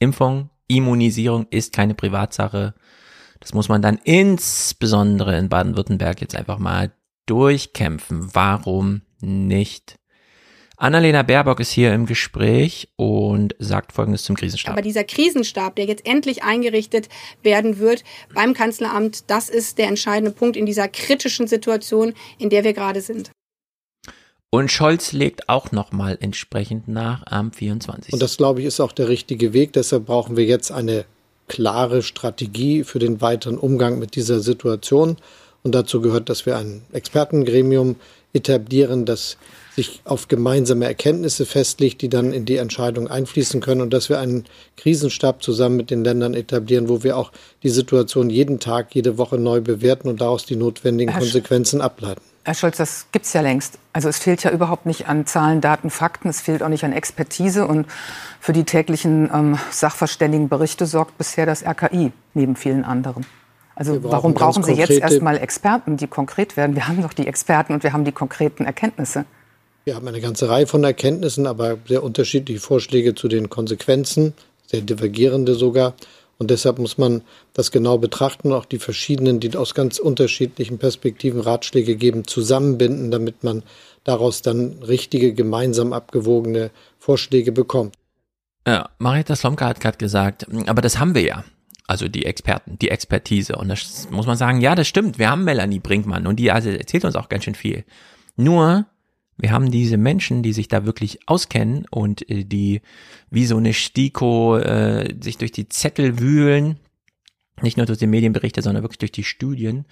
Impfung, 0.00 0.50
Immunisierung 0.66 1.46
ist 1.50 1.72
keine 1.72 1.94
Privatsache. 1.94 2.74
Das 3.40 3.54
muss 3.54 3.68
man 3.68 3.82
dann 3.82 3.98
insbesondere 4.04 5.36
in 5.38 5.48
Baden-Württemberg 5.48 6.20
jetzt 6.20 6.34
einfach 6.34 6.58
mal 6.58 6.92
durchkämpfen. 7.26 8.34
Warum 8.34 9.02
nicht? 9.20 9.98
Annalena 10.80 11.24
Baerbock 11.24 11.58
ist 11.58 11.72
hier 11.72 11.92
im 11.92 12.06
Gespräch 12.06 12.88
und 12.94 13.56
sagt 13.58 13.92
Folgendes 13.92 14.22
zum 14.22 14.36
Krisenstab. 14.36 14.74
Aber 14.74 14.82
dieser 14.82 15.02
Krisenstab, 15.02 15.74
der 15.74 15.86
jetzt 15.86 16.06
endlich 16.06 16.44
eingerichtet 16.44 17.08
werden 17.42 17.78
wird 17.78 18.04
beim 18.32 18.54
Kanzleramt, 18.54 19.28
das 19.28 19.48
ist 19.48 19.78
der 19.78 19.88
entscheidende 19.88 20.30
Punkt 20.30 20.56
in 20.56 20.66
dieser 20.66 20.86
kritischen 20.86 21.48
Situation, 21.48 22.14
in 22.38 22.48
der 22.48 22.62
wir 22.62 22.74
gerade 22.74 23.00
sind. 23.00 23.32
Und 24.50 24.70
Scholz 24.70 25.12
legt 25.12 25.48
auch 25.48 25.72
nochmal 25.72 26.16
entsprechend 26.20 26.86
nach 26.86 27.24
am 27.26 27.52
24. 27.52 28.12
Und 28.12 28.22
das, 28.22 28.36
glaube 28.36 28.60
ich, 28.60 28.66
ist 28.66 28.80
auch 28.80 28.92
der 28.92 29.08
richtige 29.08 29.52
Weg. 29.52 29.72
Deshalb 29.72 30.06
brauchen 30.06 30.36
wir 30.36 30.44
jetzt 30.44 30.70
eine 30.70 31.04
klare 31.48 32.02
Strategie 32.02 32.84
für 32.84 32.98
den 32.98 33.20
weiteren 33.20 33.58
Umgang 33.58 33.98
mit 33.98 34.14
dieser 34.14 34.40
Situation. 34.40 35.16
Und 35.62 35.74
dazu 35.74 36.00
gehört, 36.00 36.28
dass 36.28 36.46
wir 36.46 36.56
ein 36.56 36.82
Expertengremium 36.92 37.96
etablieren, 38.32 39.04
das 39.04 39.36
sich 39.74 40.00
auf 40.04 40.28
gemeinsame 40.28 40.86
Erkenntnisse 40.86 41.46
festlegt, 41.46 42.02
die 42.02 42.08
dann 42.08 42.32
in 42.32 42.44
die 42.44 42.56
Entscheidung 42.56 43.08
einfließen 43.08 43.60
können 43.60 43.80
und 43.80 43.92
dass 43.92 44.08
wir 44.08 44.18
einen 44.18 44.44
Krisenstab 44.76 45.42
zusammen 45.42 45.76
mit 45.76 45.90
den 45.90 46.04
Ländern 46.04 46.34
etablieren, 46.34 46.88
wo 46.88 47.04
wir 47.04 47.16
auch 47.16 47.32
die 47.62 47.68
Situation 47.68 48.28
jeden 48.28 48.58
Tag, 48.58 48.94
jede 48.94 49.18
Woche 49.18 49.38
neu 49.38 49.60
bewerten 49.60 50.08
und 50.08 50.20
daraus 50.20 50.44
die 50.44 50.56
notwendigen 50.56 51.12
Konsequenzen 51.12 51.80
ableiten. 51.80 52.22
Herr 52.48 52.54
Scholz, 52.54 52.78
das 52.78 53.08
gibt 53.12 53.26
es 53.26 53.34
ja 53.34 53.42
längst. 53.42 53.78
Also 53.92 54.08
es 54.08 54.16
fehlt 54.16 54.42
ja 54.42 54.50
überhaupt 54.50 54.86
nicht 54.86 55.06
an 55.06 55.26
Zahlen, 55.26 55.60
Daten, 55.60 55.90
Fakten. 55.90 56.30
Es 56.30 56.40
fehlt 56.40 56.62
auch 56.62 56.70
nicht 56.70 56.82
an 56.82 56.94
Expertise. 56.94 57.66
Und 57.66 57.86
für 58.40 58.54
die 58.54 58.64
täglichen 58.64 59.28
ähm, 59.30 59.58
Sachverständigenberichte 59.70 60.86
sorgt 60.86 61.18
bisher 61.18 61.44
das 61.44 61.62
RKI 61.62 62.10
neben 62.32 62.56
vielen 62.56 62.84
anderen. 62.84 63.26
Also 63.74 64.00
brauchen 64.00 64.10
warum 64.10 64.32
brauchen 64.32 64.62
Sie 64.62 64.72
jetzt 64.72 64.92
erstmal 64.92 65.36
Experten, 65.36 65.98
die 65.98 66.06
konkret 66.06 66.56
werden? 66.56 66.74
Wir 66.74 66.88
haben 66.88 67.02
doch 67.02 67.12
die 67.12 67.26
Experten 67.26 67.74
und 67.74 67.82
wir 67.82 67.92
haben 67.92 68.06
die 68.06 68.12
konkreten 68.12 68.64
Erkenntnisse. 68.64 69.26
Wir 69.84 69.94
haben 69.94 70.08
eine 70.08 70.22
ganze 70.22 70.48
Reihe 70.48 70.66
von 70.66 70.82
Erkenntnissen, 70.82 71.46
aber 71.46 71.76
sehr 71.86 72.02
unterschiedliche 72.02 72.60
Vorschläge 72.60 73.14
zu 73.14 73.28
den 73.28 73.50
Konsequenzen, 73.50 74.32
sehr 74.66 74.80
divergierende 74.80 75.54
sogar. 75.54 75.92
Und 76.38 76.50
deshalb 76.50 76.78
muss 76.78 76.98
man 76.98 77.22
das 77.52 77.72
genau 77.72 77.98
betrachten, 77.98 78.52
auch 78.52 78.64
die 78.64 78.78
verschiedenen, 78.78 79.40
die 79.40 79.56
aus 79.56 79.74
ganz 79.74 79.98
unterschiedlichen 79.98 80.78
Perspektiven 80.78 81.40
Ratschläge 81.40 81.96
geben, 81.96 82.26
zusammenbinden, 82.26 83.10
damit 83.10 83.42
man 83.42 83.64
daraus 84.04 84.40
dann 84.42 84.82
richtige, 84.82 85.34
gemeinsam 85.34 85.92
abgewogene 85.92 86.70
Vorschläge 86.98 87.50
bekommt. 87.50 87.94
Ja, 88.66 88.90
Marietta 88.98 89.34
Slomka 89.34 89.66
hat 89.66 89.80
gerade 89.80 89.98
gesagt, 89.98 90.46
aber 90.66 90.80
das 90.80 90.98
haben 90.98 91.14
wir 91.14 91.22
ja. 91.22 91.44
Also 91.88 92.06
die 92.06 92.26
Experten, 92.26 92.78
die 92.78 92.90
Expertise. 92.90 93.56
Und 93.56 93.68
das 93.68 94.08
muss 94.10 94.26
man 94.26 94.36
sagen, 94.36 94.60
ja, 94.60 94.74
das 94.74 94.86
stimmt. 94.86 95.18
Wir 95.18 95.30
haben 95.30 95.44
Melanie 95.44 95.80
Brinkmann 95.80 96.26
und 96.26 96.36
die 96.36 96.52
also 96.52 96.68
erzählt 96.68 97.04
uns 97.04 97.16
auch 97.16 97.30
ganz 97.30 97.44
schön 97.44 97.54
viel. 97.54 97.84
Nur 98.36 98.86
wir 99.38 99.52
haben 99.52 99.70
diese 99.70 99.96
Menschen, 99.96 100.42
die 100.42 100.52
sich 100.52 100.68
da 100.68 100.84
wirklich 100.84 101.20
auskennen 101.26 101.86
und 101.90 102.28
äh, 102.28 102.44
die 102.44 102.82
wie 103.30 103.46
so 103.46 103.56
eine 103.56 103.72
Stiko 103.72 104.58
äh, 104.58 105.14
sich 105.20 105.38
durch 105.38 105.52
die 105.52 105.68
Zettel 105.68 106.18
wühlen, 106.18 106.78
nicht 107.62 107.76
nur 107.76 107.86
durch 107.86 107.98
die 107.98 108.06
Medienberichte, 108.06 108.62
sondern 108.62 108.82
wirklich 108.82 108.98
durch 108.98 109.12
die 109.12 109.24
Studien 109.24 109.86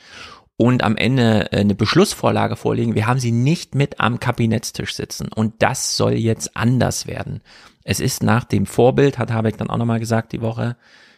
und 0.56 0.82
am 0.82 0.96
Ende 0.96 1.52
äh, 1.52 1.60
eine 1.60 1.74
Beschlussvorlage 1.74 2.56
vorlegen. 2.56 2.94
Wir 2.94 3.06
haben 3.06 3.20
sie 3.20 3.32
nicht 3.32 3.74
mit 3.74 4.00
am 4.00 4.20
Kabinettstisch 4.20 4.94
sitzen 4.94 5.28
und 5.32 5.54
das 5.62 5.96
soll 5.96 6.14
jetzt 6.14 6.56
anders 6.56 7.06
werden. 7.06 7.40
Es 7.84 8.00
ist 8.00 8.22
nach 8.22 8.44
dem 8.44 8.66
Vorbild, 8.66 9.18
hat 9.18 9.30
Habeck 9.30 9.58
dann 9.58 9.70
auch 9.70 9.78
nochmal 9.78 10.00
gesagt 10.00 10.32
die 10.32 10.40
Woche, 10.40 10.76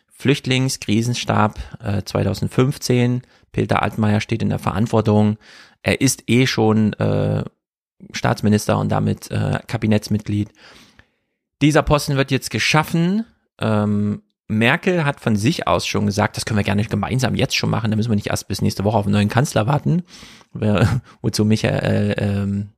Flüchtlingskrisenstab 0.09 1.59
äh, 1.83 2.03
2015, 2.03 3.23
Peter 3.53 3.83
Altmaier 3.83 4.21
steht 4.21 4.43
in 4.43 4.51
der 4.51 4.59
Verantwortung. 4.59 5.39
Er 5.83 6.01
ist 6.01 6.25
eh 6.29 6.47
schon 6.47 6.93
äh, 6.95 7.45
Staatsminister 8.13 8.79
und 8.79 8.91
damit 8.91 9.31
äh, 9.31 9.61
Kabinettsmitglied. 9.67 10.51
Dieser 11.63 11.83
Posten 11.83 12.17
wird 12.17 12.31
jetzt 12.31 12.51
geschaffen. 12.51 13.25
Ähm, 13.61 14.23
Merkel 14.49 15.05
hat 15.05 15.21
von 15.21 15.37
sich 15.37 15.67
aus 15.67 15.87
schon 15.87 16.07
gesagt, 16.07 16.37
das 16.37 16.47
können 16.47 16.59
wir 16.59 16.65
gerne 16.65 16.85
gemeinsam 16.85 17.35
jetzt 17.35 17.55
schon 17.55 17.69
machen, 17.69 17.91
da 17.91 17.97
müssen 17.97 18.11
wir 18.11 18.17
nicht 18.17 18.29
erst 18.29 18.49
bis 18.49 18.63
nächste 18.63 18.85
Woche 18.85 18.97
auf 18.97 19.05
einen 19.05 19.13
neuen 19.13 19.29
Kanzler 19.29 19.67
warten. 19.67 20.05
Wozu 21.23 21.45
Michael, 21.45 21.81
äh, 21.83 22.13
ähm, 22.13 22.71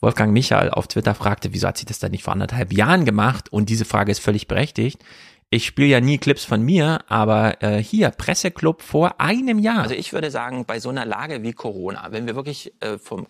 Wolfgang 0.00 0.32
Michael 0.32 0.70
auf 0.70 0.88
Twitter 0.88 1.14
fragte, 1.14 1.54
wieso 1.54 1.68
hat 1.68 1.78
sie 1.78 1.86
das 1.86 1.98
dann 1.98 2.10
nicht 2.10 2.22
vor 2.22 2.34
anderthalb 2.34 2.72
Jahren 2.72 3.06
gemacht? 3.06 3.50
Und 3.50 3.70
diese 3.70 3.86
Frage 3.86 4.12
ist 4.12 4.20
völlig 4.20 4.46
berechtigt. 4.46 5.02
Ich 5.48 5.64
spiele 5.64 5.88
ja 5.88 6.00
nie 6.00 6.18
Clips 6.18 6.44
von 6.44 6.60
mir, 6.60 7.00
aber 7.08 7.62
äh, 7.62 7.82
hier, 7.82 8.10
Presseclub 8.10 8.82
vor 8.82 9.20
einem 9.20 9.58
Jahr. 9.58 9.82
Also 9.82 9.94
ich 9.94 10.12
würde 10.12 10.30
sagen, 10.30 10.66
bei 10.66 10.80
so 10.80 10.90
einer 10.90 11.06
Lage 11.06 11.42
wie 11.42 11.52
Corona, 11.52 12.08
wenn 12.10 12.26
wir 12.26 12.34
wirklich 12.34 12.74
äh, 12.80 12.98
vom 12.98 13.26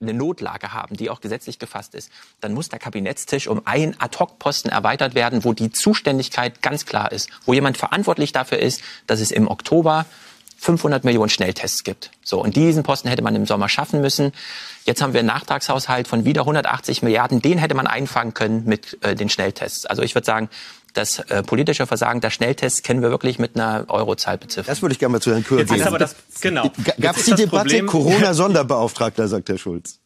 eine 0.00 0.14
Notlage 0.14 0.72
haben, 0.72 0.96
die 0.96 1.10
auch 1.10 1.20
gesetzlich 1.20 1.58
gefasst 1.58 1.94
ist, 1.94 2.10
dann 2.40 2.54
muss 2.54 2.68
der 2.68 2.78
Kabinettstisch 2.78 3.48
um 3.48 3.62
einen 3.66 4.00
Ad-Hoc-Posten 4.00 4.68
erweitert 4.68 5.14
werden, 5.14 5.44
wo 5.44 5.52
die 5.52 5.70
Zuständigkeit 5.70 6.62
ganz 6.62 6.86
klar 6.86 7.10
ist, 7.10 7.30
wo 7.46 7.52
jemand 7.52 7.76
verantwortlich 7.76 8.32
dafür 8.32 8.58
ist, 8.58 8.82
dass 9.06 9.20
es 9.20 9.30
im 9.30 9.48
Oktober 9.48 10.06
500 10.60 11.04
Millionen 11.04 11.30
Schnelltests 11.30 11.84
gibt. 11.84 12.10
So, 12.22 12.42
und 12.42 12.56
diesen 12.56 12.82
Posten 12.82 13.08
hätte 13.08 13.22
man 13.22 13.34
im 13.36 13.46
Sommer 13.46 13.68
schaffen 13.68 14.00
müssen. 14.00 14.32
Jetzt 14.84 15.00
haben 15.02 15.12
wir 15.12 15.20
einen 15.20 15.28
Nachtragshaushalt 15.28 16.08
von 16.08 16.24
wieder 16.24 16.42
180 16.42 17.02
Milliarden. 17.02 17.40
Den 17.40 17.58
hätte 17.58 17.74
man 17.74 17.86
einfangen 17.86 18.34
können 18.34 18.64
mit 18.64 18.98
äh, 19.04 19.14
den 19.14 19.28
Schnelltests. 19.28 19.86
Also 19.86 20.02
ich 20.02 20.14
würde 20.16 20.24
sagen, 20.24 20.48
das 20.94 21.18
äh, 21.18 21.42
politische 21.42 21.86
Versagen 21.86 22.20
der 22.20 22.30
Schnelltests 22.30 22.82
kennen 22.82 23.02
wir 23.02 23.10
wirklich 23.10 23.38
mit 23.38 23.56
einer 23.56 23.84
Eurozahl 23.88 24.38
beziffern. 24.38 24.66
Das 24.66 24.82
würde 24.82 24.92
ich 24.92 24.98
gerne 24.98 25.12
mal 25.12 25.20
zu 25.20 25.30
Herrn 25.30 25.44
Kür 25.44 25.64
geben. 25.64 25.82
Aber 25.82 25.98
das, 25.98 26.16
genau. 26.40 26.70
Gab 27.00 27.16
es 27.16 27.26
die 27.26 27.34
Debatte 27.34 27.84
Corona-Sonderbeauftragter, 27.84 29.28
sagt 29.28 29.48
Herr 29.48 29.58
Schulz? 29.58 30.00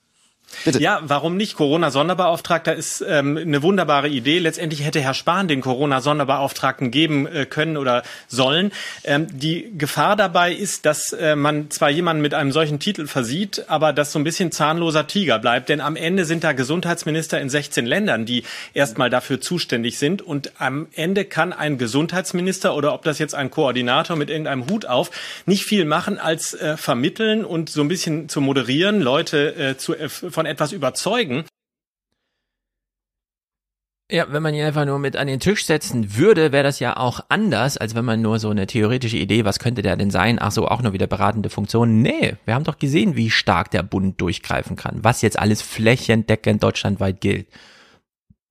Bitte. 0.64 0.80
Ja, 0.80 1.00
warum 1.02 1.36
nicht? 1.36 1.56
Corona-Sonderbeauftragter 1.56 2.74
ist 2.74 3.04
ähm, 3.06 3.36
eine 3.36 3.62
wunderbare 3.62 4.08
Idee. 4.08 4.38
Letztendlich 4.38 4.84
hätte 4.84 5.00
Herr 5.00 5.14
Spahn 5.14 5.48
den 5.48 5.60
Corona-Sonderbeauftragten 5.60 6.90
geben 6.90 7.26
äh, 7.26 7.46
können 7.46 7.76
oder 7.76 8.02
sollen. 8.28 8.72
Ähm, 9.04 9.26
die 9.30 9.72
Gefahr 9.76 10.16
dabei 10.16 10.52
ist, 10.52 10.86
dass 10.86 11.12
äh, 11.12 11.36
man 11.36 11.70
zwar 11.70 11.90
jemanden 11.90 12.22
mit 12.22 12.34
einem 12.34 12.52
solchen 12.52 12.78
Titel 12.78 13.06
versieht, 13.06 13.64
aber 13.68 13.92
das 13.92 14.12
so 14.12 14.18
ein 14.18 14.24
bisschen 14.24 14.52
zahnloser 14.52 15.06
Tiger 15.06 15.38
bleibt. 15.38 15.68
Denn 15.68 15.80
am 15.80 15.96
Ende 15.96 16.24
sind 16.24 16.44
da 16.44 16.52
Gesundheitsminister 16.52 17.40
in 17.40 17.50
16 17.50 17.86
Ländern, 17.86 18.26
die 18.26 18.44
erstmal 18.74 19.10
dafür 19.10 19.40
zuständig 19.40 19.98
sind. 19.98 20.22
Und 20.22 20.52
am 20.58 20.86
Ende 20.94 21.24
kann 21.24 21.52
ein 21.52 21.78
Gesundheitsminister 21.78 22.76
oder 22.76 22.94
ob 22.94 23.02
das 23.04 23.18
jetzt 23.18 23.34
ein 23.34 23.50
Koordinator 23.50 24.16
mit 24.16 24.30
irgendeinem 24.30 24.68
Hut 24.68 24.86
auf 24.86 25.10
nicht 25.46 25.64
viel 25.64 25.84
machen 25.84 26.18
als 26.18 26.54
äh, 26.54 26.76
vermitteln 26.76 27.44
und 27.44 27.70
so 27.70 27.80
ein 27.80 27.88
bisschen 27.88 28.28
zu 28.28 28.40
moderieren, 28.40 29.00
Leute 29.00 29.54
äh, 29.56 29.76
zu, 29.76 29.94
äh, 29.94 30.08
von 30.08 30.41
von 30.42 30.46
etwas 30.46 30.72
überzeugen. 30.72 31.44
Ja, 34.10 34.26
wenn 34.30 34.42
man 34.42 34.54
ihn 34.54 34.64
einfach 34.64 34.84
nur 34.84 34.98
mit 34.98 35.16
an 35.16 35.28
den 35.28 35.38
Tisch 35.38 35.64
setzen 35.64 36.16
würde, 36.16 36.50
wäre 36.50 36.64
das 36.64 36.80
ja 36.80 36.96
auch 36.96 37.20
anders, 37.28 37.78
als 37.78 37.94
wenn 37.94 38.04
man 38.04 38.20
nur 38.20 38.40
so 38.40 38.50
eine 38.50 38.66
theoretische 38.66 39.16
Idee, 39.16 39.44
was 39.44 39.60
könnte 39.60 39.82
der 39.82 39.96
denn 39.96 40.10
sein? 40.10 40.38
Ach 40.40 40.50
so, 40.50 40.66
auch 40.66 40.82
nur 40.82 40.92
wieder 40.92 41.06
beratende 41.06 41.48
Funktion. 41.48 42.02
Nee, 42.02 42.34
wir 42.44 42.54
haben 42.54 42.64
doch 42.64 42.78
gesehen, 42.78 43.14
wie 43.14 43.30
stark 43.30 43.70
der 43.70 43.84
Bund 43.84 44.20
durchgreifen 44.20 44.74
kann, 44.74 45.04
was 45.04 45.22
jetzt 45.22 45.38
alles 45.38 45.62
flächendeckend 45.62 46.62
deutschlandweit 46.62 47.20
gilt. 47.20 47.46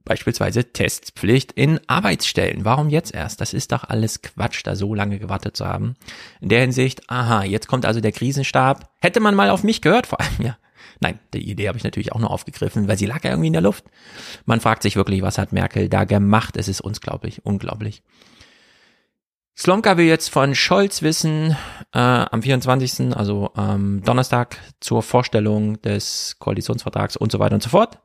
Beispielsweise 0.06 0.71
Testpflicht 0.71 1.51
in 1.51 1.80
Arbeitsstellen. 1.88 2.63
Warum 2.63 2.89
jetzt 2.89 3.13
erst? 3.13 3.41
Das 3.41 3.54
ist 3.54 3.73
doch 3.73 3.84
alles 3.84 4.21
Quatsch, 4.21 4.62
da 4.63 4.75
so 4.77 4.95
lange 4.95 5.19
gewartet 5.19 5.58
zu 5.58 5.67
haben. 5.67 5.95
In 6.39 6.49
der 6.49 6.62
Hinsicht, 6.62 7.10
aha, 7.10 7.43
jetzt 7.43 7.67
kommt 7.67 7.86
also 7.86 7.99
der 7.99 8.13
Krisenstab. 8.13 8.89
Hätte 9.01 9.19
man 9.19 9.36
mal 9.36 9.49
auf 9.49 9.63
mich 9.63 9.82
gehört, 9.82 10.08
vor 10.08 10.21
allem, 10.21 10.41
ja. 10.41 10.58
Nein, 11.02 11.20
die 11.34 11.50
Idee 11.50 11.68
habe 11.68 11.78
ich 11.80 11.84
natürlich 11.84 12.14
auch 12.14 12.20
nur 12.20 12.30
aufgegriffen, 12.30 12.88
weil 12.88 12.98
sie 12.98 13.08
lag 13.08 13.24
ja 13.24 13.32
irgendwie 13.32 13.48
in 13.48 13.54
der 13.54 13.64
Luft. 13.64 13.86
Man 14.46 14.62
fragt 14.62 14.84
sich 14.84 14.96
wirklich, 14.96 15.24
was 15.24 15.40
hat 15.40 15.52
Merkel 15.52 15.90
da 15.90 16.06
gemacht? 16.06 16.56
Es 16.58 16.68
ist 16.68 16.80
unglaublich, 16.80 17.44
unglaublich. 17.44 18.04
Slomka 19.58 19.98
will 19.98 20.06
jetzt 20.06 20.30
von 20.30 20.56
Scholz 20.56 21.02
wissen, 21.02 21.58
äh, 21.92 22.00
am 22.00 22.42
24., 22.42 23.16
also 23.16 23.52
am 23.56 23.98
ähm, 23.98 24.04
Donnerstag, 24.04 24.58
zur 24.80 25.02
Vorstellung 25.04 25.82
des 25.82 26.38
Koalitionsvertrags 26.40 27.18
und 27.18 27.32
so 27.32 27.40
weiter 27.40 27.56
und 27.56 27.64
so 27.64 27.70
fort. 27.70 28.00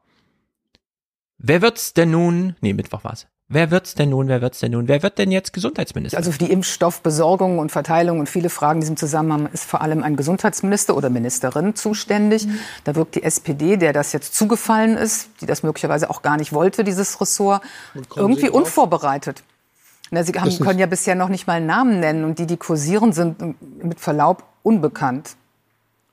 Wer 1.39 1.63
wird's 1.63 1.93
denn 1.93 2.11
nun, 2.11 2.57
nee, 2.63 2.73
Mittwoch 2.73 3.05
war's, 3.05 3.29
Wer 3.49 3.71
wird's 3.71 3.95
denn 3.95 4.11
nun? 4.11 4.27
Wer 4.27 4.43
wird's 4.43 4.59
denn 4.59 4.73
nun? 4.73 4.89
Wer 4.89 5.05
wird 5.05 5.19
denn 5.19 5.31
jetzt 5.31 5.53
Gesundheitsminister? 5.53 6.19
Also 6.19 6.33
für 6.33 6.39
die 6.39 6.51
Impfstoffbesorgung 6.51 7.61
und 7.61 7.71
Verteilung 7.71 8.19
und 8.19 8.29
viele 8.29 8.51
Fragen 8.51 8.79
in 8.79 8.81
diesem 8.81 8.97
Zusammenhang 8.97 9.49
ist 9.53 9.65
vor 9.65 9.83
allem 9.83 10.03
ein 10.03 10.17
Gesundheitsminister 10.17 10.97
oder 10.97 11.11
Ministerin 11.11 11.77
zuständig. 11.77 12.47
Mhm. 12.47 12.59
Da 12.83 12.97
wirkt 12.97 13.15
die 13.15 13.23
SPD, 13.23 13.77
der 13.77 13.93
das 13.93 14.13
jetzt 14.13 14.35
zugefallen 14.35 14.97
ist, 14.97 15.29
die 15.41 15.47
das 15.47 15.63
möglicherweise 15.63 16.11
auch 16.11 16.23
gar 16.23 16.37
nicht 16.39 16.53
wollte, 16.53 16.83
dieses 16.83 17.21
Ressort, 17.21 17.63
irgendwie 18.17 18.51
unvorbereitet. 18.51 19.45
Na, 20.11 20.25
Sie 20.25 20.33
haben, 20.33 20.59
können 20.59 20.81
ja 20.81 20.87
bisher 20.87 21.15
noch 21.15 21.29
nicht 21.29 21.47
mal 21.47 21.55
einen 21.55 21.67
Namen 21.67 22.01
nennen 22.01 22.25
und 22.25 22.41
die, 22.41 22.47
die 22.47 22.57
kursieren, 22.57 23.13
sind 23.13 23.55
mit 23.83 24.01
Verlaub 24.01 24.43
unbekannt. 24.65 25.37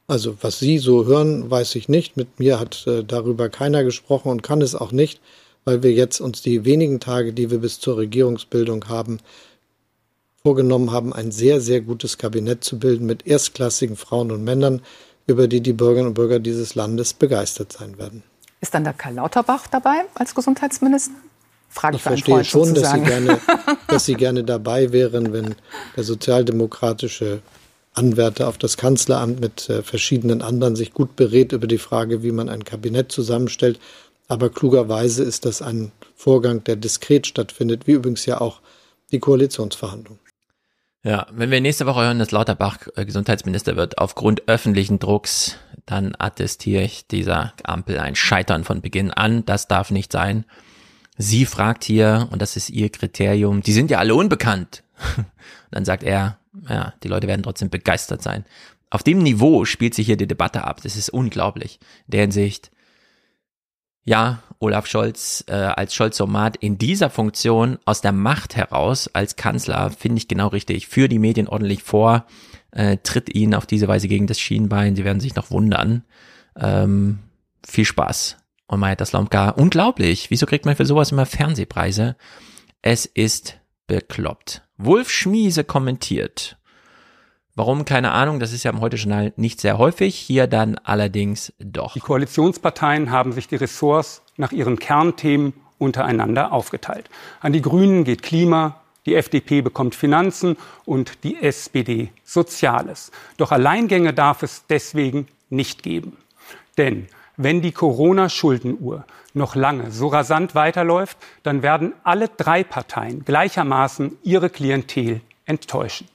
Also 0.05 0.35
was 0.41 0.59
Sie 0.59 0.77
so 0.77 1.05
hören, 1.05 1.49
weiß 1.49 1.73
ich 1.75 1.89
nicht. 1.89 2.15
Mit 2.15 2.39
mir 2.39 2.59
hat 2.59 2.85
äh, 2.85 3.03
darüber 3.03 3.49
keiner 3.49 3.83
gesprochen 3.83 4.29
und 4.29 4.43
kann 4.43 4.61
es 4.61 4.75
auch 4.75 4.91
nicht 4.91 5.19
weil 5.65 5.83
wir 5.83 5.91
jetzt 5.91 6.19
uns 6.19 6.41
die 6.41 6.65
wenigen 6.65 6.99
Tage, 6.99 7.33
die 7.33 7.51
wir 7.51 7.59
bis 7.59 7.79
zur 7.79 7.97
Regierungsbildung 7.97 8.87
haben, 8.89 9.19
vorgenommen 10.43 10.91
haben, 10.91 11.13
ein 11.13 11.31
sehr, 11.31 11.61
sehr 11.61 11.81
gutes 11.81 12.17
Kabinett 12.17 12.63
zu 12.63 12.77
bilden 12.77 13.05
mit 13.05 13.25
erstklassigen 13.25 13.95
Frauen 13.95 14.31
und 14.31 14.43
Männern, 14.43 14.81
über 15.25 15.47
die 15.47 15.61
die 15.61 15.73
Bürgerinnen 15.73 16.09
und 16.09 16.13
Bürger 16.15 16.39
dieses 16.39 16.75
Landes 16.75 17.13
begeistert 17.13 17.71
sein 17.71 17.97
werden. 17.97 18.23
Ist 18.59 18.73
dann 18.73 18.83
der 18.83 18.93
Karl 18.93 19.15
Lauterbach 19.15 19.67
dabei 19.67 20.03
als 20.15 20.35
Gesundheitsminister? 20.35 21.13
Frage 21.69 21.95
ich 21.95 22.03
verstehe 22.03 22.43
schon, 22.43 22.73
dass 22.75 22.91
Sie, 22.91 23.01
gerne, 23.01 23.39
dass 23.87 24.05
Sie 24.05 24.13
gerne 24.13 24.43
dabei 24.43 24.91
wären, 24.91 25.33
wenn 25.33 25.55
der 25.95 26.03
sozialdemokratische 26.03 27.41
Anwärter 27.93 28.47
auf 28.47 28.57
das 28.57 28.77
Kanzleramt 28.77 29.39
mit 29.39 29.69
äh, 29.69 29.81
verschiedenen 29.81 30.41
anderen 30.41 30.75
sich 30.75 30.93
gut 30.93 31.15
berät 31.15 31.51
über 31.51 31.67
die 31.67 31.77
Frage, 31.77 32.23
wie 32.23 32.31
man 32.31 32.49
ein 32.49 32.63
Kabinett 32.63 33.11
zusammenstellt 33.11 33.79
aber 34.33 34.49
klugerweise 34.49 35.23
ist 35.23 35.45
das 35.45 35.61
ein 35.61 35.91
Vorgang, 36.15 36.63
der 36.63 36.75
diskret 36.75 37.27
stattfindet, 37.27 37.85
wie 37.85 37.91
übrigens 37.91 38.25
ja 38.25 38.41
auch 38.41 38.61
die 39.11 39.19
Koalitionsverhandlungen. 39.19 40.19
Ja, 41.03 41.27
wenn 41.31 41.51
wir 41.51 41.61
nächste 41.61 41.85
Woche 41.85 42.01
hören, 42.01 42.17
dass 42.17 42.31
Lauterbach 42.31 42.87
äh, 42.95 43.05
Gesundheitsminister 43.05 43.75
wird 43.75 43.99
aufgrund 43.99 44.47
öffentlichen 44.47 44.97
Drucks, 44.97 45.57
dann 45.85 46.15
attestiere 46.17 46.81
ich 46.81 47.07
dieser 47.07 47.53
Ampel 47.63 47.99
ein 47.99 48.15
Scheitern 48.15 48.63
von 48.63 48.81
Beginn 48.81 49.11
an. 49.11 49.45
Das 49.45 49.67
darf 49.67 49.91
nicht 49.91 50.11
sein. 50.11 50.45
Sie 51.17 51.45
fragt 51.45 51.83
hier, 51.83 52.27
und 52.31 52.41
das 52.41 52.55
ist 52.55 52.71
ihr 52.71 52.89
Kriterium, 52.89 53.61
die 53.61 53.73
sind 53.73 53.91
ja 53.91 53.99
alle 53.99 54.15
unbekannt. 54.15 54.83
dann 55.71 55.85
sagt 55.85 56.03
er, 56.03 56.39
ja, 56.67 56.93
die 57.03 57.07
Leute 57.07 57.27
werden 57.27 57.43
trotzdem 57.43 57.69
begeistert 57.69 58.23
sein. 58.23 58.45
Auf 58.89 59.03
dem 59.03 59.19
Niveau 59.19 59.65
spielt 59.65 59.93
sich 59.93 60.07
hier 60.07 60.17
die 60.17 60.27
Debatte 60.27 60.63
ab. 60.63 60.81
Das 60.81 60.95
ist 60.95 61.09
unglaublich. 61.09 61.79
In 62.07 62.11
der 62.11 62.21
Hinsicht, 62.21 62.71
ja, 64.05 64.43
Olaf 64.59 64.87
Scholz 64.87 65.43
äh, 65.47 65.53
als 65.53 65.93
Scholz-Somat 65.93 66.57
in 66.57 66.77
dieser 66.77 67.09
Funktion 67.09 67.79
aus 67.85 68.01
der 68.01 68.13
Macht 68.13 68.55
heraus 68.55 69.09
als 69.13 69.35
Kanzler 69.35 69.91
finde 69.91 70.19
ich 70.19 70.27
genau 70.27 70.47
richtig. 70.47 70.87
Für 70.87 71.09
die 71.09 71.19
Medien 71.19 71.47
ordentlich 71.47 71.83
vor, 71.83 72.25
äh, 72.71 72.97
tritt 72.97 73.33
ihnen 73.33 73.53
auf 73.53 73.65
diese 73.65 73.87
Weise 73.87 74.07
gegen 74.07 74.27
das 74.27 74.39
Schienbein. 74.39 74.95
Sie 74.95 75.03
werden 75.03 75.19
sich 75.19 75.35
noch 75.35 75.51
wundern. 75.51 76.03
Ähm, 76.57 77.19
viel 77.65 77.85
Spaß. 77.85 78.37
Und 78.67 78.79
Maja 78.79 79.05
Slomka, 79.05 79.49
unglaublich. 79.49 80.31
Wieso 80.31 80.45
kriegt 80.45 80.65
man 80.65 80.75
für 80.75 80.85
sowas 80.85 81.11
immer 81.11 81.25
Fernsehpreise? 81.25 82.15
Es 82.81 83.05
ist 83.05 83.59
bekloppt. 83.87 84.63
Wolf 84.77 85.09
Schmiese 85.09 85.63
kommentiert. 85.63 86.57
Warum? 87.55 87.85
Keine 87.85 88.11
Ahnung. 88.11 88.39
Das 88.39 88.51
ist 88.51 88.63
ja 88.63 88.71
im 88.71 88.81
Heute-Journal 88.81 89.33
nicht 89.35 89.61
sehr 89.61 89.77
häufig. 89.77 90.15
Hier 90.15 90.47
dann 90.47 90.79
allerdings 90.83 91.53
doch. 91.59 91.93
Die 91.93 91.99
Koalitionsparteien 91.99 93.11
haben 93.11 93.31
sich 93.31 93.47
die 93.47 93.57
Ressorts 93.57 94.23
nach 94.37 94.51
ihren 94.51 94.79
Kernthemen 94.79 95.53
untereinander 95.77 96.51
aufgeteilt. 96.51 97.09
An 97.41 97.53
die 97.53 97.61
Grünen 97.61 98.05
geht 98.05 98.23
Klima, 98.23 98.81
die 99.05 99.15
FDP 99.15 99.61
bekommt 99.61 99.93
Finanzen 99.93 100.57
und 100.85 101.23
die 101.23 101.41
SPD 101.41 102.09
Soziales. 102.23 103.11
Doch 103.37 103.51
Alleingänge 103.51 104.13
darf 104.13 104.41
es 104.41 104.65
deswegen 104.67 105.27
nicht 105.49 105.83
geben. 105.83 106.17
Denn 106.77 107.07
wenn 107.37 107.61
die 107.61 107.71
Corona-Schuldenuhr 107.71 109.05
noch 109.33 109.55
lange 109.55 109.91
so 109.91 110.07
rasant 110.07 110.55
weiterläuft, 110.55 111.17
dann 111.43 111.61
werden 111.61 111.93
alle 112.03 112.29
drei 112.29 112.63
Parteien 112.63 113.25
gleichermaßen 113.25 114.17
ihre 114.23 114.49
Klientel 114.49 115.21
enttäuschen. 115.45 116.07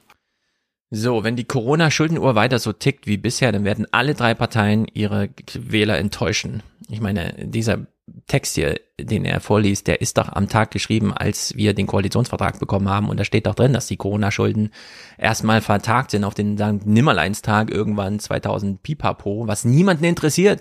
So, 0.91 1.23
wenn 1.23 1.37
die 1.37 1.45
Corona-Schuldenuhr 1.45 2.35
weiter 2.35 2.59
so 2.59 2.73
tickt 2.73 3.07
wie 3.07 3.19
bisher, 3.19 3.53
dann 3.53 3.65
werden 3.65 3.87
alle 3.93 4.15
drei 4.15 4.33
Parteien 4.35 4.87
ihre 4.95 5.29
Wähler 5.55 5.99
enttäuschen. 5.99 6.63
Ich 6.89 7.01
meine, 7.03 7.35
dieser 7.39 7.87
Text 8.27 8.55
hier, 8.55 8.81
den 8.99 9.27
er 9.27 9.41
vorliest, 9.41 9.87
der 9.87 10.01
ist 10.01 10.17
doch 10.17 10.31
am 10.31 10.49
Tag 10.49 10.71
geschrieben, 10.71 11.13
als 11.13 11.55
wir 11.57 11.75
den 11.75 11.87
Koalitionsvertrag 11.87 12.59
bekommen 12.59 12.89
haben. 12.89 13.11
Und 13.11 13.21
da 13.21 13.25
steht 13.25 13.47
doch 13.47 13.55
drin, 13.55 13.75
dass 13.75 13.87
die 13.87 13.99
Corona-Schulden 13.99 14.71
erstmal 15.19 15.61
vertagt 15.61 16.11
sind 16.11 16.25
auf 16.25 16.35
den 16.35 16.57
sagen, 16.57 16.81
Nimmerleinstag 16.85 17.71
irgendwann 17.71 18.19
2000 18.19 18.83
Pipapo, 18.83 19.47
was 19.47 19.67
niemanden 19.67 20.05
interessiert. 20.05 20.61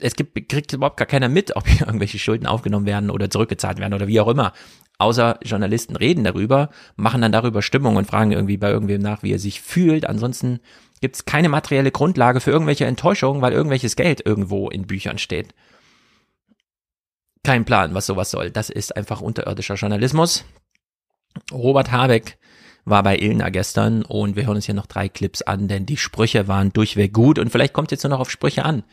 Es 0.00 0.16
gibt, 0.16 0.48
kriegt 0.48 0.72
überhaupt 0.72 0.96
gar 0.96 1.06
keiner 1.06 1.28
mit, 1.28 1.54
ob 1.54 1.68
hier 1.68 1.80
irgendwelche 1.86 2.18
Schulden 2.18 2.46
aufgenommen 2.46 2.86
werden 2.86 3.10
oder 3.10 3.30
zurückgezahlt 3.30 3.78
werden 3.78 3.94
oder 3.94 4.08
wie 4.08 4.20
auch 4.20 4.28
immer 4.28 4.52
außer 5.00 5.38
Journalisten 5.42 5.96
reden 5.96 6.24
darüber, 6.24 6.70
machen 6.96 7.22
dann 7.22 7.32
darüber 7.32 7.62
Stimmung 7.62 7.96
und 7.96 8.06
fragen 8.06 8.32
irgendwie 8.32 8.56
bei 8.56 8.70
irgendwem 8.70 9.02
nach, 9.02 9.22
wie 9.22 9.32
er 9.32 9.38
sich 9.38 9.60
fühlt. 9.60 10.06
Ansonsten 10.06 10.60
gibt 11.00 11.16
es 11.16 11.24
keine 11.24 11.48
materielle 11.48 11.90
Grundlage 11.90 12.40
für 12.40 12.50
irgendwelche 12.50 12.86
Enttäuschungen, 12.86 13.42
weil 13.42 13.52
irgendwelches 13.52 13.96
Geld 13.96 14.24
irgendwo 14.24 14.68
in 14.68 14.86
Büchern 14.86 15.18
steht. 15.18 15.54
Kein 17.42 17.64
Plan, 17.64 17.94
was 17.94 18.06
sowas 18.06 18.30
soll. 18.30 18.50
Das 18.50 18.68
ist 18.68 18.96
einfach 18.96 19.20
unterirdischer 19.20 19.76
Journalismus. 19.76 20.44
Robert 21.52 21.90
Habeck 21.90 22.38
war 22.84 23.02
bei 23.02 23.18
Ilna 23.18 23.48
gestern 23.50 24.02
und 24.02 24.36
wir 24.36 24.46
hören 24.46 24.56
uns 24.56 24.66
hier 24.66 24.74
noch 24.74 24.86
drei 24.86 25.08
Clips 25.08 25.42
an, 25.42 25.68
denn 25.68 25.86
die 25.86 25.96
Sprüche 25.96 26.48
waren 26.48 26.72
durchweg 26.72 27.12
gut 27.12 27.38
und 27.38 27.50
vielleicht 27.50 27.72
kommt 27.72 27.90
jetzt 27.90 28.02
nur 28.02 28.10
noch 28.10 28.20
auf 28.20 28.30
Sprüche 28.30 28.64
an. 28.64 28.84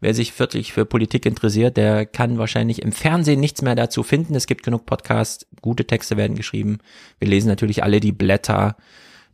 Wer 0.00 0.14
sich 0.14 0.38
wirklich 0.38 0.72
für 0.72 0.84
Politik 0.84 1.24
interessiert, 1.24 1.76
der 1.76 2.04
kann 2.04 2.38
wahrscheinlich 2.38 2.82
im 2.82 2.92
Fernsehen 2.92 3.40
nichts 3.40 3.62
mehr 3.62 3.74
dazu 3.74 4.02
finden. 4.02 4.34
Es 4.34 4.46
gibt 4.46 4.62
genug 4.62 4.84
Podcasts, 4.84 5.46
gute 5.62 5.86
Texte 5.86 6.16
werden 6.16 6.36
geschrieben. 6.36 6.78
Wir 7.18 7.28
lesen 7.28 7.48
natürlich 7.48 7.82
alle 7.82 8.00
die 8.00 8.12
Blätter. 8.12 8.76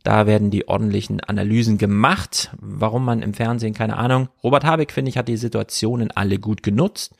Da 0.03 0.27
werden 0.27 0.51
die 0.51 0.67
ordentlichen 0.67 1.21
Analysen 1.21 1.77
gemacht. 1.77 2.51
Warum 2.59 3.05
man 3.05 3.21
im 3.21 3.33
Fernsehen, 3.33 3.73
keine 3.73 3.97
Ahnung. 3.97 4.29
Robert 4.43 4.63
Habeck, 4.65 4.91
finde 4.91 5.09
ich, 5.09 5.17
hat 5.17 5.27
die 5.27 5.37
Situationen 5.37 6.11
alle 6.11 6.39
gut 6.39 6.63
genutzt. 6.63 7.15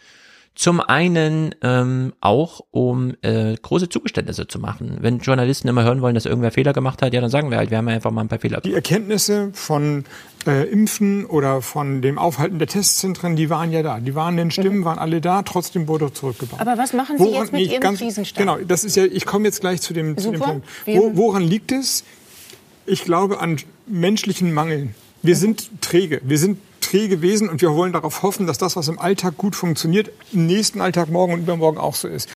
Zum 0.56 0.80
einen 0.80 1.56
ähm, 1.64 2.14
auch, 2.22 2.62
um 2.70 3.16
äh, 3.24 3.56
große 3.56 3.90
Zugeständnisse 3.90 4.48
zu 4.48 4.60
machen. 4.60 4.98
Wenn 5.02 5.18
Journalisten 5.18 5.68
immer 5.68 5.84
hören 5.84 6.02
wollen, 6.02 6.14
dass 6.14 6.28
irgendwer 6.28 6.52
Fehler 6.52 6.74
gemacht 6.74 7.02
hat, 7.02 7.12
ja, 7.12 7.22
dann 7.22 7.32
sagen 7.32 7.50
wir 7.50 7.58
halt, 7.58 7.72
wir 7.72 7.80
haben 7.80 7.88
einfach 7.88 8.12
mal 8.12 8.22
ein 8.22 8.28
paar 8.28 8.38
Fehler. 8.38 8.62
Die 8.62 8.74
Erkenntnisse 8.74 9.50
von 9.54 10.06
äh, 10.46 10.70
Impfen 10.70 11.26
oder 11.26 11.64
von 11.64 12.04
dem 12.04 12.20
Aufhalten 12.20 12.60
der 12.60 12.68
Testzentren, 12.68 13.36
die 13.36 13.50
waren 13.50 13.72
ja 13.72 13.82
da. 13.82 14.00
Die 14.00 14.14
waren 14.14 14.34
in 14.34 14.46
den 14.46 14.52
Stimmen, 14.52 14.80
mhm. 14.80 14.86
waren 14.86 15.00
alle 15.00 15.22
da, 15.22 15.42
trotzdem 15.42 15.88
wurde 15.88 16.14
zurückgebaut. 16.14 16.60
Aber 16.60 16.78
was 16.78 16.94
machen 16.94 17.18
Sie 17.18 17.24
woran, 17.24 17.42
jetzt 17.42 17.52
mit 17.52 17.62
nee, 17.62 17.72
Ihrem 17.72 17.82
ganz, 17.82 18.00
Krisenstab? 18.00 18.38
Genau, 18.38 18.58
das 18.60 18.84
ist 18.84 18.96
ja, 18.96 19.06
ich 19.06 19.26
komme 19.26 19.46
jetzt 19.46 19.60
gleich 19.62 19.82
zu 19.82 19.94
dem, 19.94 20.18
zu 20.18 20.32
dem 20.32 20.40
Punkt. 20.40 20.68
Wo, 20.86 21.16
woran 21.16 21.42
liegt 21.42 21.72
es? 21.72 22.04
Ich 22.86 23.06
glaube 23.06 23.40
an 23.40 23.58
menschlichen 23.88 24.54
Mangeln. 24.54 24.94
Wir 25.24 25.36
sind 25.36 25.82
träge. 25.82 26.22
Wir 26.24 26.38
sind 26.38 26.60
träge 26.94 27.24
Wesen 27.24 27.50
und 27.50 27.60
wir 27.60 27.74
wollen 27.74 27.92
darauf 27.92 28.22
hoffen, 28.22 28.46
dass 28.46 28.60
das, 28.60 28.76
was 28.76 28.88
im 28.88 29.00
Alltag 29.00 29.36
gut 29.36 29.56
funktioniert, 29.56 30.12
im 30.32 30.46
nächsten 30.46 30.80
Alltag 30.80 31.10
morgen 31.10 31.34
und 31.34 31.40
übermorgen 31.40 31.80
auch 31.80 31.96
so 31.96 32.08
ist. 32.08 32.32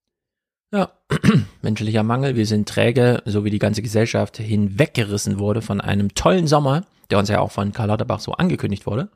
Ja, 0.72 0.90
menschlicher 1.62 2.02
Mangel, 2.02 2.34
wir 2.34 2.44
sind 2.44 2.68
träge, 2.68 3.22
so 3.24 3.44
wie 3.44 3.50
die 3.50 3.60
ganze 3.60 3.82
Gesellschaft 3.82 4.36
hinweggerissen 4.36 5.38
wurde 5.38 5.62
von 5.62 5.80
einem 5.80 6.12
tollen 6.14 6.48
Sommer, 6.48 6.84
der 7.08 7.20
uns 7.20 7.28
ja 7.28 7.38
auch 7.38 7.52
von 7.52 7.72
Karl 7.72 7.86
Lauterbach 7.86 8.18
so 8.18 8.32
angekündigt 8.32 8.84
wurde, 8.84 9.10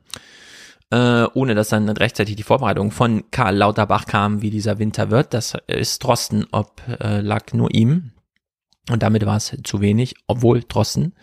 äh, 0.91 1.25
ohne 1.33 1.55
dass 1.55 1.67
dann 1.67 1.89
rechtzeitig 1.89 2.37
die 2.37 2.43
Vorbereitung 2.43 2.91
von 2.91 3.29
Karl 3.29 3.57
Lauterbach 3.57 4.05
kam, 4.05 4.41
wie 4.41 4.49
dieser 4.49 4.79
Winter 4.79 5.11
wird. 5.11 5.33
Das 5.33 5.57
ist 5.67 6.01
Drosten, 6.05 6.45
ob 6.51 6.81
äh, 7.01 7.19
lag 7.19 7.51
nur 7.51 7.73
ihm. 7.73 8.11
Und 8.89 9.03
damit 9.03 9.25
war 9.25 9.35
es 9.35 9.57
zu 9.65 9.81
wenig, 9.81 10.15
obwohl 10.27 10.63
Drosten. 10.63 11.13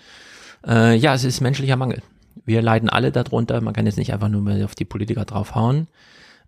Äh, 0.66 0.96
ja, 0.96 1.14
es 1.14 1.24
ist 1.24 1.40
menschlicher 1.40 1.76
Mangel. 1.76 2.02
Wir 2.50 2.62
leiden 2.62 2.88
alle 2.88 3.12
darunter. 3.12 3.60
Man 3.60 3.72
kann 3.72 3.86
jetzt 3.86 3.96
nicht 3.96 4.12
einfach 4.12 4.28
nur 4.28 4.42
mehr 4.42 4.64
auf 4.64 4.74
die 4.74 4.84
Politiker 4.84 5.24
draufhauen. 5.24 5.86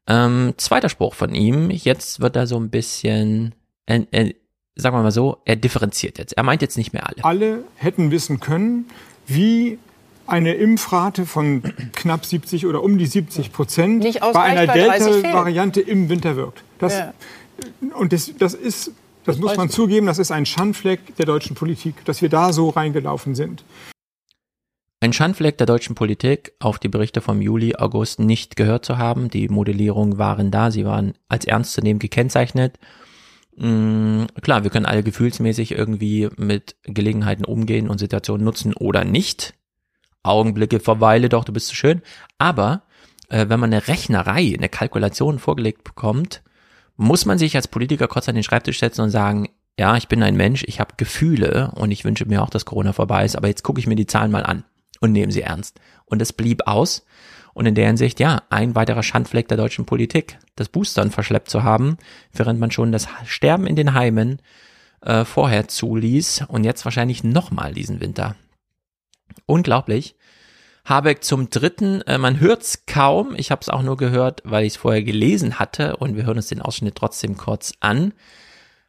Ähm, 0.08 0.54
zweiter 0.56 0.88
Spruch 0.88 1.14
von 1.14 1.32
ihm. 1.32 1.70
Jetzt 1.70 2.20
wird 2.20 2.34
er 2.34 2.48
so 2.48 2.58
ein 2.58 2.70
bisschen, 2.70 3.54
äh, 3.86 4.02
äh, 4.10 4.34
sagen 4.74 4.96
wir 4.96 5.02
mal 5.02 5.12
so, 5.12 5.38
er 5.44 5.54
differenziert 5.54 6.18
jetzt. 6.18 6.32
Er 6.32 6.42
meint 6.42 6.60
jetzt 6.60 6.76
nicht 6.76 6.92
mehr 6.92 7.08
alle. 7.08 7.24
Alle 7.24 7.64
hätten 7.76 8.10
wissen 8.10 8.40
können, 8.40 8.86
wie 9.28 9.78
eine 10.26 10.54
Impfrate 10.54 11.24
von 11.24 11.62
knapp 11.92 12.26
70 12.26 12.66
oder 12.66 12.82
um 12.82 12.98
die 12.98 13.06
70 13.06 13.52
Prozent 13.52 14.02
bei 14.20 14.42
einer 14.42 14.72
Delta-Variante 14.72 15.80
im 15.80 16.08
Winter 16.08 16.34
wirkt. 16.34 16.64
Das, 16.78 16.98
ja. 16.98 17.14
Und 17.94 18.12
das, 18.12 18.32
das 18.36 18.54
ist, 18.54 18.88
das, 19.24 19.36
das 19.36 19.38
muss 19.38 19.56
man 19.56 19.70
zugeben, 19.70 20.06
das 20.06 20.18
ist 20.18 20.32
ein 20.32 20.46
Schandfleck 20.46 21.14
der 21.14 21.26
deutschen 21.26 21.54
Politik, 21.54 22.04
dass 22.06 22.22
wir 22.22 22.28
da 22.28 22.52
so 22.52 22.70
reingelaufen 22.70 23.36
sind. 23.36 23.62
Ein 25.02 25.12
Schandfleck 25.12 25.58
der 25.58 25.66
deutschen 25.66 25.96
Politik, 25.96 26.52
auf 26.60 26.78
die 26.78 26.88
Berichte 26.88 27.20
vom 27.20 27.42
Juli, 27.42 27.74
August 27.74 28.20
nicht 28.20 28.54
gehört 28.54 28.84
zu 28.84 28.98
haben. 28.98 29.30
Die 29.30 29.48
Modellierungen 29.48 30.16
waren 30.16 30.52
da, 30.52 30.70
sie 30.70 30.84
waren 30.84 31.14
als 31.28 31.44
ernst 31.44 31.72
zu 31.72 31.80
nehmen 31.80 31.98
gekennzeichnet. 31.98 32.78
Mhm, 33.56 34.28
klar, 34.42 34.62
wir 34.62 34.70
können 34.70 34.86
alle 34.86 35.02
gefühlsmäßig 35.02 35.72
irgendwie 35.72 36.28
mit 36.36 36.76
Gelegenheiten 36.84 37.44
umgehen 37.44 37.90
und 37.90 37.98
Situationen 37.98 38.44
nutzen 38.44 38.74
oder 38.74 39.02
nicht. 39.02 39.54
Augenblicke 40.22 40.78
verweile 40.78 41.28
doch, 41.28 41.44
du 41.44 41.52
bist 41.52 41.66
zu 41.66 41.74
so 41.74 41.78
schön. 41.78 42.02
Aber 42.38 42.84
äh, 43.28 43.48
wenn 43.48 43.58
man 43.58 43.74
eine 43.74 43.88
Rechnerei, 43.88 44.54
eine 44.56 44.68
Kalkulation 44.68 45.40
vorgelegt 45.40 45.82
bekommt, 45.82 46.44
muss 46.96 47.26
man 47.26 47.38
sich 47.38 47.56
als 47.56 47.66
Politiker 47.66 48.06
kurz 48.06 48.28
an 48.28 48.36
den 48.36 48.44
Schreibtisch 48.44 48.78
setzen 48.78 49.00
und 49.00 49.10
sagen, 49.10 49.48
ja, 49.76 49.96
ich 49.96 50.06
bin 50.06 50.22
ein 50.22 50.36
Mensch, 50.36 50.62
ich 50.68 50.78
habe 50.78 50.94
Gefühle 50.96 51.72
und 51.74 51.90
ich 51.90 52.04
wünsche 52.04 52.24
mir 52.24 52.40
auch, 52.40 52.50
dass 52.50 52.66
Corona 52.66 52.92
vorbei 52.92 53.24
ist, 53.24 53.34
aber 53.34 53.48
jetzt 53.48 53.64
gucke 53.64 53.80
ich 53.80 53.88
mir 53.88 53.96
die 53.96 54.06
Zahlen 54.06 54.30
mal 54.30 54.44
an 54.44 54.62
und 55.02 55.12
nehmen 55.12 55.32
sie 55.32 55.42
ernst. 55.42 55.80
Und 56.06 56.22
es 56.22 56.32
blieb 56.32 56.66
aus. 56.66 57.04
Und 57.54 57.66
in 57.66 57.74
der 57.74 57.86
Hinsicht, 57.86 58.18
ja, 58.18 58.42
ein 58.48 58.74
weiterer 58.74 59.02
Schandfleck 59.02 59.48
der 59.48 59.58
deutschen 59.58 59.84
Politik, 59.84 60.38
das 60.56 60.70
Boostern 60.70 61.10
verschleppt 61.10 61.50
zu 61.50 61.62
haben, 61.62 61.98
während 62.32 62.58
man 62.58 62.70
schon 62.70 62.92
das 62.92 63.08
Sterben 63.26 63.66
in 63.66 63.76
den 63.76 63.92
Heimen 63.92 64.40
äh, 65.02 65.26
vorher 65.26 65.68
zuließ 65.68 66.44
und 66.48 66.64
jetzt 66.64 66.84
wahrscheinlich 66.86 67.24
nochmal 67.24 67.74
diesen 67.74 68.00
Winter. 68.00 68.36
Unglaublich. 69.44 70.14
Habeck 70.84 71.22
zum 71.22 71.50
dritten, 71.50 72.00
äh, 72.02 72.16
man 72.16 72.40
hört's 72.40 72.86
kaum, 72.86 73.34
ich 73.36 73.50
habe 73.50 73.60
es 73.60 73.68
auch 73.68 73.82
nur 73.82 73.96
gehört, 73.96 74.40
weil 74.44 74.64
ich 74.64 74.74
es 74.74 74.78
vorher 74.78 75.02
gelesen 75.02 75.58
hatte 75.58 75.96
und 75.96 76.16
wir 76.16 76.24
hören 76.24 76.38
uns 76.38 76.48
den 76.48 76.62
Ausschnitt 76.62 76.96
trotzdem 76.96 77.36
kurz 77.36 77.74
an. 77.80 78.14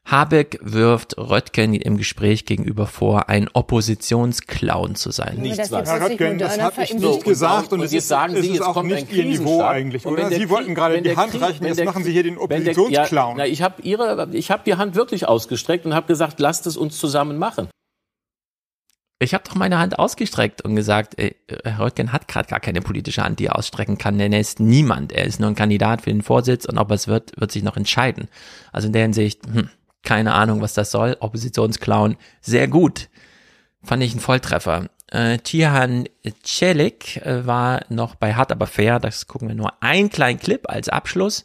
Habeck 0.05 0.59
wirft 0.61 1.17
Röttgen 1.17 1.73
im 1.73 1.97
Gespräch 1.97 2.45
gegenüber 2.45 2.87
vor, 2.87 3.29
ein 3.29 3.49
Oppositionsclown 3.51 4.95
zu 4.95 5.11
sein. 5.11 5.37
Nichts 5.37 5.71
was. 5.71 5.89
Herr 5.89 6.09
Röttgen, 6.09 6.37
das 6.37 6.59
habe 6.59 6.83
ich 6.83 6.93
nicht 6.93 7.23
gesagt 7.23 7.71
und, 7.71 7.79
und 7.79 7.85
es, 7.85 7.93
ist, 7.93 8.09
sagen 8.09 8.33
Sie, 8.35 8.49
es 8.49 8.55
ist 8.55 8.61
auch 8.61 8.83
nicht 8.83 9.11
Ihr 9.11 9.23
Niveau 9.23 9.63
eigentlich, 9.63 10.05
oder? 10.05 10.29
Sie 10.29 10.49
wollten 10.49 10.75
gerade 10.75 11.01
die 11.01 11.15
Hand 11.15 11.39
reichen, 11.39 11.65
jetzt 11.65 11.83
machen 11.85 12.03
Sie 12.03 12.11
hier 12.11 12.23
den 12.23 12.37
Oppositionsclown. 12.37 13.39
Ja, 13.39 13.45
ich 13.45 13.61
habe 13.61 13.81
Ihre, 13.81 14.29
ich 14.33 14.51
habe 14.51 14.63
die 14.65 14.75
Hand 14.75 14.95
wirklich 14.95 15.27
ausgestreckt 15.27 15.85
und 15.85 15.93
habe 15.93 16.07
gesagt, 16.07 16.39
lasst 16.39 16.67
es 16.67 16.75
uns 16.75 16.99
zusammen 16.99 17.37
machen. 17.37 17.69
Ich 19.19 19.33
habe 19.33 19.43
doch 19.47 19.55
meine 19.55 19.79
Hand 19.79 19.97
ausgestreckt 19.99 20.63
und 20.63 20.75
gesagt, 20.75 21.13
ey, 21.17 21.35
Herr 21.63 21.79
Röttgen 21.79 22.11
hat 22.11 22.27
gerade 22.27 22.49
gar 22.49 22.59
keine 22.59 22.81
politische 22.81 23.23
Hand, 23.23 23.39
die 23.39 23.45
er 23.45 23.57
ausstrecken 23.57 23.97
kann, 23.97 24.17
denn 24.17 24.33
er 24.33 24.41
ist 24.41 24.59
niemand. 24.59 25.13
Er 25.13 25.23
ist 25.23 25.39
nur 25.39 25.49
ein 25.49 25.55
Kandidat 25.55 26.01
für 26.01 26.09
den 26.09 26.21
Vorsitz 26.21 26.65
und 26.65 26.77
ob 26.77 26.91
es 26.91 27.07
wird, 27.07 27.31
wird 27.39 27.51
sich 27.51 27.63
noch 27.63 27.77
entscheiden. 27.77 28.27
Also 28.73 28.87
in 28.87 28.93
der 28.93 29.03
Hinsicht, 29.03 29.45
hm, 29.45 29.69
keine 30.03 30.33
Ahnung, 30.33 30.61
was 30.61 30.73
das 30.73 30.91
soll. 30.91 31.17
Oppositionsclown, 31.19 32.17
sehr 32.41 32.67
gut. 32.67 33.09
Fand 33.81 34.03
ich 34.03 34.13
ein 34.13 34.19
Volltreffer. 34.19 34.89
Äh, 35.11 35.39
Tihan 35.39 36.05
Celik 36.43 37.17
äh, 37.17 37.45
war 37.45 37.81
noch 37.89 38.15
bei 38.15 38.33
Hart 38.35 38.51
aber 38.51 38.67
fair. 38.67 38.99
Das 38.99 39.27
gucken 39.27 39.47
wir 39.47 39.55
nur 39.55 39.73
ein 39.81 40.09
kleinen 40.09 40.39
Clip 40.39 40.69
als 40.69 40.89
Abschluss, 40.89 41.43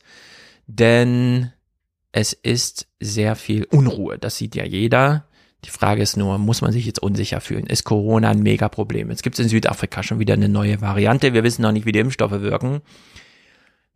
denn 0.67 1.53
es 2.13 2.33
ist 2.33 2.87
sehr 3.01 3.37
viel 3.37 3.65
Unruhe. 3.65 4.19
Das 4.19 4.37
sieht 4.37 4.55
ja 4.55 4.65
jeder. 4.65 5.25
Die 5.65 5.71
Frage 5.71 6.03
ist 6.03 6.17
nur, 6.17 6.39
muss 6.39 6.63
man 6.63 6.73
sich 6.73 6.87
jetzt 6.87 7.03
unsicher 7.03 7.41
fühlen? 7.41 7.67
Ist 7.67 7.85
Corona 7.85 8.31
ein 8.31 8.43
Megaproblem? 8.43 9.11
Jetzt 9.11 9.23
gibt 9.23 9.39
es 9.39 9.45
in 9.45 9.49
Südafrika 9.49 10.03
schon 10.03 10.21
wieder 10.21 10.35
eine 10.35 10.49
neue 10.49 10.81
Variante. 10.81 11.35
Wir 11.35 11.43
wissen 11.43 11.63
noch 11.63 11.73
nicht, 11.73 11.85
wie 11.85 11.93
die 11.93 11.99
Impfstoffe 11.99 12.41
wirken. 12.41 12.81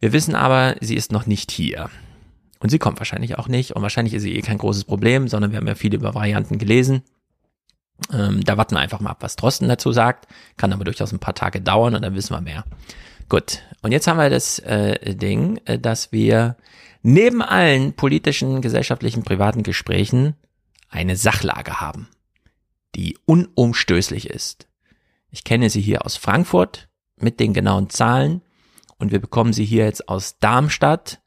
Wir 0.01 0.13
wissen 0.13 0.35
aber, 0.35 0.75
sie 0.81 0.97
ist 0.97 1.13
noch 1.13 1.27
nicht 1.27 1.53
hier. 1.53 1.89
Und 2.63 2.69
sie 2.69 2.79
kommt 2.79 3.01
wahrscheinlich 3.01 3.39
auch 3.39 3.49
nicht. 3.49 3.73
Und 3.73 3.83
wahrscheinlich 3.83 4.15
ist 4.15 4.23
sie 4.23 4.37
eh 4.37 4.41
kein 4.41 4.59
großes 4.59 4.85
Problem, 4.85 5.27
sondern 5.27 5.51
wir 5.51 5.59
haben 5.59 5.67
ja 5.67 5.75
viele 5.75 5.97
über 5.97 6.15
Varianten 6.15 6.59
gelesen. 6.59 7.03
Ähm, 8.13 8.45
da 8.45 8.57
warten 8.57 8.77
wir 8.77 8.81
einfach 8.81 9.01
mal 9.01 9.11
ab, 9.11 9.19
was 9.21 9.35
Drosten 9.35 9.69
dazu 9.69 9.91
sagt. 9.91 10.29
Kann 10.57 10.73
aber 10.73 10.85
durchaus 10.85 11.13
ein 11.13 11.19
paar 11.19 11.35
Tage 11.35 11.61
dauern 11.61 11.97
und 11.97 12.03
dann 12.03 12.15
wissen 12.15 12.35
wir 12.35 12.41
mehr. 12.41 12.65
Gut. 13.29 13.63
Und 13.83 13.91
jetzt 13.91 14.07
haben 14.07 14.19
wir 14.19 14.31
das 14.31 14.61
äh, 14.61 15.17
Ding, 15.17 15.61
äh, 15.65 15.77
dass 15.77 16.13
wir 16.13 16.57
neben 17.03 17.43
allen 17.43 17.95
politischen, 17.95 18.63
gesellschaftlichen, 18.63 19.25
privaten 19.25 19.65
Gesprächen 19.65 20.37
eine 20.89 21.17
Sachlage 21.17 21.81
haben, 21.81 22.09
die 22.95 23.19
unumstößlich 23.25 24.31
ist. 24.31 24.69
Ich 25.31 25.43
kenne 25.43 25.69
sie 25.69 25.81
hier 25.81 26.07
aus 26.07 26.17
Frankfurt 26.17 26.89
mit 27.17 27.41
den 27.41 27.55
genauen 27.55 27.91
Zahlen 27.91 28.41
und 28.99 29.11
wir 29.11 29.21
bekommen 29.21 29.53
sie 29.53 29.65
hier 29.65 29.85
jetzt 29.85 30.09
aus 30.09 30.39
Darmstadt 30.39 31.23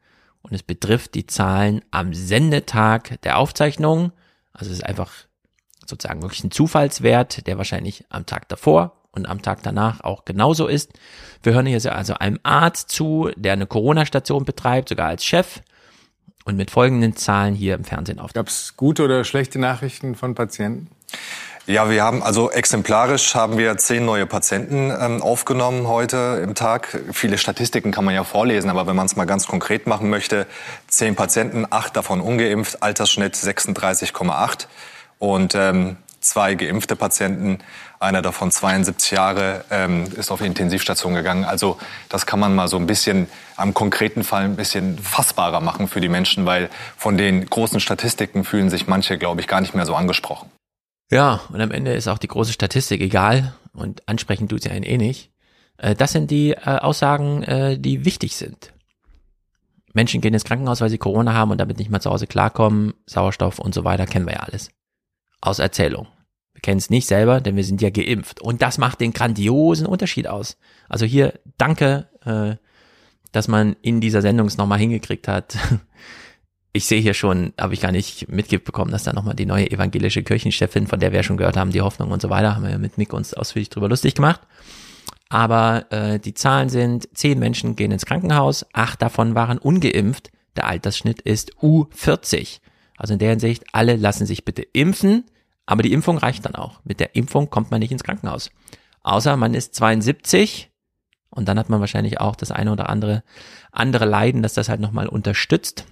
und 0.45 0.53
es 0.53 0.63
betrifft 0.63 1.15
die 1.15 1.25
Zahlen 1.25 1.81
am 1.91 2.13
Sendetag 2.13 3.21
der 3.23 3.37
Aufzeichnung. 3.37 4.11
Also 4.53 4.71
es 4.71 4.77
ist 4.77 4.85
einfach 4.85 5.11
sozusagen 5.87 6.21
wirklich 6.21 6.43
ein 6.43 6.51
Zufallswert, 6.51 7.47
der 7.47 7.57
wahrscheinlich 7.57 8.05
am 8.09 8.25
Tag 8.25 8.47
davor 8.49 9.01
und 9.11 9.27
am 9.27 9.41
Tag 9.41 9.63
danach 9.63 10.01
auch 10.01 10.25
genauso 10.25 10.67
ist. 10.67 10.93
Wir 11.41 11.53
hören 11.53 11.65
hier 11.65 11.95
also 11.95 12.13
einem 12.15 12.39
Arzt 12.43 12.89
zu, 12.91 13.31
der 13.35 13.53
eine 13.53 13.65
Corona-Station 13.65 14.45
betreibt, 14.45 14.89
sogar 14.89 15.07
als 15.07 15.25
Chef 15.25 15.61
und 16.43 16.57
mit 16.57 16.69
folgenden 16.69 17.15
Zahlen 17.15 17.55
hier 17.55 17.73
im 17.73 17.83
Fernsehen 17.83 18.19
auf. 18.19 18.33
Gab 18.33 18.47
es 18.47 18.77
gute 18.77 19.03
oder 19.03 19.23
schlechte 19.23 19.57
Nachrichten 19.57 20.15
von 20.15 20.35
Patienten? 20.35 20.89
Ja, 21.68 21.89
wir 21.89 22.03
haben 22.03 22.22
also 22.22 22.51
exemplarisch 22.51 23.34
haben 23.34 23.57
wir 23.57 23.76
zehn 23.78 24.05
neue 24.05 24.28
Patienten 24.28 24.91
ähm, 24.91 25.24
aufgenommen 25.24 25.88
heute 25.88 26.39
im 26.43 26.53
Tag. 26.53 26.99
Viele 27.11 27.39
Statistiken 27.39 27.91
kann 27.91 28.05
man 28.05 28.13
ja 28.13 28.24
vorlesen, 28.24 28.70
aber 28.70 28.86
wenn 28.86 28.95
man 28.95 29.07
es 29.07 29.16
mal 29.16 29.26
ganz 29.26 29.47
konkret 29.47 29.88
machen 29.88 30.11
möchte, 30.11 30.45
zehn 30.88 31.16
Patienten, 31.16 31.66
acht 31.68 31.95
davon 31.95 32.22
ungeimpft, 32.22 32.84
Altersschnitt 32.84 33.34
36,8 33.34 34.68
und 35.18 35.55
ähm, 35.55 35.97
zwei 36.20 36.53
geimpfte 36.53 36.95
Patienten, 36.95 37.57
einer 37.99 38.22
davon 38.22 38.51
72 38.51 39.09
Jahre, 39.09 39.66
ähm, 39.72 40.03
ist 40.16 40.30
auf 40.30 40.41
Intensivstation 40.41 41.16
gegangen. 41.16 41.45
Also 41.45 41.80
das 42.09 42.28
kann 42.28 42.39
man 42.39 42.53
mal 42.53 42.68
so 42.68 42.78
ein 42.78 42.86
bisschen 42.86 43.28
am 43.55 43.74
konkreten 43.74 44.24
Fall 44.24 44.43
ein 44.43 44.55
bisschen 44.55 44.99
fassbarer 44.99 45.61
machen 45.61 45.88
für 45.88 45.99
die 45.99 46.09
Menschen, 46.09 46.45
weil 46.45 46.70
von 46.95 47.18
den 47.18 47.43
großen 47.49 47.80
Statistiken 47.80 48.43
fühlen 48.43 48.70
sich 48.70 48.86
manche, 48.86 49.18
glaube 49.18 49.41
ich, 49.41 49.47
gar 49.47 49.61
nicht 49.61 49.74
mehr 49.74 49.88
so 49.88 49.95
angesprochen. 49.95 50.51
Ja, 51.11 51.41
und 51.49 51.61
am 51.61 51.71
Ende 51.71 51.93
ist 51.93 52.07
auch 52.07 52.17
die 52.17 52.27
große 52.27 52.53
Statistik 52.53 53.01
egal 53.01 53.53
und 53.73 54.07
ansprechend 54.07 54.49
tut 54.49 54.63
sie 54.63 54.69
einen 54.69 54.83
eh 54.83 54.97
nicht. 54.97 55.31
Äh, 55.77 55.95
das 55.95 56.11
sind 56.11 56.31
die 56.31 56.51
äh, 56.51 56.61
Aussagen, 56.61 57.43
äh, 57.43 57.77
die 57.79 58.05
wichtig 58.05 58.35
sind. 58.35 58.73
Menschen 59.93 60.19
gehen 60.19 60.33
ins 60.33 60.43
Krankenhaus, 60.43 60.81
weil 60.81 60.89
sie 60.89 60.97
Corona 60.97 61.33
haben 61.33 61.51
und 61.51 61.57
damit 61.59 61.77
nicht 61.77 61.89
mehr 61.89 62.01
zu 62.01 62.09
Hause 62.09 62.27
klarkommen. 62.27 62.93
Sauerstoff 63.05 63.59
und 63.59 63.73
so 63.73 63.83
weiter 63.85 64.05
kennen 64.05 64.25
wir 64.25 64.33
ja 64.33 64.39
alles. 64.41 64.69
Aus 65.41 65.59
Erzählung. 65.59 66.07
Wir 66.53 66.61
kennen 66.61 66.79
es 66.79 66.89
nicht 66.89 67.07
selber, 67.07 67.39
denn 67.39 67.55
wir 67.55 67.63
sind 67.63 67.81
ja 67.81 67.91
geimpft. 67.91 68.41
Und 68.41 68.61
das 68.61 68.77
macht 68.77 68.99
den 68.99 69.13
grandiosen 69.13 69.85
Unterschied 69.85 70.27
aus. 70.27 70.57
Also 70.89 71.05
hier 71.05 71.39
danke, 71.57 72.09
dass 73.31 73.47
man 73.47 73.75
in 73.81 74.01
dieser 74.01 74.21
Sendung 74.21 74.47
es 74.47 74.57
nochmal 74.57 74.79
hingekriegt 74.79 75.27
hat. 75.27 75.57
Ich 76.76 76.88
sehe 76.88 76.99
hier 76.99 77.13
schon, 77.13 77.53
habe 77.57 77.73
ich 77.73 77.80
gar 77.80 77.93
nicht 77.93 78.28
mitbekommen, 78.28 78.91
dass 78.91 79.05
da 79.05 79.13
nochmal 79.13 79.34
die 79.34 79.45
neue 79.45 79.71
evangelische 79.71 80.23
Kirchenchefin, 80.23 80.88
von 80.88 80.99
der 80.99 81.13
wir 81.13 81.19
ja 81.19 81.23
schon 81.23 81.38
gehört 81.38 81.55
haben, 81.55 81.71
die 81.71 81.80
Hoffnung 81.80 82.11
und 82.11 82.21
so 82.21 82.30
weiter, 82.30 82.53
haben 82.53 82.63
wir 82.63 82.71
ja 82.71 82.78
mit 82.78 82.97
Mick 82.97 83.13
uns 83.13 83.34
ausführlich 83.34 83.69
drüber 83.69 83.88
lustig 83.88 84.13
gemacht. 84.13 84.41
Aber 85.30 85.89
äh, 85.89 86.19
die 86.19 86.34
Zahlen 86.34 86.67
sind, 86.67 87.07
zehn 87.13 87.39
Menschen 87.39 87.78
gehen 87.78 87.93
ins 87.93 88.05
Krankenhaus, 88.05 88.65
acht 88.73 89.01
davon 89.01 89.36
waren 89.36 89.57
ungeimpft. 89.57 90.32
Der 90.57 90.67
Altersschnitt 90.67 91.21
ist 91.21 91.53
U40. 91.61 92.59
Also 92.97 93.13
in 93.13 93.19
der 93.19 93.30
Hinsicht, 93.30 93.63
alle 93.71 93.95
lassen 93.95 94.26
sich 94.26 94.43
bitte 94.43 94.63
impfen. 94.73 95.23
Aber 95.65 95.82
die 95.82 95.93
Impfung 95.93 96.17
reicht 96.17 96.43
dann 96.43 96.55
auch. 96.55 96.82
Mit 96.84 96.99
der 96.99 97.15
Impfung 97.15 97.49
kommt 97.49 97.71
man 97.71 97.80
nicht 97.80 97.93
ins 97.93 98.03
Krankenhaus. 98.03 98.51
Außer 99.01 99.38
man 99.38 99.53
ist 99.53 99.76
72 99.76 100.71
und 101.30 101.47
dann 101.47 101.57
hat 101.57 101.69
man 101.69 101.80
wahrscheinlich 101.80 102.19
auch 102.19 102.36
das 102.36 102.51
eine 102.51 102.73
oder 102.73 102.89
andere 102.89 103.23
andere 103.71 104.03
Leiden, 104.03 104.43
dass 104.43 104.55
das 104.55 104.67
halt 104.67 104.82
nochmal 104.82 105.07
unterstützt. 105.07 105.86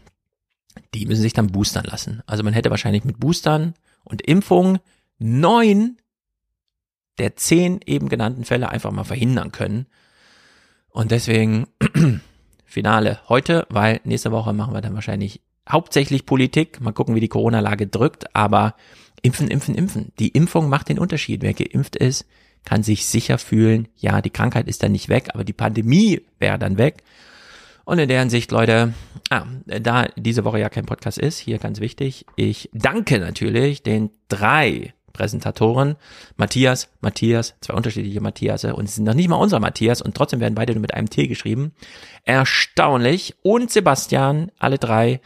Die 0.93 1.05
müssen 1.05 1.21
sich 1.21 1.33
dann 1.33 1.47
boostern 1.47 1.85
lassen. 1.85 2.21
Also 2.25 2.43
man 2.43 2.53
hätte 2.53 2.69
wahrscheinlich 2.69 3.03
mit 3.03 3.19
Boostern 3.19 3.73
und 4.03 4.21
Impfung 4.21 4.79
neun 5.19 5.97
der 7.17 7.35
zehn 7.35 7.79
eben 7.85 8.09
genannten 8.09 8.43
Fälle 8.43 8.69
einfach 8.69 8.91
mal 8.91 9.03
verhindern 9.03 9.51
können. 9.51 9.85
Und 10.89 11.11
deswegen 11.11 11.67
Finale 12.65 13.19
heute, 13.29 13.67
weil 13.69 14.01
nächste 14.03 14.31
Woche 14.31 14.53
machen 14.53 14.73
wir 14.73 14.81
dann 14.81 14.95
wahrscheinlich 14.95 15.41
hauptsächlich 15.69 16.25
Politik. 16.25 16.81
Mal 16.81 16.91
gucken, 16.91 17.15
wie 17.15 17.19
die 17.19 17.27
Corona-Lage 17.27 17.87
drückt, 17.87 18.35
aber 18.35 18.75
impfen, 19.21 19.47
impfen, 19.47 19.75
impfen. 19.75 20.11
Die 20.19 20.29
Impfung 20.29 20.69
macht 20.69 20.89
den 20.89 20.99
Unterschied. 20.99 21.41
Wer 21.41 21.53
geimpft 21.53 21.95
ist, 21.95 22.25
kann 22.65 22.83
sich 22.83 23.05
sicher 23.05 23.37
fühlen, 23.37 23.89
ja, 23.97 24.21
die 24.21 24.29
Krankheit 24.29 24.67
ist 24.67 24.83
dann 24.83 24.93
nicht 24.93 25.09
weg, 25.09 25.29
aber 25.33 25.43
die 25.43 25.53
Pandemie 25.53 26.21
wäre 26.39 26.57
dann 26.57 26.77
weg. 26.77 27.03
Und 27.85 27.99
in 27.99 28.07
der 28.07 28.19
Hinsicht, 28.19 28.51
Leute, 28.51 28.93
ah, 29.29 29.45
da 29.65 30.05
diese 30.15 30.45
Woche 30.45 30.59
ja 30.59 30.69
kein 30.69 30.85
Podcast 30.85 31.17
ist, 31.17 31.37
hier 31.37 31.57
ganz 31.59 31.79
wichtig, 31.79 32.25
ich 32.35 32.69
danke 32.73 33.19
natürlich 33.19 33.83
den 33.83 34.09
drei 34.29 34.93
Präsentatoren, 35.13 35.95
Matthias, 36.37 36.89
Matthias, 37.01 37.55
zwei 37.61 37.75
unterschiedliche 37.75 38.19
Matthias 38.19 38.63
und 38.63 38.85
es 38.85 38.95
sind 38.95 39.03
noch 39.05 39.13
nicht 39.13 39.29
mal 39.29 39.35
unser 39.35 39.59
Matthias 39.59 40.01
und 40.01 40.15
trotzdem 40.15 40.39
werden 40.39 40.55
beide 40.55 40.73
nur 40.73 40.81
mit 40.81 40.93
einem 40.93 41.09
T 41.09 41.27
geschrieben. 41.27 41.73
Erstaunlich. 42.23 43.35
Und 43.43 43.69
Sebastian, 43.71 44.51
alle 44.57 44.79
drei, 44.79 45.21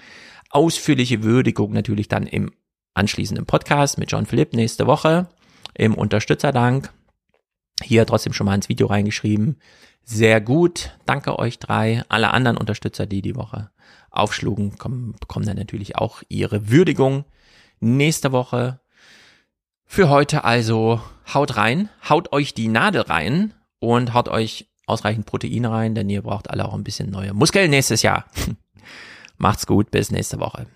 ausführliche 0.50 1.24
Würdigung 1.24 1.72
natürlich 1.72 2.10
dann 2.10 2.28
im 2.28 2.52
anschließenden 2.94 3.46
Podcast 3.46 3.98
mit 3.98 4.12
John 4.12 4.26
Philipp 4.26 4.54
nächste 4.54 4.88
Woche 4.88 5.30
im 5.74 5.94
Unterstützerdank. 5.94 6.92
Hier 7.82 8.06
trotzdem 8.06 8.34
schon 8.34 8.46
mal 8.46 8.56
ins 8.56 8.70
Video 8.70 8.88
reingeschrieben. 8.88 9.58
Sehr 10.10 10.40
gut. 10.40 10.92
Danke 11.06 11.38
euch 11.38 11.60
drei. 11.60 12.02
Alle 12.08 12.32
anderen 12.32 12.56
Unterstützer, 12.56 13.06
die 13.06 13.22
die 13.22 13.36
Woche 13.36 13.70
aufschlugen, 14.10 14.78
kommen, 14.78 15.16
bekommen 15.20 15.46
dann 15.46 15.58
natürlich 15.58 15.98
auch 15.98 16.24
ihre 16.30 16.70
Würdigung 16.70 17.26
nächste 17.82 18.32
Woche. 18.32 18.80
Für 19.86 20.08
heute 20.08 20.46
also 20.46 21.02
haut 21.34 21.58
rein, 21.58 21.90
haut 22.08 22.32
euch 22.32 22.54
die 22.54 22.70
Nadel 22.70 23.02
rein 23.02 23.54
und 23.80 24.14
haut 24.14 24.30
euch 24.30 24.70
ausreichend 24.86 25.26
Proteine 25.26 25.72
rein, 25.72 25.94
denn 25.94 26.10
ihr 26.10 26.22
braucht 26.22 26.50
alle 26.50 26.64
auch 26.64 26.74
ein 26.74 26.86
bisschen 26.86 27.12
neue 27.12 27.34
Muskeln 27.34 27.70
nächstes 27.70 28.02
Jahr. 28.02 28.26
Macht's 29.38 29.68
gut, 29.68 29.92
bis 29.92 30.10
nächste 30.10 30.40
Woche. 30.40 30.68